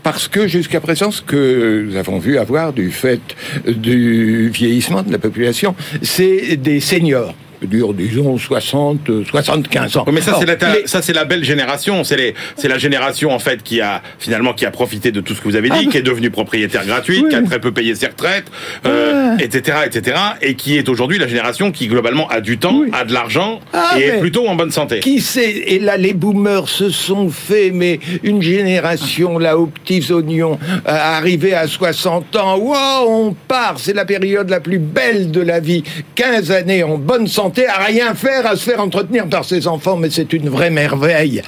Parce 0.03 0.27
que 0.27 0.47
jusqu'à 0.47 0.79
présent, 0.79 1.11
ce 1.11 1.21
que 1.21 1.85
nous 1.87 1.95
avons 1.95 2.19
vu 2.19 2.37
avoir 2.37 2.71
du 2.71 2.91
fait 2.91 3.21
du 3.65 4.49
vieillissement 4.49 5.01
de 5.01 5.11
la 5.11 5.17
population, 5.17 5.75
c'est 6.01 6.55
des 6.55 6.79
seniors. 6.79 7.33
Dur, 7.62 7.93
disons 7.93 8.39
60, 8.39 9.24
75 9.30 9.97
ans. 9.97 10.04
Oui, 10.08 10.13
mais 10.15 10.21
ça, 10.21 10.36
c'est 10.39 10.47
la, 10.47 10.56
ta- 10.56 10.74
les- 10.74 10.88
ça, 10.88 11.02
c'est 11.04 11.13
la 11.13 11.26
belle 11.26 11.43
génération. 11.43 12.04
C'est 12.04 12.15
les, 12.17 12.34
c'est 12.56 12.67
la 12.67 12.80
génération, 12.80 13.32
en 13.32 13.38
fait, 13.38 13.62
qui 13.62 13.82
a, 13.82 14.02
finalement, 14.17 14.54
qui 14.54 14.65
a 14.65 14.71
profité 14.71 15.12
de 15.12 15.21
tout 15.21 15.36
ce 15.36 15.41
que 15.41 15.47
vous 15.47 15.56
avez 15.56 15.69
dit, 15.69 15.84
Ah, 15.88 15.91
qui 15.91 15.97
est 15.97 16.02
devenue 16.02 16.32
propriétaire 16.32 16.84
gratuite, 16.88 17.21
Oui. 17.26 17.30
qui 17.30 17.36
a 17.36 17.43
très 17.43 17.60
peu 17.60 17.71
payé 17.71 17.93
ses 17.93 18.08
retraites, 18.08 18.45
euh, 18.88 19.38
etc., 19.38 19.78
etc., 19.86 20.17
et 20.41 20.56
qui 20.56 20.76
est 20.78 20.89
aujourd'hui 20.89 21.19
la 21.19 21.28
génération 21.28 21.71
qui, 21.71 21.88
globalement, 21.88 22.28
a 22.30 22.41
du 22.41 22.58
temps, 22.58 22.80
Oui. 22.80 22.89
a 22.93 23.06
de 23.06 23.13
l'argent, 23.13 23.60
Ah, 23.74 23.91
et 24.00 24.06
est 24.08 24.19
plutôt 24.19 24.47
en 24.47 24.56
bonne 24.56 24.71
santé. 24.71 25.00
Qui 25.00 25.21
sait 25.21 25.52
Et 25.67 25.78
là, 25.78 25.97
les 25.97 26.13
boomers 26.13 26.67
se 26.67 26.89
sont 26.89 27.30
fait, 27.30 27.69
mais 27.71 28.00
une 28.24 28.41
génération, 28.41 29.38
là, 29.38 29.58
aux 29.60 29.67
petits 29.67 30.12
oignons, 30.12 30.58
euh, 30.88 30.91
arrivée 30.91 31.54
à 31.54 31.67
60 31.67 32.36
ans. 32.38 32.58
Wow, 32.58 33.08
on 33.08 33.36
part, 33.47 33.76
c'est 33.78 33.93
la 33.93 34.06
période 34.06 34.50
la 34.50 34.60
plus 34.62 34.80
belle 34.80 35.30
de 35.30 35.41
la 35.41 35.60
vie. 35.60 35.84
15 36.15 36.50
années 36.50 36.82
en 36.84 36.97
bonne 36.97 37.28
santé, 37.28 37.50
à 37.59 37.83
rien 37.85 38.13
faire, 38.13 38.45
à 38.45 38.55
se 38.55 38.63
faire 38.63 38.79
entretenir 38.79 39.27
par 39.27 39.45
ses 39.45 39.67
enfants, 39.67 39.97
mais 39.97 40.09
c'est 40.09 40.33
une 40.33 40.49
vraie 40.49 40.69
merveille. 40.69 41.41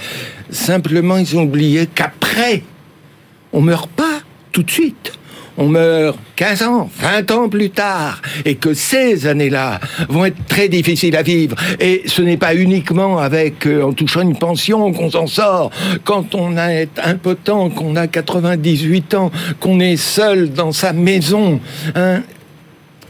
Simplement, 0.49 1.17
ils 1.17 1.37
ont 1.37 1.43
oublié 1.43 1.87
qu'après, 1.87 2.63
on 3.51 3.61
meurt 3.61 3.89
pas 3.89 4.19
tout 4.51 4.63
de 4.63 4.71
suite. 4.71 5.13
on 5.55 5.67
meurt 5.67 6.17
15 6.35 6.63
ans, 6.63 6.89
20 6.97 7.31
ans 7.31 7.47
plus 7.47 7.69
tard, 7.69 8.21
et 8.43 8.55
que 8.55 8.73
ces 8.73 9.27
années-là 9.27 9.79
vont 10.09 10.25
être 10.25 10.45
très 10.47 10.67
difficiles 10.67 11.15
à 11.15 11.21
vivre. 11.21 11.55
Et 11.79 12.01
ce 12.07 12.23
n'est 12.23 12.37
pas 12.37 12.55
uniquement 12.55 13.19
avec, 13.19 13.67
euh, 13.67 13.83
en 13.83 13.93
touchant 13.93 14.21
une 14.21 14.35
pension 14.35 14.91
qu'on 14.91 15.11
s'en 15.11 15.27
sort. 15.27 15.69
Quand 16.03 16.33
on 16.33 16.57
est 16.57 16.89
impotent, 17.03 17.69
qu'on 17.69 17.95
a 17.95 18.07
98 18.07 19.13
ans, 19.13 19.31
qu'on 19.59 19.79
est 19.79 19.97
seul 19.97 20.51
dans 20.51 20.71
sa 20.71 20.91
maison, 20.91 21.59
hein, 21.93 22.23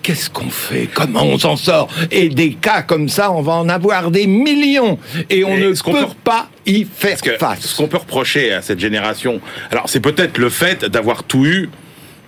Qu'est-ce 0.03 0.29
qu'on 0.29 0.49
fait? 0.49 0.89
Comment 0.93 1.23
on 1.23 1.37
s'en 1.39 1.55
sort? 1.55 1.87
Et 2.11 2.27
des 2.29 2.53
cas 2.55 2.81
comme 2.81 3.07
ça, 3.07 3.31
on 3.31 3.41
va 3.41 3.53
en 3.53 3.69
avoir 3.69 4.11
des 4.11 4.27
millions. 4.27 4.99
Et 5.29 5.43
on 5.45 5.55
Et 5.55 5.59
ne 5.61 5.69
peut 5.69 5.91
peut- 5.91 6.05
pas 6.25 6.49
y 6.65 6.83
faire 6.85 7.21
que 7.21 7.37
face. 7.37 7.61
ce 7.61 7.75
qu'on 7.77 7.87
peut 7.87 7.97
reprocher 7.97 8.51
à 8.53 8.61
cette 8.61 8.79
génération, 8.81 9.39
alors 9.71 9.87
c'est 9.87 10.01
peut-être 10.01 10.37
le 10.37 10.49
fait 10.49 10.83
d'avoir 10.85 11.23
tout 11.23 11.45
eu. 11.45 11.69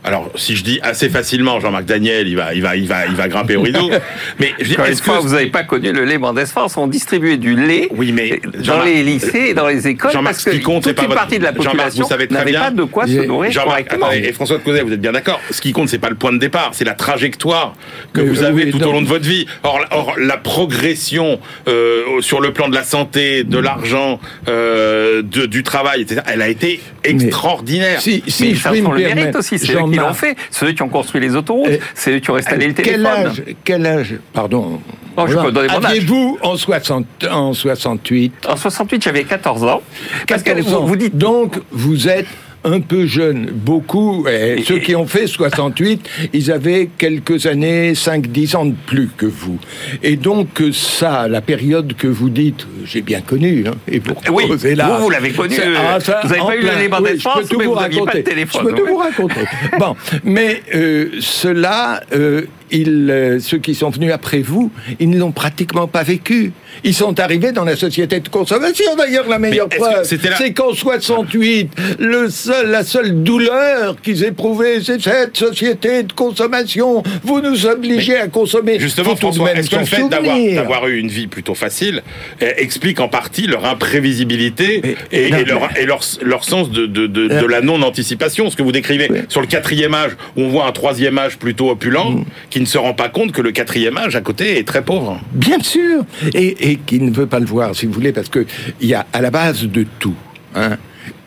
Alors, 0.06 0.32
si 0.36 0.56
je 0.56 0.64
dis 0.64 0.80
assez 0.84 1.10
facilement, 1.10 1.60
Jean-Marc 1.60 1.86
Daniel, 1.86 2.28
il 2.28 2.36
va, 2.36 2.54
il 2.54 2.62
va, 2.62 2.76
il 2.76 2.88
va, 2.88 3.08
il 3.08 3.16
va 3.16 3.28
grimper 3.28 3.56
au 3.56 3.62
rideau. 3.64 3.90
Mais 4.40 4.54
je 4.60 4.74
est-ce 4.80 5.02
fois, 5.02 5.18
que 5.18 5.24
vous 5.24 5.30
n'avez 5.34 5.48
pas 5.48 5.64
connu 5.64 5.92
le 5.92 6.06
lait 6.06 6.18
Mendès 6.20 6.46
France. 6.46 6.78
On 6.78 6.88
distribuait 6.88 7.38
du 7.38 7.56
lait 7.56 7.88
Oui, 7.92 8.12
mais 8.12 8.40
dans 8.66 8.84
les 8.84 9.02
lycées 9.04 9.48
et 9.50 9.54
dans 9.54 9.68
les 9.68 9.88
écoles 9.88 10.12
Jean-Marc, 10.12 10.34
parce 10.36 10.44
ce 10.44 10.50
que 10.52 10.56
qui 10.56 10.62
compte, 10.62 10.84
c'est 10.84 10.90
toute 10.90 10.98
pas 10.98 11.02
une 11.04 11.08
votre- 11.10 11.20
partie 11.22 11.40
de 11.40 11.44
la 11.44 11.50
Jean-Marc, 11.50 11.66
population 11.72 12.04
vous 12.04 12.10
savez 12.10 12.28
très 12.28 12.38
n'avait 12.38 12.52
bien. 12.52 12.60
pas 12.62 12.70
de 12.72 12.84
quoi 12.84 13.08
se 13.08 13.26
nourrir 13.26 13.64
correctement. 13.64 14.06
attendez, 14.08 14.28
et 14.28 14.34
François 14.34 14.58
de 14.60 14.64
Causet, 14.64 14.82
vous 14.84 14.94
êtes 14.94 15.02
bien 15.02 15.12
d'accord. 15.14 15.42
Ce 15.50 15.60
qui 15.60 15.72
compte, 15.72 15.90
c'est 15.90 15.98
pas 16.00 16.10
le 16.10 16.16
point 16.16 16.32
de 16.34 16.38
départ, 16.38 16.70
c'est 16.74 16.86
la 16.86 16.94
trajectoire 16.94 17.74
que 18.14 18.22
Mais 18.22 18.28
vous 18.28 18.44
avez 18.44 18.70
tout 18.70 18.82
au 18.84 18.92
long 18.92 19.02
de 19.02 19.08
votre 19.08 19.26
vie. 19.28 19.48
Or, 19.64 19.80
or, 19.92 20.14
la 20.20 20.38
progression 20.38 21.40
euh, 21.68 22.22
sur 22.22 22.42
le 22.42 22.54
plan 22.54 22.70
de 22.70 22.76
la 22.76 22.84
santé, 22.84 23.44
de 23.44 23.58
l'argent, 23.58 24.20
euh, 24.50 25.22
de- 25.24 25.46
du 25.48 25.64
travail, 25.64 26.02
etc., 26.02 26.22
elle 26.32 26.42
a 26.42 26.48
été 26.50 26.80
extraordinaire. 27.04 28.02
Si, 28.02 28.22
Mais 28.26 28.32
si 28.32 28.56
je 28.56 28.62
ça 28.62 28.72
puis 28.72 28.82
sont 28.82 28.90
me 28.90 28.94
le 28.96 29.00
mérite 29.02 29.16
permettre, 29.16 29.40
aussi, 29.40 29.58
c'est 29.60 29.74
qui 29.96 30.00
l'ont 30.02 30.14
Jean-Marc, 30.14 30.20
fait. 30.20 30.36
C'est 30.52 30.66
eux 30.66 30.72
qui 30.74 30.82
ont 30.82 30.90
construit 30.90 31.22
les 31.22 31.36
autoroutes, 31.36 31.68
Euh, 31.70 31.78
c'est 31.94 32.12
eux 32.16 32.20
qui 32.20 32.30
ont 32.32 32.36
installé 32.36 32.68
le 32.68 32.74
quel 32.74 32.86
téléphone. 32.86 33.06
âge, 33.28 33.44
quel 33.64 33.86
âge, 33.86 34.16
pardon, 34.34 34.82
Oh, 35.18 35.24
je 35.28 35.36
peux 35.38 35.52
donner 35.52 35.70
mon 35.70 35.76
âge. 35.76 35.86
aviez-vous 35.86 36.38
en, 36.42 36.58
60, 36.58 37.06
en 37.32 37.54
68 37.54 38.34
En 38.50 38.58
68, 38.58 39.02
j'avais 39.04 39.24
14 39.24 39.64
ans. 39.64 39.82
Parce 40.28 40.44
que 40.44 40.50
14 40.52 40.74
ans. 40.74 40.82
vous, 40.82 40.88
vous 40.88 40.96
dites 40.98 41.18
Donc, 41.18 41.56
vous 41.72 42.10
êtes 42.10 42.28
un 42.66 42.80
peu 42.82 43.06
jeune. 43.06 43.46
Beaucoup, 43.54 44.28
et 44.28 44.56
Et- 44.60 44.64
ceux 44.64 44.80
qui 44.80 44.96
ont 44.96 45.08
fait 45.08 45.28
68, 45.28 46.02
ils 46.34 46.52
avaient 46.52 46.90
quelques 46.98 47.46
années, 47.46 47.94
5-10 47.96 48.56
ans 48.56 48.66
de 48.66 48.76
plus 48.88 49.10
que 49.16 49.26
vous. 49.26 49.58
Et 50.04 50.16
donc, 50.18 50.60
euh, 50.62 50.72
ça, 50.74 51.28
la 51.28 51.42
période 51.42 51.94
que 51.96 52.08
vous 52.08 52.30
dites, 52.30 52.68
j'ai 52.86 53.02
bien 53.02 53.22
connu, 53.22 53.66
hein, 53.68 53.72
et 53.88 54.00
pour 54.00 54.18
Oui, 54.34 54.44
là, 54.76 54.88
vous, 54.98 55.04
vous 55.06 55.10
l'avez 55.10 55.30
connu, 55.32 55.56
c'est- 55.56 55.66
euh, 55.68 56.00
vous 56.24 56.32
avez 56.32 56.40
en 56.42 56.46
pas 56.48 56.56
eu 56.58 56.62
Liban 56.82 56.98
oui, 57.02 57.12
d'Espace, 57.14 57.34
je 57.36 57.42
peux 57.44 57.48
tout 57.48 57.60
mais 57.60 57.66
vous 57.66 57.74
pas 57.76 57.80
raconter. 57.82 58.18
de 58.20 58.24
téléphone, 58.24 58.62
Je 58.64 58.70
peux 58.70 58.76
tout 58.76 58.84
oui. 58.84 58.90
vous 58.92 58.98
raconter. 58.98 59.42
bon, 59.80 59.96
mais 60.24 60.62
euh, 60.74 61.10
ceux-là, 61.20 62.02
euh, 62.14 62.42
ils, 62.72 63.10
euh, 63.12 63.40
ceux 63.40 63.60
qui 63.60 63.76
sont 63.76 63.90
venus 63.92 64.12
après 64.12 64.40
vous, 64.40 64.72
ils 65.00 65.10
ne 65.10 65.20
l'ont 65.20 65.32
pratiquement 65.32 65.88
pas 65.88 66.04
vécu. 66.04 66.52
Ils 66.84 66.94
sont 66.94 67.20
arrivés 67.20 67.52
dans 67.52 67.64
la 67.64 67.76
société 67.76 68.20
de 68.20 68.30
consommation. 68.30 68.96
D'ailleurs, 68.98 69.28
la 69.28 69.40
meilleure 69.40 69.70
preuve, 69.70 70.04
c'était 70.04 70.30
la- 70.30 70.38
c'est 70.38 70.54
qu'en 70.54 70.74
68, 70.74 71.70
le 72.00 72.30
seul, 72.30 72.70
la 72.70 72.84
seule 72.84 73.24
douleur 73.24 73.96
qu'ils 74.02 74.24
éprouvaient, 74.24 74.80
c'est 74.82 75.02
cette 75.02 75.38
société 75.38 76.04
de 76.04 76.14
consommation. 76.14 77.04
Vous 77.24 77.42
nous 77.42 77.66
obligez 77.66 78.18
à 78.18 78.28
consommer. 78.28 78.80
Justement, 78.80 79.16
François, 79.16 79.54
est-ce 79.54 79.70
que 79.70 79.76
le 79.78 79.86
fait 79.86 80.08
d'avoir, 80.10 80.88
eu 80.88 80.98
une 81.00 81.08
vie 81.10 81.28
plutôt 81.28 81.56
facile 81.56 82.04
euh, 82.42 82.52
explique 82.58 83.00
en 83.00 83.08
partie 83.08 83.48
leur 83.48 83.66
imprévisibilité 83.66 84.82
Mais- 84.84 84.96
et, 85.12 85.30
non, 85.32 85.38
et 85.38 85.46
leur, 85.46 85.62
mais- 85.74 85.82
et 85.82 85.86
leur, 85.86 86.00
leur 86.22 86.44
sens 86.44 86.70
de, 86.70 86.86
de, 86.86 87.08
de, 87.08 87.26
Euh, 87.32 87.42
de 87.42 87.46
la 87.48 87.62
non-anticipation 87.62 88.50
Ce 88.50 88.56
que 88.56 88.62
vous 88.64 88.72
décrivez 88.72 89.08
Oui. 89.10 89.20
sur 89.30 89.42
le 89.42 89.48
quatrième 89.48 89.94
âge, 89.94 90.12
où 90.36 90.42
on 90.44 90.50
voit 90.50 90.66
un 90.68 90.72
troisième 90.72 91.18
âge 91.18 91.38
plutôt 91.38 91.70
opulent, 91.70 92.12
Mm. 92.12 92.26
qui 92.50 92.60
ne 92.60 92.66
se 92.66 92.78
rend 92.78 92.94
pas 92.94 93.10
compte 93.10 93.32
que 93.32 93.42
le 93.42 93.52
quatrième 93.52 93.98
âge 93.98 94.16
à 94.16 94.22
côté 94.22 94.60
est 94.60 94.68
très 94.68 94.84
pauvre. 94.84 95.20
Bien 95.32 95.60
sûr, 95.62 96.04
et, 96.34 96.65
et 96.66 96.78
qui 96.78 97.00
ne 97.00 97.12
veut 97.12 97.28
pas 97.28 97.40
le 97.40 97.46
voir, 97.46 97.76
si 97.76 97.86
vous 97.86 97.94
voulez, 97.94 98.12
parce 98.12 98.28
que 98.28 98.44
il 98.82 98.88
y 98.88 98.96
a 98.96 99.06
à 99.14 99.22
la 99.22 99.30
base 99.30 99.66
de 99.66 99.86
tout 100.00 100.16
hein, 100.56 100.78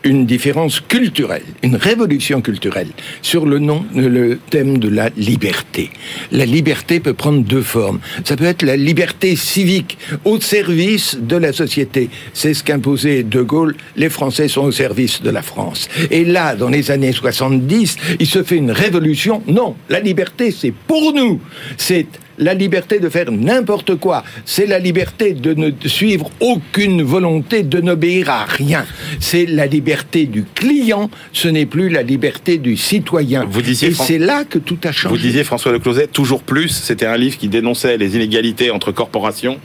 une 0.03 0.25
différence 0.25 0.79
culturelle, 0.79 1.43
une 1.63 1.75
révolution 1.75 2.41
culturelle 2.41 2.89
sur 3.21 3.45
le 3.45 3.59
nom, 3.59 3.85
le 3.95 4.37
thème 4.49 4.77
de 4.77 4.89
la 4.89 5.09
liberté. 5.17 5.91
La 6.31 6.45
liberté 6.45 6.99
peut 6.99 7.13
prendre 7.13 7.43
deux 7.43 7.61
formes. 7.61 7.99
Ça 8.23 8.37
peut 8.37 8.45
être 8.45 8.63
la 8.63 8.77
liberté 8.77 9.35
civique 9.35 9.97
au 10.25 10.39
service 10.39 11.17
de 11.19 11.35
la 11.35 11.51
société. 11.53 12.09
C'est 12.33 12.53
ce 12.53 12.63
qu'imposait 12.63 13.23
De 13.23 13.41
Gaulle. 13.41 13.75
Les 13.95 14.09
Français 14.09 14.47
sont 14.47 14.63
au 14.63 14.71
service 14.71 15.21
de 15.21 15.29
la 15.29 15.41
France. 15.41 15.89
Et 16.11 16.23
là, 16.23 16.55
dans 16.55 16.69
les 16.69 16.91
années 16.91 17.11
70, 17.11 17.97
il 18.19 18.27
se 18.27 18.43
fait 18.43 18.57
une 18.57 18.71
révolution. 18.71 19.43
Non, 19.47 19.75
la 19.89 19.99
liberté, 19.99 20.51
c'est 20.51 20.73
pour 20.87 21.13
nous. 21.13 21.41
C'est 21.77 22.07
la 22.37 22.53
liberté 22.53 22.99
de 22.99 23.09
faire 23.09 23.31
n'importe 23.31 23.95
quoi. 23.95 24.23
C'est 24.45 24.65
la 24.65 24.79
liberté 24.79 25.33
de 25.33 25.53
ne 25.53 25.71
suivre 25.85 26.31
aucune 26.39 27.03
volonté, 27.03 27.63
de 27.63 27.81
n'obéir 27.81 28.29
à 28.29 28.45
rien. 28.45 28.85
C'est 29.19 29.45
la 29.45 29.65
liberté 29.65 29.88
du 30.13 30.43
client, 30.55 31.09
ce 31.33 31.47
n'est 31.47 31.65
plus 31.65 31.89
la 31.89 32.03
liberté 32.03 32.57
du 32.57 32.75
citoyen. 32.77 33.45
Vous 33.49 33.61
disiez, 33.61 33.89
Et 33.89 33.91
Fran- 33.91 34.03
c'est 34.05 34.17
là 34.17 34.43
que 34.43 34.59
tout 34.59 34.77
a 34.83 34.91
changé. 34.91 35.13
Vous 35.15 35.21
disiez, 35.21 35.43
François 35.43 35.71
de 35.71 35.77
Closet, 35.77 36.07
toujours 36.07 36.43
plus, 36.43 36.69
c'était 36.69 37.05
un 37.05 37.17
livre 37.17 37.37
qui 37.37 37.47
dénonçait 37.47 37.97
les 37.97 38.15
inégalités 38.15 38.71
entre 38.71 38.91
corporations. 38.91 39.57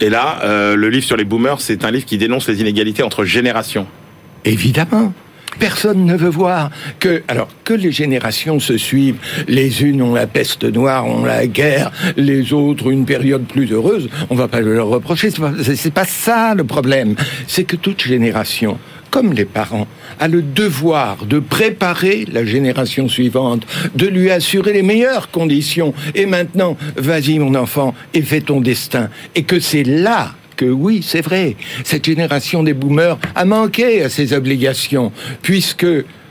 Et 0.00 0.10
là, 0.10 0.40
euh, 0.44 0.74
le 0.76 0.88
livre 0.90 1.04
sur 1.04 1.16
les 1.16 1.24
boomers, 1.24 1.60
c'est 1.60 1.84
un 1.84 1.90
livre 1.90 2.04
qui 2.04 2.18
dénonce 2.18 2.48
les 2.48 2.60
inégalités 2.60 3.02
entre 3.02 3.24
générations. 3.24 3.86
Évidemment. 4.44 5.12
Personne 5.60 6.04
ne 6.04 6.16
veut 6.16 6.30
voir 6.30 6.70
que, 6.98 7.22
alors, 7.28 7.46
que 7.62 7.74
les 7.74 7.92
générations 7.92 8.58
se 8.58 8.76
suivent. 8.76 9.18
Les 9.46 9.84
unes 9.84 10.02
ont 10.02 10.12
la 10.12 10.26
peste 10.26 10.64
noire, 10.64 11.06
ont 11.06 11.24
la 11.24 11.46
guerre, 11.46 11.92
les 12.16 12.52
autres 12.52 12.90
une 12.90 13.04
période 13.04 13.44
plus 13.44 13.70
heureuse. 13.70 14.08
On 14.30 14.34
va 14.34 14.48
pas 14.48 14.60
leur 14.60 14.88
reprocher. 14.88 15.30
C'est 15.30 15.92
pas, 15.92 16.00
pas 16.02 16.06
ça 16.08 16.54
le 16.56 16.64
problème. 16.64 17.14
C'est 17.46 17.62
que 17.62 17.76
toute 17.76 18.02
génération, 18.02 18.78
comme 19.14 19.32
les 19.32 19.44
parents, 19.44 19.86
a 20.18 20.26
le 20.26 20.42
devoir 20.42 21.24
de 21.24 21.38
préparer 21.38 22.26
la 22.32 22.44
génération 22.44 23.08
suivante, 23.08 23.64
de 23.94 24.08
lui 24.08 24.32
assurer 24.32 24.72
les 24.72 24.82
meilleures 24.82 25.30
conditions. 25.30 25.94
Et 26.16 26.26
maintenant, 26.26 26.76
vas-y 26.96 27.38
mon 27.38 27.54
enfant, 27.54 27.94
et 28.12 28.22
fais 28.22 28.40
ton 28.40 28.60
destin. 28.60 29.10
Et 29.36 29.44
que 29.44 29.60
c'est 29.60 29.84
là 29.84 30.34
que 30.56 30.64
oui, 30.64 31.00
c'est 31.06 31.20
vrai, 31.20 31.54
cette 31.84 32.04
génération 32.04 32.64
des 32.64 32.74
boomers 32.74 33.16
a 33.36 33.44
manqué 33.44 34.02
à 34.02 34.08
ses 34.08 34.32
obligations, 34.32 35.12
puisque 35.42 35.86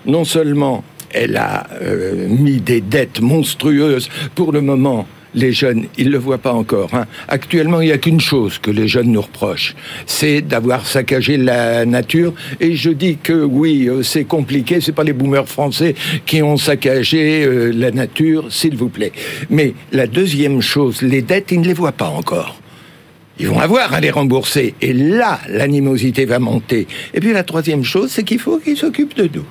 non 0.05 0.25
seulement 0.25 0.83
elle 1.13 1.37
a 1.37 1.67
euh, 1.81 2.27
mis 2.27 2.59
des 2.59 2.81
dettes 2.81 3.21
monstrueuses 3.21 4.09
pour 4.35 4.51
le 4.51 4.59
moment. 4.59 5.07
Les 5.35 5.51
jeunes, 5.51 5.85
ils 5.97 6.11
le 6.11 6.17
voient 6.17 6.37
pas 6.37 6.53
encore. 6.53 6.93
hein. 6.93 7.05
Actuellement, 7.27 7.81
il 7.81 7.87
n'y 7.87 7.91
a 7.91 7.97
qu'une 7.97 8.21
chose 8.21 8.59
que 8.59 8.69
les 8.69 8.87
jeunes 8.87 9.11
nous 9.11 9.21
reprochent, 9.21 9.75
c'est 10.05 10.41
d'avoir 10.41 10.85
saccagé 10.85 11.37
la 11.37 11.85
nature. 11.85 12.33
Et 12.59 12.75
je 12.75 12.91
dis 12.91 13.17
que 13.17 13.43
oui, 13.43 13.87
euh, 13.89 14.03
c'est 14.03 14.25
compliqué. 14.25 14.79
C'est 14.79 14.91
pas 14.91 15.03
les 15.03 15.13
boomers 15.13 15.47
français 15.47 15.95
qui 16.25 16.43
ont 16.43 16.57
saccagé 16.57 17.43
euh, 17.45 17.71
la 17.73 17.91
nature, 17.91 18.51
s'il 18.51 18.75
vous 18.75 18.89
plaît. 18.89 19.11
Mais 19.49 19.73
la 19.91 20.05
deuxième 20.07 20.61
chose, 20.61 21.01
les 21.01 21.21
dettes, 21.21 21.51
ils 21.51 21.61
ne 21.61 21.65
les 21.65 21.73
voient 21.73 21.91
pas 21.93 22.09
encore. 22.09 22.59
Ils 23.39 23.47
vont 23.47 23.59
avoir 23.59 23.91
à 23.95 23.99
les 23.99 24.11
rembourser. 24.11 24.75
Et 24.79 24.93
là, 24.93 25.39
l'animosité 25.49 26.25
va 26.25 26.37
monter. 26.37 26.87
Et 27.15 27.19
puis 27.19 27.33
la 27.33 27.43
troisième 27.43 27.83
chose, 27.83 28.11
c'est 28.11 28.23
qu'il 28.23 28.37
faut 28.37 28.59
qu'ils 28.59 28.77
s'occupent 28.77 29.17
de 29.17 29.27
nous. 29.33 29.45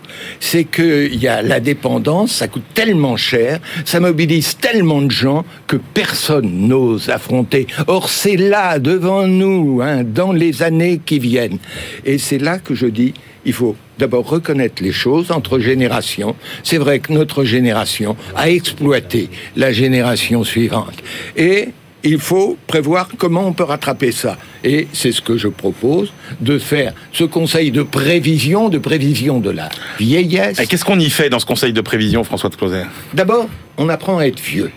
C'est 0.53 0.65
qu'il 0.65 1.15
y 1.15 1.29
a 1.29 1.41
la 1.41 1.61
dépendance, 1.61 2.33
ça 2.33 2.47
coûte 2.47 2.75
tellement 2.75 3.17
cher, 3.17 3.59
ça 3.87 4.01
mobilise 4.01 4.59
tellement 4.59 5.01
de 5.01 5.11
gens 5.11 5.47
que 5.67 5.77
personne 5.77 6.69
n'ose 6.69 7.09
affronter. 7.09 7.67
Or, 7.87 8.11
c'est 8.11 8.37
là, 8.37 8.79
devant 8.79 9.27
nous, 9.27 9.81
hein, 9.83 10.05
dans 10.05 10.31
les 10.31 10.63
années 10.63 11.01
qui 11.03 11.19
viennent. 11.21 11.57
Et 12.05 12.19
c'est 12.19 12.37
là 12.37 12.59
que 12.59 12.75
je 12.75 12.85
dis, 12.85 13.15
il 13.47 13.55
faut 13.55 13.77
d'abord 13.99 14.29
reconnaître 14.29 14.83
les 14.83 14.93
choses 14.93 15.31
entre 15.31 15.59
générations. 15.59 16.37
C'est 16.65 16.77
vrai 16.77 16.99
que 16.99 17.15
notre 17.15 17.45
génération 17.45 18.15
a 18.37 18.51
exploité 18.51 19.31
la 19.57 19.73
génération 19.73 20.45
suivante. 20.45 21.03
Et 21.35 21.69
il 22.05 22.19
faut 22.19 22.57
prévoir 22.67 23.09
comment 23.17 23.47
on 23.47 23.53
peut 23.53 23.65
rattraper 23.65 24.13
ça. 24.13 24.37
Et 24.65 24.89
c'est 24.93 25.13
ce 25.13 25.21
que 25.21 25.37
je 25.37 25.49
propose, 25.49 26.13
de 26.41 26.59
faire 26.59 26.93
ce 27.13 27.25
conseil 27.25 27.71
de 27.71 27.83
prévision, 27.83 28.69
de 28.69 28.79
prévision 28.79 29.41
de 29.41 29.51
la 29.51 29.69
vieillesse. 29.99 30.59
Et 30.59 30.67
qu'est-ce 30.67 30.85
qu'on 30.85 30.99
y 30.99 31.11
fait 31.11 31.31
dans 31.31 31.39
ce 31.39 31.47
conseil 31.47 31.73
de 31.73 31.81
prévision, 31.81 32.25
François 32.25 32.51
de 32.51 32.57
Closet 32.57 32.87
D'abord, 33.15 33.49
on 33.79 33.89
apprend 33.89 34.19
à 34.19 34.25
être 34.25 34.41
vieux. 34.41 34.71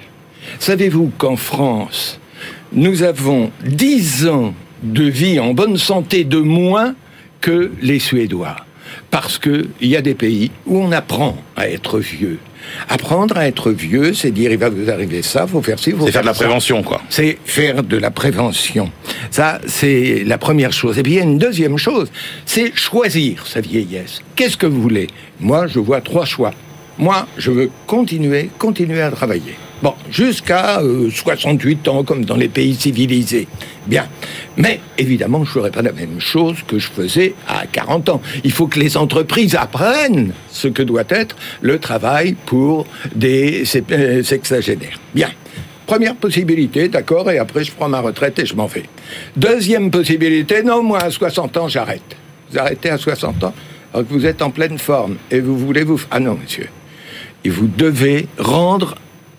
Savez-vous 0.59 1.11
qu'en 1.17 1.35
France, 1.35 2.19
nous 2.73 3.03
avons 3.03 3.51
10 3.63 4.27
ans 4.27 4.53
de 4.83 5.03
vie 5.03 5.39
en 5.39 5.53
bonne 5.53 5.77
santé 5.77 6.23
de 6.23 6.37
moins 6.37 6.95
que 7.41 7.71
les 7.81 7.99
Suédois? 7.99 8.55
Parce 9.09 9.39
qu'il 9.39 9.67
y 9.81 9.95
a 9.95 10.01
des 10.01 10.13
pays 10.13 10.51
où 10.65 10.77
on 10.77 10.91
apprend 10.91 11.37
à 11.55 11.69
être 11.69 11.99
vieux. 11.99 12.39
Apprendre 12.89 13.37
à 13.37 13.47
être 13.47 13.71
vieux, 13.71 14.13
c'est 14.13 14.31
dire 14.31 14.51
il 14.51 14.57
va 14.57 14.69
vous 14.69 14.89
arriver 14.89 15.21
ça, 15.21 15.47
faut 15.47 15.61
faire 15.61 15.79
ci, 15.79 15.91
faut 15.91 16.05
C'est 16.05 16.11
faire 16.11 16.21
de 16.21 16.27
la 16.27 16.33
ça. 16.33 16.43
prévention, 16.45 16.83
quoi. 16.83 17.01
C'est 17.09 17.37
faire 17.45 17.83
de 17.83 17.97
la 17.97 18.11
prévention. 18.11 18.91
Ça, 19.31 19.59
c'est 19.67 20.23
la 20.25 20.37
première 20.37 20.71
chose. 20.73 20.97
Et 20.97 21.03
puis 21.03 21.13
il 21.13 21.15
y 21.17 21.19
a 21.21 21.23
une 21.23 21.37
deuxième 21.37 21.77
chose, 21.77 22.11
c'est 22.45 22.75
choisir 22.75 23.45
sa 23.47 23.61
vieillesse. 23.61 24.21
Qu'est-ce 24.35 24.57
que 24.57 24.65
vous 24.65 24.81
voulez? 24.81 25.07
Moi, 25.39 25.67
je 25.67 25.79
vois 25.79 26.01
trois 26.01 26.25
choix. 26.25 26.51
Moi, 26.97 27.27
je 27.37 27.51
veux 27.51 27.69
continuer, 27.87 28.49
continuer 28.57 29.01
à 29.01 29.11
travailler. 29.11 29.55
Bon, 29.85 29.93
jusqu'à 30.09 30.81
68 31.13 31.87
ans, 31.89 32.03
comme 32.03 32.25
dans 32.25 32.37
les 32.37 32.47
pays 32.47 32.73
civilisés. 32.73 33.47
Bien. 33.85 34.07
Mais, 34.57 34.79
évidemment, 34.97 35.43
je 35.43 35.49
ne 35.49 35.53
ferai 35.53 35.69
pas 35.69 35.83
la 35.83 35.91
même 35.91 36.19
chose 36.19 36.55
que 36.67 36.79
je 36.79 36.87
faisais 36.87 37.35
à 37.47 37.67
40 37.67 38.09
ans. 38.09 38.21
Il 38.43 38.51
faut 38.51 38.65
que 38.65 38.79
les 38.79 38.97
entreprises 38.97 39.53
apprennent 39.53 40.33
ce 40.49 40.67
que 40.69 40.81
doit 40.81 41.03
être 41.09 41.35
le 41.61 41.77
travail 41.77 42.35
pour 42.47 42.87
des 43.13 43.63
sexagénaires. 43.63 44.99
Bien. 45.13 45.29
Première 45.85 46.15
possibilité, 46.15 46.89
d'accord, 46.89 47.29
et 47.29 47.37
après 47.37 47.63
je 47.63 47.71
prends 47.71 47.87
ma 47.87 47.99
retraite 47.99 48.39
et 48.39 48.45
je 48.47 48.55
m'en 48.55 48.65
vais. 48.65 48.85
Deuxième 49.37 49.91
possibilité, 49.91 50.63
non, 50.63 50.81
moi 50.81 51.03
à 51.03 51.11
60 51.11 51.57
ans 51.57 51.67
j'arrête. 51.67 52.17
Vous 52.49 52.57
arrêtez 52.57 52.89
à 52.89 52.97
60 52.97 53.43
ans, 53.43 53.53
alors 53.93 54.07
que 54.07 54.11
vous 54.11 54.25
êtes 54.25 54.41
en 54.41 54.49
pleine 54.49 54.79
forme 54.79 55.17
et 55.29 55.39
vous 55.39 55.55
voulez 55.55 55.83
vous... 55.83 56.01
Ah 56.09 56.19
non, 56.19 56.39
monsieur. 56.41 56.69
Et 57.43 57.49
vous 57.49 57.67
devez 57.67 58.27
rendre 58.39 58.95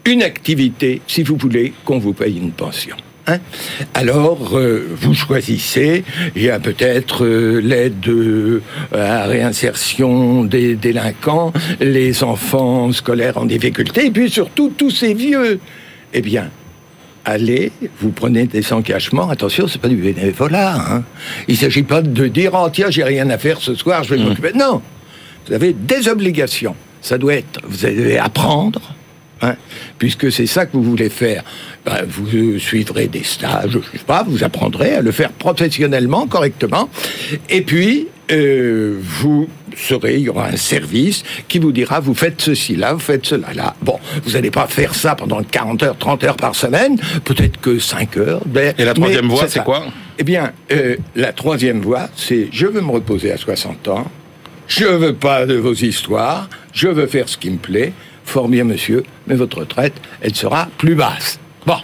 une 0.06 0.22
activité 0.22 1.02
si 1.06 1.22
vous 1.22 1.36
voulez 1.36 1.72
qu'on 1.84 1.98
vous 1.98 2.12
paye 2.12 2.38
une 2.38 2.52
pension. 2.52 2.96
Hein 3.28 3.38
Alors, 3.94 4.56
euh, 4.56 4.86
vous 4.94 5.12
choisissez, 5.12 6.04
il 6.36 6.42
y 6.42 6.50
a 6.50 6.60
peut-être 6.60 7.24
euh, 7.24 7.60
l'aide 7.60 8.06
euh, 8.06 8.62
à 8.92 8.98
la 8.98 9.26
réinsertion 9.26 10.44
des 10.44 10.76
délinquants, 10.76 11.52
les 11.80 12.22
enfants 12.22 12.92
scolaires 12.92 13.36
en 13.36 13.44
difficulté, 13.44 14.06
et 14.06 14.10
puis 14.12 14.30
surtout 14.30 14.72
tous 14.76 14.90
ces 14.90 15.12
vieux 15.12 15.58
eh 16.14 16.22
bien, 16.22 16.50
allez, 17.24 17.72
vous 18.00 18.10
prenez 18.10 18.46
des 18.46 18.72
engagements. 18.72 19.28
Attention, 19.28 19.66
c'est 19.66 19.80
pas 19.80 19.88
du 19.88 19.96
bénévolat. 19.96 20.76
Hein. 20.76 21.04
Il 21.48 21.56
s'agit 21.56 21.82
pas 21.82 22.00
de 22.00 22.28
dire 22.28 22.52
oh 22.54 22.68
tiens 22.72 22.90
j'ai 22.90 23.02
rien 23.04 23.28
à 23.30 23.38
faire 23.38 23.60
ce 23.60 23.74
soir, 23.74 24.04
je 24.04 24.14
vais 24.14 24.22
mmh. 24.22 24.28
m'occuper. 24.28 24.52
Non, 24.54 24.80
vous 25.46 25.52
avez 25.52 25.72
des 25.72 26.08
obligations. 26.08 26.76
Ça 27.02 27.18
doit 27.18 27.34
être, 27.34 27.60
vous 27.64 27.84
allez 27.84 28.18
apprendre, 28.18 28.94
hein, 29.42 29.54
puisque 29.98 30.30
c'est 30.32 30.46
ça 30.46 30.66
que 30.66 30.76
vous 30.76 30.82
voulez 30.82 31.10
faire. 31.10 31.44
Ben, 31.84 32.04
vous 32.06 32.58
suivrez 32.58 33.06
des 33.06 33.24
stages, 33.24 33.70
je 33.70 33.98
sais 33.98 34.04
pas, 34.04 34.24
vous 34.26 34.44
apprendrez 34.44 34.94
à 34.94 35.02
le 35.02 35.12
faire 35.12 35.32
professionnellement, 35.32 36.26
correctement, 36.26 36.88
et 37.48 37.62
puis 37.62 38.08
euh, 38.30 38.98
vous 39.00 39.48
serez, 39.76 40.14
il 40.16 40.22
y 40.22 40.28
aura 40.28 40.48
un 40.48 40.56
service 40.56 41.22
qui 41.48 41.58
vous 41.58 41.70
dira 41.70 42.00
vous 42.00 42.14
faites 42.14 42.40
ceci 42.40 42.76
là, 42.76 42.94
vous 42.94 42.98
faites 42.98 43.26
cela 43.26 43.52
là. 43.54 43.76
Bon, 43.82 43.98
vous 44.24 44.32
n'allez 44.32 44.50
pas 44.50 44.66
faire 44.66 44.94
ça 44.94 45.14
pendant 45.14 45.42
40 45.42 45.82
heures, 45.82 45.98
30 45.98 46.24
heures 46.24 46.36
par 46.36 46.54
semaine, 46.54 46.98
peut-être 47.24 47.60
que 47.60 47.78
5 47.78 48.16
heures. 48.16 48.42
Et 48.78 48.84
la 48.84 48.94
troisième 48.94 49.28
voie, 49.28 49.48
c'est 49.48 49.62
quoi? 49.62 49.86
Eh 50.18 50.24
bien, 50.24 50.52
euh, 50.72 50.96
la 51.14 51.32
troisième 51.32 51.80
voie, 51.80 52.08
c'est 52.16 52.48
je 52.50 52.66
veux 52.66 52.80
me 52.80 52.90
reposer 52.90 53.30
à 53.30 53.36
60 53.36 53.88
ans, 53.88 54.10
je 54.66 54.86
veux 54.86 55.14
pas 55.14 55.46
de 55.46 55.54
vos 55.54 55.74
histoires, 55.74 56.48
je 56.72 56.88
veux 56.88 57.06
faire 57.06 57.28
ce 57.28 57.36
qui 57.36 57.50
me 57.50 57.58
plaît. 57.58 57.92
Fort 58.24 58.48
bien, 58.48 58.64
monsieur, 58.64 59.04
mais 59.26 59.34
votre 59.34 59.58
retraite, 59.58 59.94
elle 60.20 60.34
sera 60.34 60.68
plus 60.78 60.94
basse. 60.94 61.38
Bon, 61.66 61.78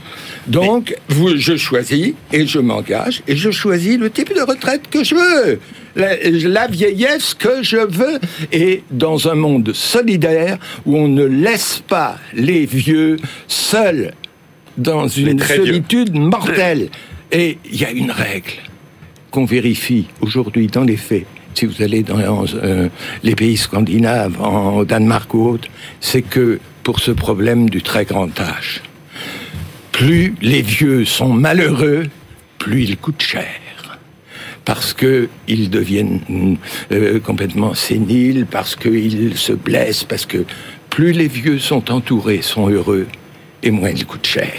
donc 0.46 0.94
vous, 1.08 1.36
je 1.36 1.56
choisis 1.56 2.14
et 2.32 2.46
je 2.46 2.58
m'engage 2.58 3.22
et 3.26 3.36
je 3.36 3.50
choisis 3.50 3.98
le 3.98 4.10
type 4.10 4.34
de 4.34 4.40
retraite 4.40 4.82
que 4.90 5.02
je 5.02 5.14
veux, 5.14 5.60
la, 5.96 6.66
vieillesse 6.68 7.34
que 7.34 7.62
je 7.62 7.78
veux. 7.78 8.18
Et 8.52 8.82
dans 8.90 9.28
un 9.28 9.34
monde 9.34 9.72
solidaire 9.72 10.58
où 10.86 10.96
on 10.96 11.08
ne 11.08 11.24
laisse 11.24 11.82
pas 11.86 12.18
les 12.32 12.64
vieux 12.64 13.16
seuls 13.48 14.12
dans 14.78 15.08
une 15.08 15.40
solitude 15.40 16.14
mortelle. 16.14 16.88
Et 17.30 17.58
il 17.70 17.80
y 17.80 17.84
a 17.84 17.90
une 17.90 18.10
règle 18.10 18.52
qu'on 19.30 19.44
vérifie 19.44 20.06
aujourd'hui 20.20 20.66
dans 20.66 20.84
les 20.84 20.96
faits. 20.96 21.26
Si 21.54 21.66
vous 21.66 21.82
allez 21.82 22.02
dans 22.02 22.18
euh, 22.54 22.88
les 23.22 23.34
pays 23.34 23.56
scandinaves, 23.56 24.40
en 24.40 24.84
Danemark 24.84 25.32
ou 25.34 25.48
autre, 25.48 25.68
c'est 26.00 26.22
que 26.22 26.60
pour 26.82 27.00
ce 27.00 27.10
problème 27.10 27.70
du 27.70 27.82
très 27.82 28.04
grand 28.04 28.38
âge, 28.40 28.82
plus 29.92 30.34
les 30.40 30.62
vieux 30.62 31.04
sont 31.04 31.28
malheureux, 31.32 32.04
plus 32.58 32.84
ils 32.84 32.96
coûtent 32.96 33.22
cher. 33.22 33.46
Parce 34.64 34.94
qu'ils 34.94 35.70
deviennent 35.70 36.56
euh, 36.92 37.18
complètement 37.18 37.74
séniles, 37.74 38.46
parce 38.48 38.76
qu'ils 38.76 39.36
se 39.36 39.52
blessent, 39.52 40.04
parce 40.04 40.24
que 40.24 40.44
plus 40.88 41.12
les 41.12 41.26
vieux 41.26 41.58
sont 41.58 41.90
entourés, 41.90 42.42
sont 42.42 42.68
heureux, 42.68 43.08
et 43.64 43.72
moins 43.72 43.90
ils 43.90 44.06
coûtent 44.06 44.26
cher. 44.26 44.52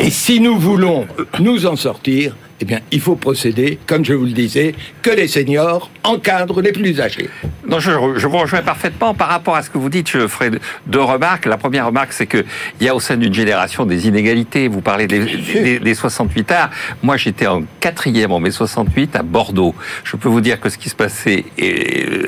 et 0.00 0.10
si 0.10 0.40
nous 0.40 0.58
voulons 0.58 1.06
nous 1.40 1.66
en 1.66 1.76
sortir, 1.76 2.36
eh 2.60 2.66
bien, 2.66 2.80
il 2.90 3.00
faut 3.00 3.16
procéder, 3.16 3.78
comme 3.86 4.04
je 4.04 4.12
vous 4.12 4.26
le 4.26 4.32
disais, 4.32 4.74
que 5.00 5.10
les 5.10 5.28
seniors 5.28 5.90
encadrent 6.04 6.60
les 6.60 6.72
plus 6.72 7.00
âgés. 7.00 7.30
Non, 7.66 7.80
je, 7.80 7.90
vous 7.92 8.38
rejoins 8.38 8.60
parfaitement. 8.60 9.14
Par 9.14 9.28
rapport 9.28 9.56
à 9.56 9.62
ce 9.62 9.70
que 9.70 9.78
vous 9.78 9.88
dites, 9.88 10.10
je 10.10 10.26
ferai 10.28 10.50
deux 10.86 11.00
remarques. 11.00 11.46
La 11.46 11.56
première 11.56 11.86
remarque, 11.86 12.12
c'est 12.12 12.26
qu'il 12.26 12.44
y 12.82 12.88
a 12.88 12.94
au 12.94 13.00
sein 13.00 13.16
d'une 13.16 13.32
génération 13.32 13.86
des 13.86 14.08
inégalités. 14.08 14.68
Vous 14.68 14.82
parlez 14.82 15.06
des, 15.06 15.78
des, 15.78 15.94
68 15.94 16.50
arts. 16.52 16.70
Moi, 17.02 17.16
j'étais 17.16 17.46
en 17.46 17.62
quatrième 17.80 18.32
en 18.32 18.40
mai 18.40 18.50
68 18.50 19.16
à 19.16 19.22
Bordeaux. 19.22 19.74
Je 20.04 20.16
peux 20.16 20.28
vous 20.28 20.42
dire 20.42 20.60
que 20.60 20.68
ce 20.68 20.76
qui 20.76 20.90
se 20.90 20.94
passait 20.94 21.44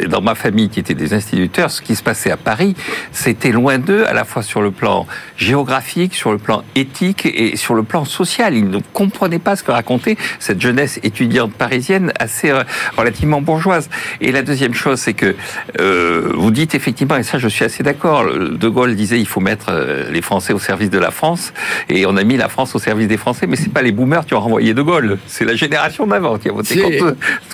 dans 0.09 0.22
ma 0.22 0.35
famille, 0.35 0.70
qui 0.70 0.80
était 0.80 0.95
des 0.95 1.12
instituteurs, 1.12 1.70
ce 1.70 1.83
qui 1.83 1.95
se 1.95 2.03
passait 2.03 2.30
à 2.30 2.39
Paris, 2.39 2.74
c'était 3.11 3.53
loin 3.53 3.78
d'eux, 3.78 4.07
à 4.07 4.14
la 4.14 4.24
fois 4.24 4.43
sur 4.43 4.62
le 4.62 4.70
plan 4.70 5.07
géographique, 5.37 6.14
sur 6.14 6.33
le 6.33 6.39
plan 6.39 6.62
éthique 6.74 7.26
et 7.26 7.57
sur 7.57 7.74
le 7.74 7.83
plan 7.83 8.07
social. 8.07 8.55
Ils 8.55 8.70
ne 8.70 8.78
comprenaient 8.95 9.39
pas 9.39 9.57
ce 9.57 9.62
que 9.62 9.72
racontait 9.72 10.16
cette 10.39 10.61
jeunesse 10.61 10.99
étudiante 11.03 11.53
parisienne 11.53 12.12
assez 12.18 12.51
euh, 12.51 12.62
relativement 12.97 13.41
bourgeoise. 13.41 13.89
Et 14.20 14.33
la 14.33 14.43
deuxième 14.43 14.75
chose, 14.75 15.01
c'est 15.01 15.14
que 15.14 15.35
euh, 15.81 16.33
vous 16.35 16.51
dites 16.51 16.75
effectivement, 16.75 17.16
et 17.16 17.23
ça 17.23 17.39
je 17.39 17.49
suis 17.49 17.64
assez 17.64 17.83
d'accord, 17.83 18.25
De 18.25 18.68
Gaulle 18.68 18.95
disait 18.95 19.18
il 19.18 19.27
faut 19.27 19.41
mettre 19.41 19.66
euh, 19.70 20.11
les 20.11 20.23
Français 20.23 20.53
au 20.53 20.59
service 20.59 20.91
de 20.91 20.99
la 20.99 21.11
France, 21.11 21.53
et 21.89 22.07
on 22.07 22.16
a 22.16 22.25
mis 22.25 22.37
la 22.37 22.49
France 22.49 22.75
au 22.75 22.79
service 22.79 23.09
des 23.09 23.16
Français, 23.16 23.47
mais 23.47 23.57
c'est 23.57 23.73
pas 23.73 23.83
les 23.83 23.93
boomers 23.93 24.25
qui 24.27 24.35
ont 24.35 24.41
renvoyé 24.41 24.75
De 24.75 24.83
Gaulle, 24.83 25.18
c'est 25.27 25.45
la 25.45 25.55
génération 25.55 26.07
d'avant 26.07 26.39
qui 26.39 26.49
a 26.49 26.53
voté 26.53 27.01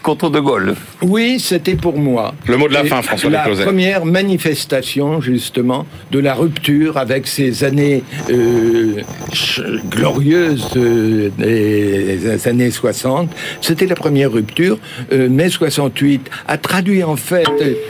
contre, 0.02 0.30
De 0.30 0.40
Gaulle. 0.40 0.74
Oui, 1.02 1.38
c'était 1.40 1.74
pour 1.74 1.98
moi. 1.98 2.34
Le 2.46 2.56
mot 2.56 2.68
de 2.68 2.74
la 2.74 2.84
fin, 2.84 3.02
François 3.02 3.30
La 3.30 3.40
première 3.42 4.04
manifestation, 4.04 5.20
justement, 5.20 5.86
de 6.10 6.18
la 6.18 6.34
rupture 6.34 6.96
avec 6.96 7.26
ces 7.26 7.64
années 7.64 8.02
glorieuses 9.90 10.72
des 11.38 12.46
années 12.46 12.57
60. 12.70 13.30
C'était 13.60 13.86
la 13.86 13.94
première 13.94 14.32
rupture. 14.32 14.78
Euh, 15.12 15.28
mai 15.28 15.48
68 15.48 16.28
a 16.46 16.58
traduit 16.58 17.02
en 17.02 17.16
fait 17.16 17.46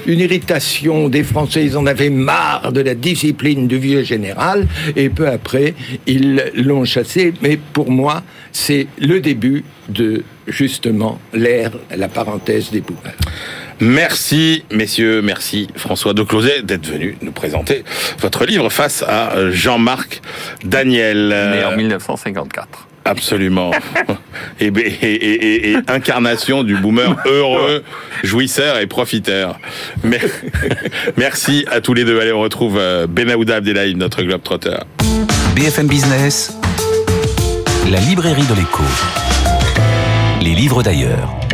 une 0.07 0.21
irritation 0.21 1.09
des 1.09 1.25
Français. 1.25 1.65
Ils 1.65 1.77
en 1.77 1.87
avaient 1.87 2.11
marre 2.11 2.73
de 2.73 2.81
la 2.81 2.95
discipline 2.95 3.67
du 3.67 3.79
vieux 3.79 4.03
général 4.03 4.67
et 4.97 5.09
peu 5.09 5.29
après, 5.29 5.75
ils 6.07 6.43
l'ont 6.55 6.85
chassé. 6.85 7.33
Mais 7.43 7.59
pour 7.73 7.91
moi, 7.91 8.23
c'est 8.53 8.87
le 8.99 9.21
début 9.21 9.65
de 9.89 10.23
justement 10.47 11.21
l'ère, 11.33 11.73
la 11.95 12.09
parenthèse 12.09 12.71
des 12.71 12.81
boomers. 12.81 13.17
Merci, 13.81 14.65
messieurs, 14.73 15.23
merci 15.23 15.69
François 15.77 16.13
de 16.13 16.23
Closet 16.23 16.63
d'être 16.63 16.87
venu 16.87 17.17
nous 17.23 17.31
présenter 17.31 17.85
votre 18.19 18.45
livre 18.45 18.71
face 18.71 19.05
à 19.07 19.51
Jean-Marc 19.51 20.21
Daniel. 20.65 21.29
Né 21.29 21.65
en 21.65 21.77
1954. 21.77 22.88
Absolument. 23.05 23.71
et, 24.61 25.77
incarnation 25.89 26.63
du 26.63 26.77
boomer 26.77 27.17
heureux, 27.27 27.83
jouisseur 28.23 28.79
et 28.79 28.87
profiteur. 28.87 29.59
Merci 31.17 31.65
à 31.71 31.81
tous 31.81 31.95
les 31.95 32.05
deux. 32.05 32.21
Allez, 32.21 32.33
on 32.33 32.41
retrouve 32.41 32.77
euh, 32.79 33.07
Benaouda 33.07 33.57
Abdelhaïd, 33.57 33.97
notre 33.97 34.23
globe 34.23 34.43
trotteur. 34.43 34.85
BFM 35.55 35.87
Business, 35.87 36.57
la 37.91 38.01
librairie 38.01 38.47
de 38.47 38.55
l'écho. 38.55 38.85
Les 40.43 40.55
livres 40.55 40.83
d'ailleurs. 40.83 41.48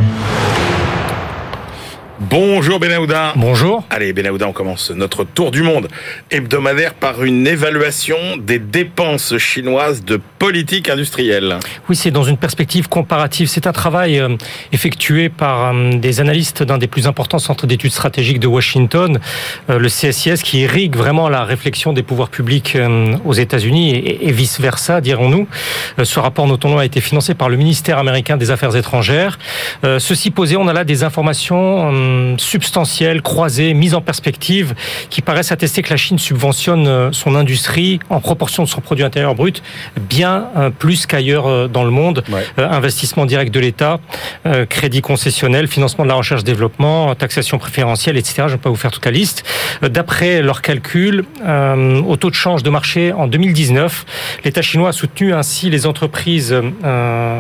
Bonjour 2.31 2.79
Benahouda. 2.81 3.35
Bonjour. 3.37 3.85
Allez 3.91 4.15
Benahouda, 4.15 4.49
on 4.49 4.53
commence 4.53 4.91
notre 4.91 5.25
tour 5.25 5.51
du 5.51 5.63
monde 5.63 5.89
hebdomadaire 6.31 6.95
par 6.95 7.23
une 7.23 7.47
évaluation 7.47 8.17
des 8.39 8.59
dépenses 8.59 9.37
chinoises 9.37 10.03
de 10.05 10.19
politique 10.39 10.89
industrielle. 10.89 11.59
Oui, 11.89 11.97
c'est 11.97 12.11
dans 12.11 12.23
une 12.23 12.39
perspective 12.39 12.89
comparative. 12.89 13.49
C'est 13.49 13.67
un 13.67 13.73
travail 13.73 14.19
euh, 14.19 14.37
effectué 14.73 15.29
par 15.29 15.75
euh, 15.75 15.97
des 15.97 16.21
analystes 16.21 16.63
d'un 16.63 16.79
des 16.79 16.87
plus 16.87 17.07
importants 17.07 17.39
centres 17.39 17.67
d'études 17.67 17.93
stratégiques 17.93 18.41
de 18.41 18.47
Washington, 18.47 19.19
euh, 19.69 19.79
le 19.79 19.89
CSIS, 19.89 20.43
qui 20.43 20.61
irrigue 20.61 20.97
vraiment 20.97 21.29
la 21.29 21.45
réflexion 21.45 21.93
des 21.93 22.03
pouvoirs 22.03 22.31
publics 22.31 22.79
aux 23.25 23.35
États-Unis 23.35 23.97
et 23.97 24.33
vice-versa, 24.33 25.01
dirons-nous. 25.01 25.47
Ce 26.03 26.19
rapport, 26.19 26.47
notons-le, 26.47 26.79
a 26.79 26.85
été 26.85 27.01
financé 27.01 27.35
par 27.35 27.49
le 27.49 27.57
ministère 27.57 27.99
américain 27.99 28.37
des 28.37 28.51
Affaires 28.51 28.75
étrangères. 28.77 29.39
Ceci 29.83 30.31
posé, 30.31 30.57
on 30.57 30.69
a 30.69 30.73
là 30.73 30.85
des 30.85 31.03
informations 31.05 32.14
substantielles, 32.39 33.23
croisées, 33.23 33.75
mises 33.75 33.95
en 33.95 34.01
perspective, 34.01 34.75
qui 35.11 35.23
paraissent 35.23 35.53
attester 35.53 35.83
que 35.83 35.91
la 35.91 35.97
Chine 35.97 36.19
subventionne 36.19 36.87
euh, 36.87 37.13
son 37.13 37.35
industrie 37.35 38.01
en 38.11 38.21
proportion 38.21 38.63
de 38.63 38.69
son 38.69 38.81
produit 38.81 39.05
intérieur 39.05 39.35
brut 39.35 39.63
bien 40.01 40.49
euh, 40.57 40.71
plus 40.71 41.07
qu'ailleurs 41.07 41.47
euh, 41.47 41.69
dans 41.69 41.85
le 41.85 41.91
monde. 41.91 42.25
Investissement 42.57 43.27
direct 43.27 43.53
de 43.53 43.61
l'État, 43.61 44.01
crédit 44.69 45.01
concessionnel, 45.01 45.69
financement 45.69 46.05
de 46.05 46.09
la 46.09 46.15
recherche-développement, 46.15 47.15
taxation 47.15 47.59
préférentielle, 47.59 48.17
etc. 48.17 48.35
Je 48.39 48.43
ne 48.43 48.49
vais 48.51 48.57
pas 48.59 48.71
vous 48.71 48.77
faire 48.77 48.91
toute 48.91 49.05
la 49.05 49.11
liste. 49.11 49.45
D'après 49.83 50.43
leurs 50.43 50.63
calculs, 50.63 51.25
au 51.45 52.17
taux 52.17 52.31
de 52.31 52.35
change 52.35 52.63
de 52.63 52.71
marché 52.71 53.13
en 53.13 53.27
2019, 53.27 54.07
l'État 54.45 54.63
chinois 54.63 54.91
a 54.91 54.93
soutenu 54.93 55.35
ainsi 55.35 55.71
les 55.71 55.87
entreprises 55.87 56.55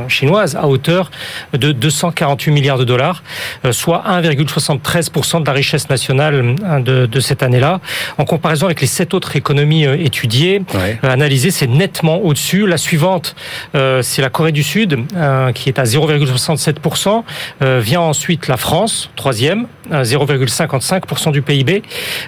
chinoises 0.08 0.56
à 0.56 0.66
hauteur 0.66 1.10
de 1.52 1.72
248 1.72 2.50
milliards 2.50 2.78
de 2.78 2.84
dollars, 2.84 3.22
soit 3.70 4.04
1,3 4.08 4.53
73% 4.60 5.40
de 5.40 5.46
la 5.46 5.52
richesse 5.52 5.88
nationale 5.88 6.56
hein, 6.64 6.80
de, 6.80 7.20
cette 7.20 7.42
année-là. 7.42 7.80
En 8.18 8.24
comparaison 8.24 8.66
avec 8.66 8.80
les 8.80 8.86
sept 8.86 9.14
autres 9.14 9.36
économies 9.36 9.86
euh, 9.86 9.96
étudiées, 9.98 10.62
euh, 10.74 10.94
analysées, 11.02 11.50
c'est 11.50 11.66
nettement 11.66 12.18
au-dessus. 12.18 12.66
La 12.66 12.76
suivante, 12.76 13.34
euh, 13.74 14.02
c'est 14.02 14.22
la 14.22 14.30
Corée 14.30 14.52
du 14.52 14.62
Sud, 14.62 14.98
hein, 15.16 15.52
qui 15.54 15.68
est 15.68 15.78
à 15.78 15.84
0,67%. 15.84 17.24
Vient 17.60 18.00
ensuite 18.00 18.48
la 18.48 18.56
France, 18.56 19.10
troisième, 19.16 19.66
0,55% 19.90 21.32
du 21.32 21.42
PIB. 21.42 21.82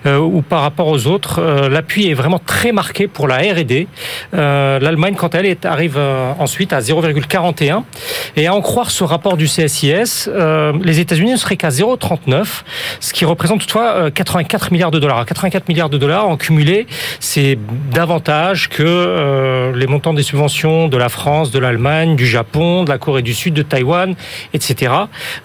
ou 0.06 0.42
par 0.42 0.62
rapport 0.62 0.88
aux 0.88 1.06
autres, 1.06 1.68
l'appui 1.68 2.08
est 2.10 2.14
vraiment 2.14 2.38
très 2.38 2.72
marqué 2.72 3.06
pour 3.06 3.28
la 3.28 3.36
R&D. 3.36 3.86
L'Allemagne, 4.32 5.14
quant 5.14 5.28
à 5.28 5.38
elle, 5.38 5.56
arrive 5.64 5.98
ensuite 6.38 6.72
à 6.72 6.80
0,41%, 6.80 7.84
Et 8.36 8.46
à 8.46 8.54
en 8.54 8.60
croire 8.60 8.90
ce 8.90 9.04
rapport 9.04 9.36
du 9.36 9.46
CSIS, 9.46 10.28
les 10.82 11.00
États-Unis 11.00 11.32
ne 11.32 11.36
seraient 11.36 11.56
qu'à 11.56 11.70
0,30 11.70 12.15
0,39, 12.16 12.62
ce 13.00 13.12
qui 13.12 13.24
représente 13.24 13.60
toutefois 13.60 13.94
euh, 13.94 14.10
84 14.10 14.72
milliards 14.72 14.90
de 14.90 14.98
dollars. 14.98 15.24
84 15.26 15.68
milliards 15.68 15.90
de 15.90 15.98
dollars 15.98 16.28
en 16.28 16.36
cumulé, 16.36 16.86
c'est 17.20 17.58
davantage 17.90 18.68
que 18.68 18.82
euh, 18.82 19.72
les 19.74 19.86
montants 19.86 20.14
des 20.14 20.22
subventions 20.22 20.88
de 20.88 20.96
la 20.96 21.08
France, 21.08 21.50
de 21.50 21.58
l'Allemagne, 21.58 22.16
du 22.16 22.26
Japon, 22.26 22.84
de 22.84 22.90
la 22.90 22.98
Corée 22.98 23.22
du 23.22 23.34
Sud, 23.34 23.54
de 23.54 23.62
Taïwan, 23.62 24.14
etc. 24.54 24.92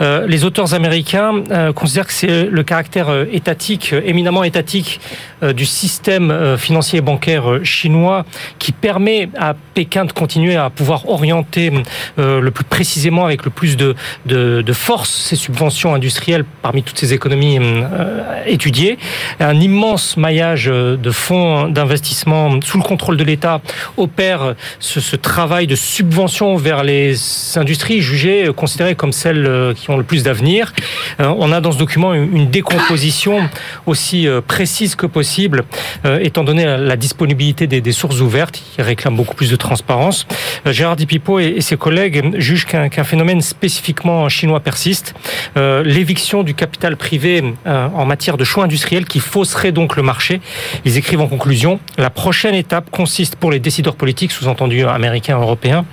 Euh, 0.01 0.27
les 0.27 0.43
auteurs 0.43 0.73
américains 0.73 1.43
euh, 1.51 1.73
considèrent 1.73 2.07
que 2.07 2.13
c'est 2.13 2.45
le 2.45 2.63
caractère 2.63 3.09
euh, 3.09 3.25
étatique, 3.31 3.93
euh, 3.93 4.01
éminemment 4.05 4.43
étatique, 4.43 4.99
euh, 5.43 5.53
du 5.53 5.65
système 5.65 6.31
euh, 6.31 6.57
financier 6.57 6.99
et 6.99 7.01
bancaire 7.01 7.49
euh, 7.49 7.63
chinois 7.63 8.25
qui 8.59 8.71
permet 8.71 9.29
à 9.37 9.55
Pékin 9.73 10.05
de 10.05 10.11
continuer 10.11 10.55
à 10.55 10.69
pouvoir 10.69 11.09
orienter 11.09 11.71
euh, 12.19 12.39
le 12.41 12.51
plus 12.51 12.63
précisément 12.63 13.25
avec 13.25 13.43
le 13.45 13.51
plus 13.51 13.77
de, 13.77 13.95
de, 14.25 14.61
de 14.61 14.73
force 14.73 15.09
ses 15.09 15.35
subventions 15.35 15.95
industrielles 15.95 16.45
parmi 16.61 16.83
toutes 16.83 16.97
ces 16.99 17.13
économies 17.13 17.57
euh, 17.59 18.21
étudiées. 18.45 18.97
Un 19.39 19.59
immense 19.59 20.17
maillage 20.17 20.67
euh, 20.69 20.97
de 20.97 21.11
fonds 21.11 21.67
d'investissement 21.67 22.59
sous 22.63 22.77
le 22.77 22.83
contrôle 22.83 23.17
de 23.17 23.23
l'État 23.23 23.61
opère 23.97 24.55
ce, 24.79 24.99
ce 24.99 25.15
travail 25.15 25.67
de 25.67 25.75
subvention 25.75 26.55
vers 26.55 26.83
les 26.83 27.15
industries 27.57 28.01
jugées, 28.01 28.47
euh, 28.47 28.53
considérées 28.53 28.95
comme 28.95 29.11
celles 29.11 29.45
euh, 29.45 29.73
qui 29.73 29.89
ont 29.89 29.97
le 29.97 30.03
plus 30.03 30.23
d'avenir. 30.23 30.73
Euh, 31.19 31.33
On 31.37 31.51
a 31.51 31.61
dans 31.61 31.71
ce 31.71 31.77
document 31.77 32.13
une 32.13 32.49
décomposition 32.49 33.49
aussi 33.85 34.27
euh, 34.27 34.41
précise 34.41 34.95
que 34.95 35.05
possible, 35.05 35.63
euh, 36.05 36.19
étant 36.21 36.43
donné 36.43 36.65
la- 36.65 36.95
disponibilité 37.01 37.65
des, 37.67 37.91
sources 37.91 38.19
ouvertes 38.21 38.61
qui 38.75 38.81
réclament 38.81 39.15
beaucoup 39.15 39.33
plus 39.35 39.49
de 39.49 39.55
transparence. 39.55 40.27
Euh, 40.67 40.71
Gérard 40.71 40.95
Dipipo 40.95 41.39
et, 41.39 41.59
ses 41.61 41.77
collègues 41.77 42.35
jugent 42.39 42.65
qu'un 42.65 43.03
phénomène 43.03 43.41
spécifiquement 43.41 44.29
chinois 44.29 44.59
persiste. 44.59 45.15
Euh, 45.57 45.83
L'éviction 45.83 46.43
du 46.43 46.50
capital 46.53 46.97
privé 46.97 47.43
euh, 47.65 47.87
en 47.93 48.05
matière 48.05 48.37
de 48.37 48.43
choix 48.43 48.63
industriels 48.63 49.05
qui 49.05 49.19
fausserait 49.19 49.71
donc 49.71 49.95
le 49.95 50.03
marché. 50.03 50.41
Ils 50.85 50.97
écrivent 50.97 51.21
en 51.21 51.27
conclusion, 51.27 51.79
la 51.97 52.09
prochaine 52.09 52.55
étape 52.55 52.89
consiste 52.89 53.35
pour 53.35 53.51
les 53.51 53.59
décideurs 53.59 53.95
politiques, 53.95 54.31
sous-entendus 54.31 54.85
américains, 54.85 55.39
européens, 55.39 55.85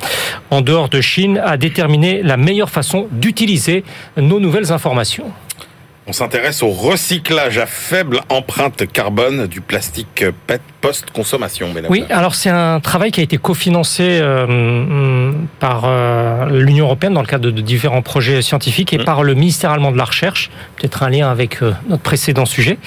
en 0.50 0.60
dehors 0.60 0.88
de 0.88 1.00
Chine, 1.00 1.40
à 1.44 1.56
déterminer 1.56 2.22
la 2.22 2.36
meilleure 2.36 2.70
façon 2.70 3.08
d'utiliser 3.12 3.84
nos 4.16 4.40
nouvelles 4.40 4.72
informations. 4.72 5.32
On 6.08 6.14
s'intéresse 6.14 6.62
au 6.62 6.70
recyclage 6.70 7.58
à 7.58 7.66
faible 7.66 8.22
empreinte 8.30 8.90
carbone 8.90 9.46
du 9.46 9.60
plastique 9.60 10.24
PET 10.46 10.62
post-consommation. 10.80 11.68
Oui, 11.88 12.04
alors 12.10 12.34
c'est 12.34 12.50
un 12.50 12.80
travail 12.80 13.10
qui 13.10 13.20
a 13.20 13.22
été 13.22 13.36
cofinancé 13.36 14.18
euh, 14.22 15.32
par 15.58 15.82
euh, 15.84 16.46
l'Union 16.50 16.86
européenne 16.86 17.14
dans 17.14 17.20
le 17.20 17.26
cadre 17.26 17.50
de, 17.50 17.60
différents 17.60 18.02
projets 18.02 18.42
scientifiques 18.42 18.92
et 18.92 18.98
Mmh. 18.98 19.04
par 19.04 19.22
le 19.22 19.34
ministère 19.34 19.70
allemand 19.70 19.92
de 19.92 19.96
la 19.96 20.04
Recherche, 20.04 20.50
peut-être 20.76 21.04
un 21.04 21.10
lien 21.10 21.30
avec 21.30 21.62
euh, 21.62 21.72
notre 21.88 22.02
précédent 22.02 22.46
sujet. 22.46 22.78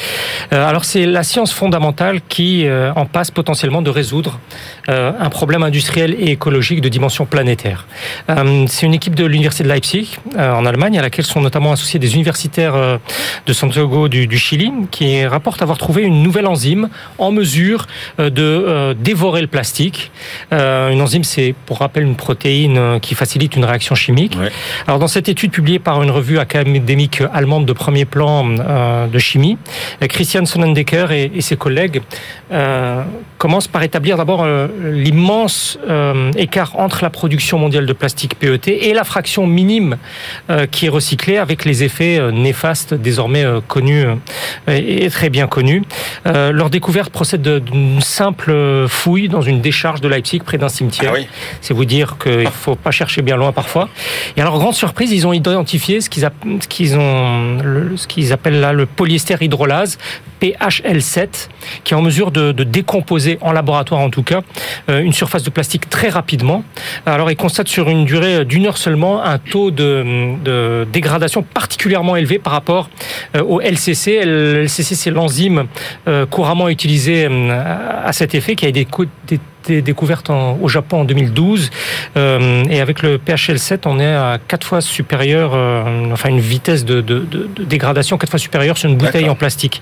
Alors 0.51 0.83
c'est 0.83 1.05
la 1.05 1.23
science 1.23 1.53
fondamentale 1.53 2.19
qui 2.27 2.67
en 2.95 3.05
passe 3.05 3.31
potentiellement 3.31 3.81
de 3.81 3.89
résoudre 3.89 4.39
un 4.87 5.29
problème 5.29 5.63
industriel 5.63 6.15
et 6.19 6.31
écologique 6.31 6.81
de 6.81 6.89
dimension 6.89 7.25
planétaire. 7.25 7.87
C'est 8.67 8.85
une 8.85 8.93
équipe 8.93 9.15
de 9.15 9.25
l'université 9.25 9.63
de 9.63 9.69
Leipzig 9.69 10.17
en 10.37 10.65
Allemagne 10.65 10.99
à 10.99 11.01
laquelle 11.01 11.25
sont 11.25 11.41
notamment 11.41 11.71
associés 11.71 11.99
des 11.99 12.15
universitaires 12.15 12.99
de 13.45 13.53
Santiago 13.53 14.07
du, 14.07 14.27
du 14.27 14.37
Chili 14.37 14.71
qui 14.91 15.25
rapportent 15.25 15.61
avoir 15.61 15.77
trouvé 15.77 16.03
une 16.03 16.23
nouvelle 16.23 16.47
enzyme 16.47 16.89
en 17.17 17.31
mesure 17.31 17.87
euh, 18.19 18.29
de 18.29 18.41
euh, 18.43 18.93
dévorer 18.93 19.41
le 19.41 19.47
plastique. 19.47 20.11
Euh, 20.53 20.89
une 20.89 21.01
enzyme, 21.01 21.23
c'est 21.23 21.53
pour 21.65 21.79
rappel 21.79 22.03
une 22.03 22.15
protéine 22.15 22.99
qui 23.01 23.15
facilite 23.15 23.55
une 23.55 23.65
réaction 23.65 23.95
chimique. 23.95 24.37
Ouais. 24.39 24.51
Alors 24.87 24.99
dans 24.99 25.07
cette 25.07 25.29
étude 25.29 25.51
publiée 25.51 25.79
par 25.79 26.01
une 26.03 26.11
revue 26.11 26.39
académique 26.39 27.21
allemande 27.33 27.65
de 27.65 27.73
premier 27.73 28.05
plan 28.05 28.45
de 29.07 29.19
chimie, 29.19 29.57
Christian 30.01 30.45
Sonnendecker 30.45 31.11
et, 31.11 31.31
et 31.35 31.41
ses 31.41 31.57
collègues 31.57 32.01
commencent 33.37 33.67
par 33.67 33.83
établir 33.83 34.17
d'abord 34.17 34.45
l'immense 34.83 35.79
écart 36.37 36.73
entre 36.77 37.03
la 37.03 37.09
production 37.09 37.57
mondiale 37.57 37.85
de 37.85 37.93
plastique 37.93 38.35
PET 38.35 38.67
et 38.67 38.93
la 38.93 39.03
fraction 39.03 39.47
minime 39.47 39.97
qui 40.71 40.85
est 40.85 40.89
recyclée 40.89 41.37
avec 41.37 41.65
les 41.65 41.83
effets 41.83 42.19
néfastes 42.31 42.93
désormais 43.01 43.43
euh, 43.43 43.59
connus 43.67 44.05
euh, 44.05 44.15
et, 44.69 45.09
très 45.09 45.29
bien 45.29 45.47
connus. 45.47 45.83
Euh, 46.27 46.51
leur 46.51 46.69
découverte 46.69 47.11
procède 47.11 47.41
de- 47.41 47.59
d'une 47.59 48.01
simple 48.01 48.53
fouille 48.87 49.27
dans 49.27 49.41
une 49.41 49.61
décharge 49.61 49.99
de 50.01 50.07
Leipzig 50.07 50.39
près 50.43 50.57
d'un 50.57 50.69
cimetière. 50.69 51.11
Ah 51.13 51.17
oui. 51.19 51.27
C'est 51.61 51.73
vous 51.73 51.85
dire 51.85 52.17
qu'il 52.21 52.47
faut 52.47 52.75
pas 52.75 52.91
chercher 52.91 53.21
bien 53.21 53.35
loin 53.35 53.51
parfois. 53.51 53.89
Et 54.37 54.41
alors, 54.41 54.57
grande 54.59 54.73
surprise, 54.75 55.11
ils 55.11 55.27
ont 55.27 55.33
identifié 55.33 55.99
ce 56.01 56.09
qu'ils 56.09 56.25
app- 56.25 56.33
ce 56.61 56.67
qu'ils 56.67 56.97
ont, 56.97 57.57
le- 57.63 57.97
ce 57.97 58.07
qu'ils 58.07 58.31
appellent 58.33 58.59
là 58.59 58.71
le 58.73 58.85
polyester 58.85 59.35
hydrolase, 59.41 59.97
PHL7, 60.41 61.49
qui 61.83 61.93
est 61.93 61.97
en 61.97 62.01
mesure 62.01 62.31
de, 62.31 62.51
décomposer, 62.51 63.37
en 63.41 63.51
laboratoire 63.51 64.01
en 64.01 64.09
tout 64.09 64.23
cas, 64.23 64.41
euh, 64.89 65.01
une 65.01 65.13
surface 65.13 65.43
de 65.43 65.49
plastique 65.49 65.89
très 65.89 66.09
rapidement. 66.09 66.63
Alors, 67.05 67.31
ils 67.31 67.35
constatent 67.35 67.67
sur 67.67 67.89
une 67.89 68.05
durée 68.05 68.45
d'une 68.45 68.65
heure 68.65 68.77
seulement 68.77 69.23
un 69.23 69.37
taux 69.37 69.71
de, 69.71 70.85
dégradation 70.91 71.43
particulièrement 71.43 72.15
élevé 72.15 72.39
par 72.39 72.53
rapport 72.53 72.89
euh, 73.35 73.43
au 73.43 73.61
LCC. 73.61 74.21
LCC, 74.23 74.95
c'est 74.95 75.11
l'enzyme 75.11 75.67
euh, 76.07 76.25
couramment 76.25 76.69
utilisée 76.69 77.27
à 77.51 78.11
cet 78.13 78.35
effet, 78.35 78.55
qui 78.55 78.65
a 78.65 78.69
été 78.69 78.87
été 79.63 79.81
découverte 79.81 80.29
en- 80.29 80.57
au 80.61 80.67
Japon 80.67 81.01
en 81.01 81.05
2012. 81.05 81.69
Euh, 82.17 82.63
et 82.69 82.81
avec 82.81 83.01
le 83.01 83.17
PHL7, 83.17 83.81
on 83.85 83.99
est 83.99 84.05
à 84.13 84.39
quatre 84.47 84.65
fois 84.67 84.81
supérieur, 84.81 85.51
euh, 85.53 86.11
enfin 86.11 86.29
une 86.29 86.39
vitesse 86.39 86.83
de, 86.85 87.01
de- 87.01 87.19
de- 87.19 87.49
de 87.55 87.63
dégradation 87.63 88.17
quatre 88.17 88.29
fois 88.31 88.39
supérieure 88.39 88.77
sur 88.77 88.89
une 88.89 88.97
bouteille 88.97 89.29
en 89.29 89.35
plastique. 89.35 89.81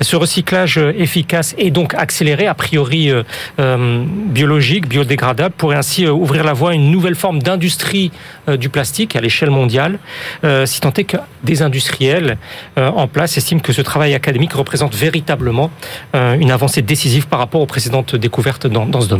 Ce 0.00 0.16
recyclage 0.16 0.78
euh, 0.78 0.92
efficace 0.96 1.54
et 1.58 1.70
donc 1.70 1.94
accéléré, 1.94 2.46
a 2.46 2.54
priori 2.54 3.10
euh, 3.10 3.22
euh, 3.60 4.04
biologique, 4.06 4.88
biodégradable, 4.88 5.54
pourrait 5.56 5.76
ainsi 5.76 6.04
euh, 6.06 6.10
ouvrir 6.12 6.44
la 6.44 6.52
voie 6.54 6.70
à 6.70 6.74
une 6.74 6.90
nouvelle 6.90 7.14
forme 7.16 7.42
d'industrie 7.42 8.10
du 8.58 8.68
plastique 8.70 9.14
à 9.16 9.20
l'échelle 9.20 9.50
mondiale, 9.50 9.98
euh, 10.44 10.64
si 10.64 10.80
tant 10.80 10.92
est 10.94 11.04
que 11.04 11.16
des 11.44 11.60
industriels 11.62 12.38
euh, 12.78 12.88
en 12.88 13.06
place 13.06 13.36
estiment 13.36 13.60
que 13.60 13.72
ce 13.72 13.82
travail 13.82 14.14
académique 14.14 14.52
représente 14.54 14.94
véritablement 14.94 15.70
euh, 16.14 16.34
une 16.38 16.50
avancée 16.50 16.80
décisive 16.82 17.26
par 17.26 17.38
rapport 17.40 17.60
aux 17.60 17.66
précédentes 17.66 18.16
découvertes 18.16 18.66
dans, 18.66 18.86
dans 18.86 19.00
ce 19.02 19.08
domaine. 19.08 19.17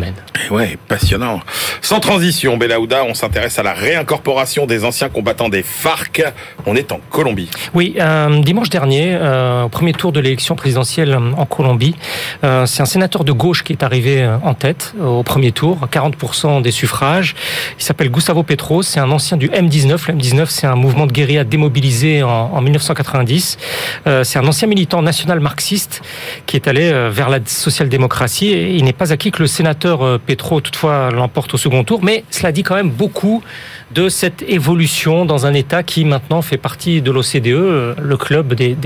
Ouais, 0.50 0.78
passionnant. 0.88 1.40
Sans 1.82 2.00
transition, 2.00 2.56
Belaouda, 2.56 3.04
on 3.04 3.14
s'intéresse 3.14 3.58
à 3.58 3.62
la 3.62 3.74
réincorporation 3.74 4.66
des 4.66 4.84
anciens 4.84 5.08
combattants 5.08 5.48
des 5.48 5.62
FARC. 5.62 6.22
On 6.66 6.76
est 6.76 6.92
en 6.92 7.00
Colombie. 7.10 7.50
Oui, 7.74 7.94
euh, 7.98 8.40
dimanche 8.40 8.70
dernier, 8.70 9.14
euh, 9.14 9.64
au 9.64 9.68
premier 9.68 9.92
tour 9.92 10.12
de 10.12 10.20
l'élection 10.20 10.56
présidentielle 10.56 11.16
en 11.36 11.46
Colombie, 11.46 11.94
euh, 12.44 12.66
c'est 12.66 12.82
un 12.82 12.86
sénateur 12.86 13.24
de 13.24 13.32
gauche 13.32 13.64
qui 13.64 13.72
est 13.72 13.82
arrivé 13.82 14.22
euh, 14.22 14.36
en 14.42 14.54
tête 14.54 14.94
au 15.02 15.22
premier 15.22 15.52
tour, 15.52 15.78
40% 15.90 16.62
des 16.62 16.70
suffrages. 16.70 17.34
Il 17.78 17.84
s'appelle 17.84 18.10
Gustavo 18.10 18.42
Petro, 18.42 18.82
c'est 18.82 19.00
un 19.00 19.10
ancien 19.10 19.36
du 19.36 19.48
M19. 19.48 20.08
Le 20.08 20.14
M19, 20.14 20.46
c'est 20.48 20.66
un 20.66 20.76
mouvement 20.76 21.06
de 21.06 21.12
guérilla 21.12 21.44
démobilisé 21.44 22.22
en, 22.22 22.50
en 22.52 22.60
1990. 22.60 23.58
Euh, 24.06 24.24
c'est 24.24 24.38
un 24.38 24.46
ancien 24.46 24.68
militant 24.68 25.02
national 25.02 25.40
marxiste 25.40 26.02
qui 26.46 26.56
est 26.56 26.68
allé 26.68 26.90
vers 27.10 27.28
la 27.28 27.38
social-démocratie. 27.44 28.48
Et 28.48 28.74
il 28.74 28.84
n'est 28.84 28.92
pas 28.92 29.12
acquis 29.12 29.30
que 29.30 29.40
le 29.40 29.46
sénateur 29.46 29.87
euh, 29.88 30.18
Petro, 30.18 30.60
toutefois, 30.60 31.10
l'emporte 31.10 31.54
au 31.54 31.56
second 31.56 31.84
tour, 31.84 32.02
mais 32.02 32.24
cela 32.30 32.52
dit 32.52 32.62
quand 32.62 32.74
même 32.74 32.90
beaucoup 32.90 33.42
de 33.92 34.08
cette 34.08 34.42
évolution 34.42 35.24
dans 35.24 35.46
un 35.46 35.54
État 35.54 35.82
qui 35.82 36.04
maintenant 36.04 36.42
fait 36.42 36.58
partie 36.58 37.00
de 37.00 37.10
l'OCDE, 37.10 37.96
le 37.98 38.16
club 38.18 38.54
des, 38.54 38.76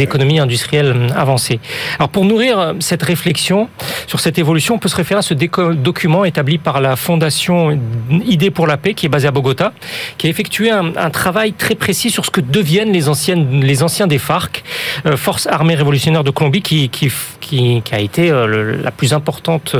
économies 0.00 0.38
industrielles 0.38 1.12
avancées. 1.16 1.60
Alors 1.98 2.08
pour 2.08 2.24
nourrir 2.24 2.74
cette 2.80 3.02
réflexion 3.02 3.68
sur 4.06 4.20
cette 4.20 4.38
évolution, 4.38 4.76
on 4.76 4.78
peut 4.78 4.88
se 4.88 4.96
référer 4.96 5.18
à 5.18 5.22
ce 5.22 5.34
document 5.34 6.24
établi 6.24 6.58
par 6.58 6.80
la 6.80 6.96
Fondation 6.96 7.78
Idées 8.26 8.50
pour 8.50 8.66
la 8.66 8.76
paix, 8.76 8.94
qui 8.94 9.06
est 9.06 9.08
basée 9.08 9.28
à 9.28 9.30
Bogota, 9.30 9.72
qui 10.18 10.26
a 10.28 10.30
effectué 10.30 10.70
un, 10.70 10.92
travail 11.10 11.52
très 11.52 11.74
précis 11.74 12.10
sur 12.10 12.24
ce 12.24 12.30
que 12.30 12.40
deviennent 12.40 12.92
les, 12.92 13.08
anciennes, 13.08 13.60
les 13.60 13.82
anciens 13.82 14.06
des 14.06 14.18
FARC, 14.18 14.64
euh, 15.06 15.16
Forces 15.16 15.46
armées 15.46 15.74
révolutionnaires 15.74 16.24
de 16.24 16.30
Colombie, 16.30 16.62
qui, 16.62 16.88
qui, 16.88 17.10
qui, 17.40 17.82
a 17.92 18.00
été 18.00 18.30
euh, 18.30 18.80
la 18.82 18.90
plus 18.90 19.12
importante 19.12 19.76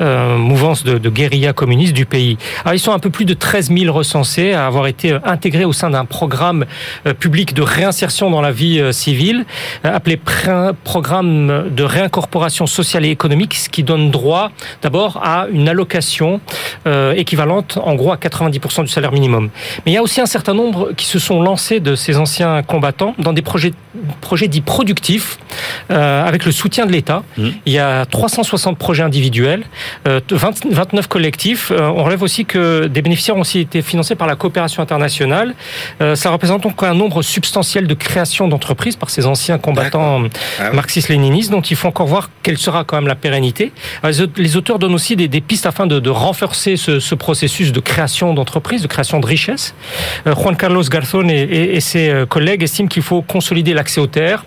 euh, 0.00 0.36
mouvance 0.36 0.84
de, 0.84 0.98
de 0.98 1.10
guérilla 1.10 1.52
communiste 1.52 1.92
du 1.92 2.06
pays. 2.06 2.38
Alors 2.64 2.74
ils 2.74 2.78
sont 2.78 2.92
un 2.92 2.98
peu 2.98 3.10
plus 3.10 3.24
de 3.24 3.34
13 3.34 3.70
000 3.70 3.92
recensés 3.92 4.17
à 4.18 4.66
avoir 4.66 4.88
été 4.88 5.12
euh, 5.12 5.20
intégrés 5.24 5.64
au 5.64 5.72
sein 5.72 5.90
d'un 5.90 6.04
programme 6.04 6.66
euh, 7.06 7.14
public 7.14 7.54
de 7.54 7.62
réinsertion 7.62 8.30
dans 8.30 8.40
la 8.40 8.50
vie 8.50 8.80
euh, 8.80 8.90
civile, 8.90 9.44
appelé 9.84 10.20
programme 10.84 11.68
de 11.70 11.82
réincorporation 11.84 12.66
sociale 12.66 13.04
et 13.04 13.10
économique, 13.10 13.54
ce 13.54 13.68
qui 13.68 13.84
donne 13.84 14.10
droit 14.10 14.50
d'abord 14.82 15.20
à 15.22 15.46
une 15.52 15.68
allocation 15.68 16.40
équivalente 17.16 17.78
en 17.82 17.94
gros 17.94 18.12
à 18.12 18.16
90% 18.16 18.82
du 18.82 18.88
salaire 18.88 19.12
minimum. 19.12 19.50
Mais 19.84 19.92
il 19.92 19.94
y 19.94 19.98
a 19.98 20.02
aussi 20.02 20.20
un 20.20 20.26
certain 20.26 20.54
nombre 20.54 20.92
qui 20.96 21.06
se 21.06 21.18
sont 21.18 21.42
lancés 21.42 21.80
de 21.80 21.94
ces 21.94 22.16
anciens 22.16 22.62
combattants 22.62 23.14
dans 23.18 23.32
des 23.32 23.42
projets, 23.42 23.72
projets 24.20 24.48
dits 24.48 24.60
productifs 24.60 25.38
avec 25.88 26.44
le 26.44 26.52
soutien 26.52 26.86
de 26.86 26.92
l'État. 26.92 27.22
Mmh. 27.36 27.48
Il 27.66 27.72
y 27.72 27.78
a 27.78 28.06
360 28.06 28.78
projets 28.78 29.02
individuels, 29.02 29.64
20, 30.06 30.66
29 30.70 31.06
collectifs. 31.08 31.70
On 31.70 32.04
relève 32.04 32.22
aussi 32.22 32.44
que 32.44 32.86
des 32.86 33.02
bénéficiaires 33.02 33.36
ont 33.36 33.40
aussi 33.40 33.60
été 33.60 33.82
financés 33.82 34.07
par 34.14 34.26
la 34.26 34.36
coopération 34.36 34.82
internationale. 34.82 35.54
Euh, 36.00 36.14
ça 36.14 36.30
représente 36.30 36.62
donc 36.62 36.82
un 36.82 36.94
nombre 36.94 37.22
substantiel 37.22 37.86
de 37.86 37.94
créations 37.94 38.48
d'entreprises 38.48 38.96
par 38.96 39.10
ces 39.10 39.26
anciens 39.26 39.58
combattants 39.58 40.22
ah 40.58 40.72
marxistes-léninistes, 40.72 41.50
dont 41.50 41.60
il 41.60 41.76
faut 41.76 41.88
encore 41.88 42.06
voir 42.06 42.30
quelle 42.42 42.58
sera 42.58 42.84
quand 42.84 42.96
même 42.96 43.06
la 43.06 43.14
pérennité. 43.14 43.72
Euh, 44.04 44.26
les 44.36 44.56
auteurs 44.56 44.78
donnent 44.78 44.94
aussi 44.94 45.16
des, 45.16 45.28
des 45.28 45.40
pistes 45.40 45.66
afin 45.66 45.86
de, 45.86 46.00
de 46.00 46.10
renforcer 46.10 46.76
ce, 46.76 47.00
ce, 47.00 47.14
processus 47.14 47.72
de 47.72 47.80
création 47.80 48.34
d'entreprises, 48.34 48.82
de 48.82 48.86
création 48.86 49.20
de 49.20 49.26
richesses. 49.26 49.74
Euh, 50.26 50.34
Juan 50.34 50.56
Carlos 50.56 50.82
Garzón 50.82 51.28
et, 51.30 51.42
et, 51.42 51.76
et, 51.76 51.80
ses 51.80 52.24
collègues 52.28 52.62
estiment 52.62 52.88
qu'il 52.88 53.02
faut 53.02 53.22
consolider 53.22 53.74
l'accès 53.74 54.00
aux 54.00 54.06
terres, 54.06 54.44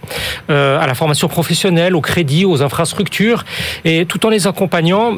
euh, 0.50 0.80
à 0.80 0.88
la 0.88 0.94
formation 0.94 1.28
professionnelle, 1.28 1.96
au 1.96 2.02
crédit, 2.02 2.46
aux 2.46 2.62
infrastructures, 2.62 3.44
et 3.86 4.06
tout 4.06 4.26
en 4.26 4.30
les 4.30 4.48
accompagnant 4.48 5.16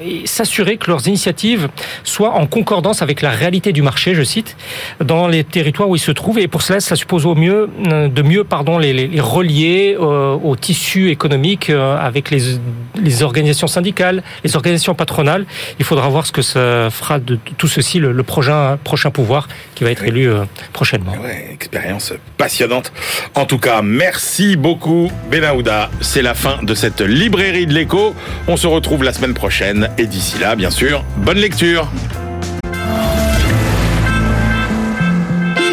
et 0.00 0.26
s'assurer 0.26 0.76
que 0.76 0.90
leurs 0.90 1.06
initiatives 1.06 1.68
soient 2.02 2.34
en 2.34 2.46
concordance 2.46 3.02
avec 3.02 3.22
la 3.22 3.30
réalité 3.30 3.72
du 3.72 3.82
marché, 3.82 4.14
je 4.14 4.22
cite, 4.22 4.56
dans 5.02 5.28
les 5.28 5.44
territoires 5.44 5.88
où 5.88 5.96
ils 5.96 6.00
se 6.00 6.10
trouvent. 6.10 6.38
Et 6.38 6.48
pour 6.48 6.62
cela, 6.62 6.80
ça 6.80 6.96
suppose 6.96 7.26
au 7.26 7.34
mieux 7.34 7.68
de 7.84 8.22
mieux 8.22 8.44
pardon, 8.44 8.78
les, 8.78 8.92
les 8.92 9.20
relier 9.20 9.96
euh, 9.98 10.34
au 10.34 10.56
tissu 10.56 11.10
économique 11.10 11.70
euh, 11.70 11.96
avec 11.96 12.30
les, 12.30 12.58
les, 13.00 13.22
organisations 13.22 13.66
syndicales, 13.66 14.22
les 14.42 14.56
organisations 14.56 14.94
patronales. 14.94 15.46
Il 15.78 15.84
faudra 15.84 16.08
voir 16.08 16.26
ce 16.26 16.32
que 16.32 16.42
ça 16.42 16.88
fera 16.90 17.18
de 17.18 17.38
tout 17.56 17.68
ceci 17.68 17.98
le, 17.98 18.12
le 18.12 18.22
prochain, 18.22 18.78
prochain 18.82 19.10
pouvoir 19.10 19.48
qui 19.74 19.84
va 19.84 19.90
être 19.90 20.02
oui. 20.02 20.08
élu 20.08 20.28
euh, 20.28 20.44
prochainement. 20.72 21.12
Ouais, 21.22 21.48
expérience 21.52 22.12
passionnante. 22.36 22.92
En 23.34 23.46
tout 23.46 23.58
cas, 23.58 23.82
merci 23.82 24.56
beaucoup, 24.56 25.10
Benahouda. 25.30 25.90
C'est 26.00 26.22
la 26.22 26.34
fin 26.34 26.62
de 26.62 26.74
cette 26.74 27.00
librairie 27.00 27.66
de 27.66 27.72
l'écho. 27.72 28.14
On 28.48 28.56
se 28.56 28.66
retrouve 28.66 29.04
la 29.04 29.12
semaine 29.12 29.34
prochaine. 29.34 29.83
Et 29.98 30.06
d'ici 30.06 30.38
là, 30.38 30.56
bien 30.56 30.70
sûr, 30.70 31.04
bonne 31.18 31.38
lecture. 31.38 31.88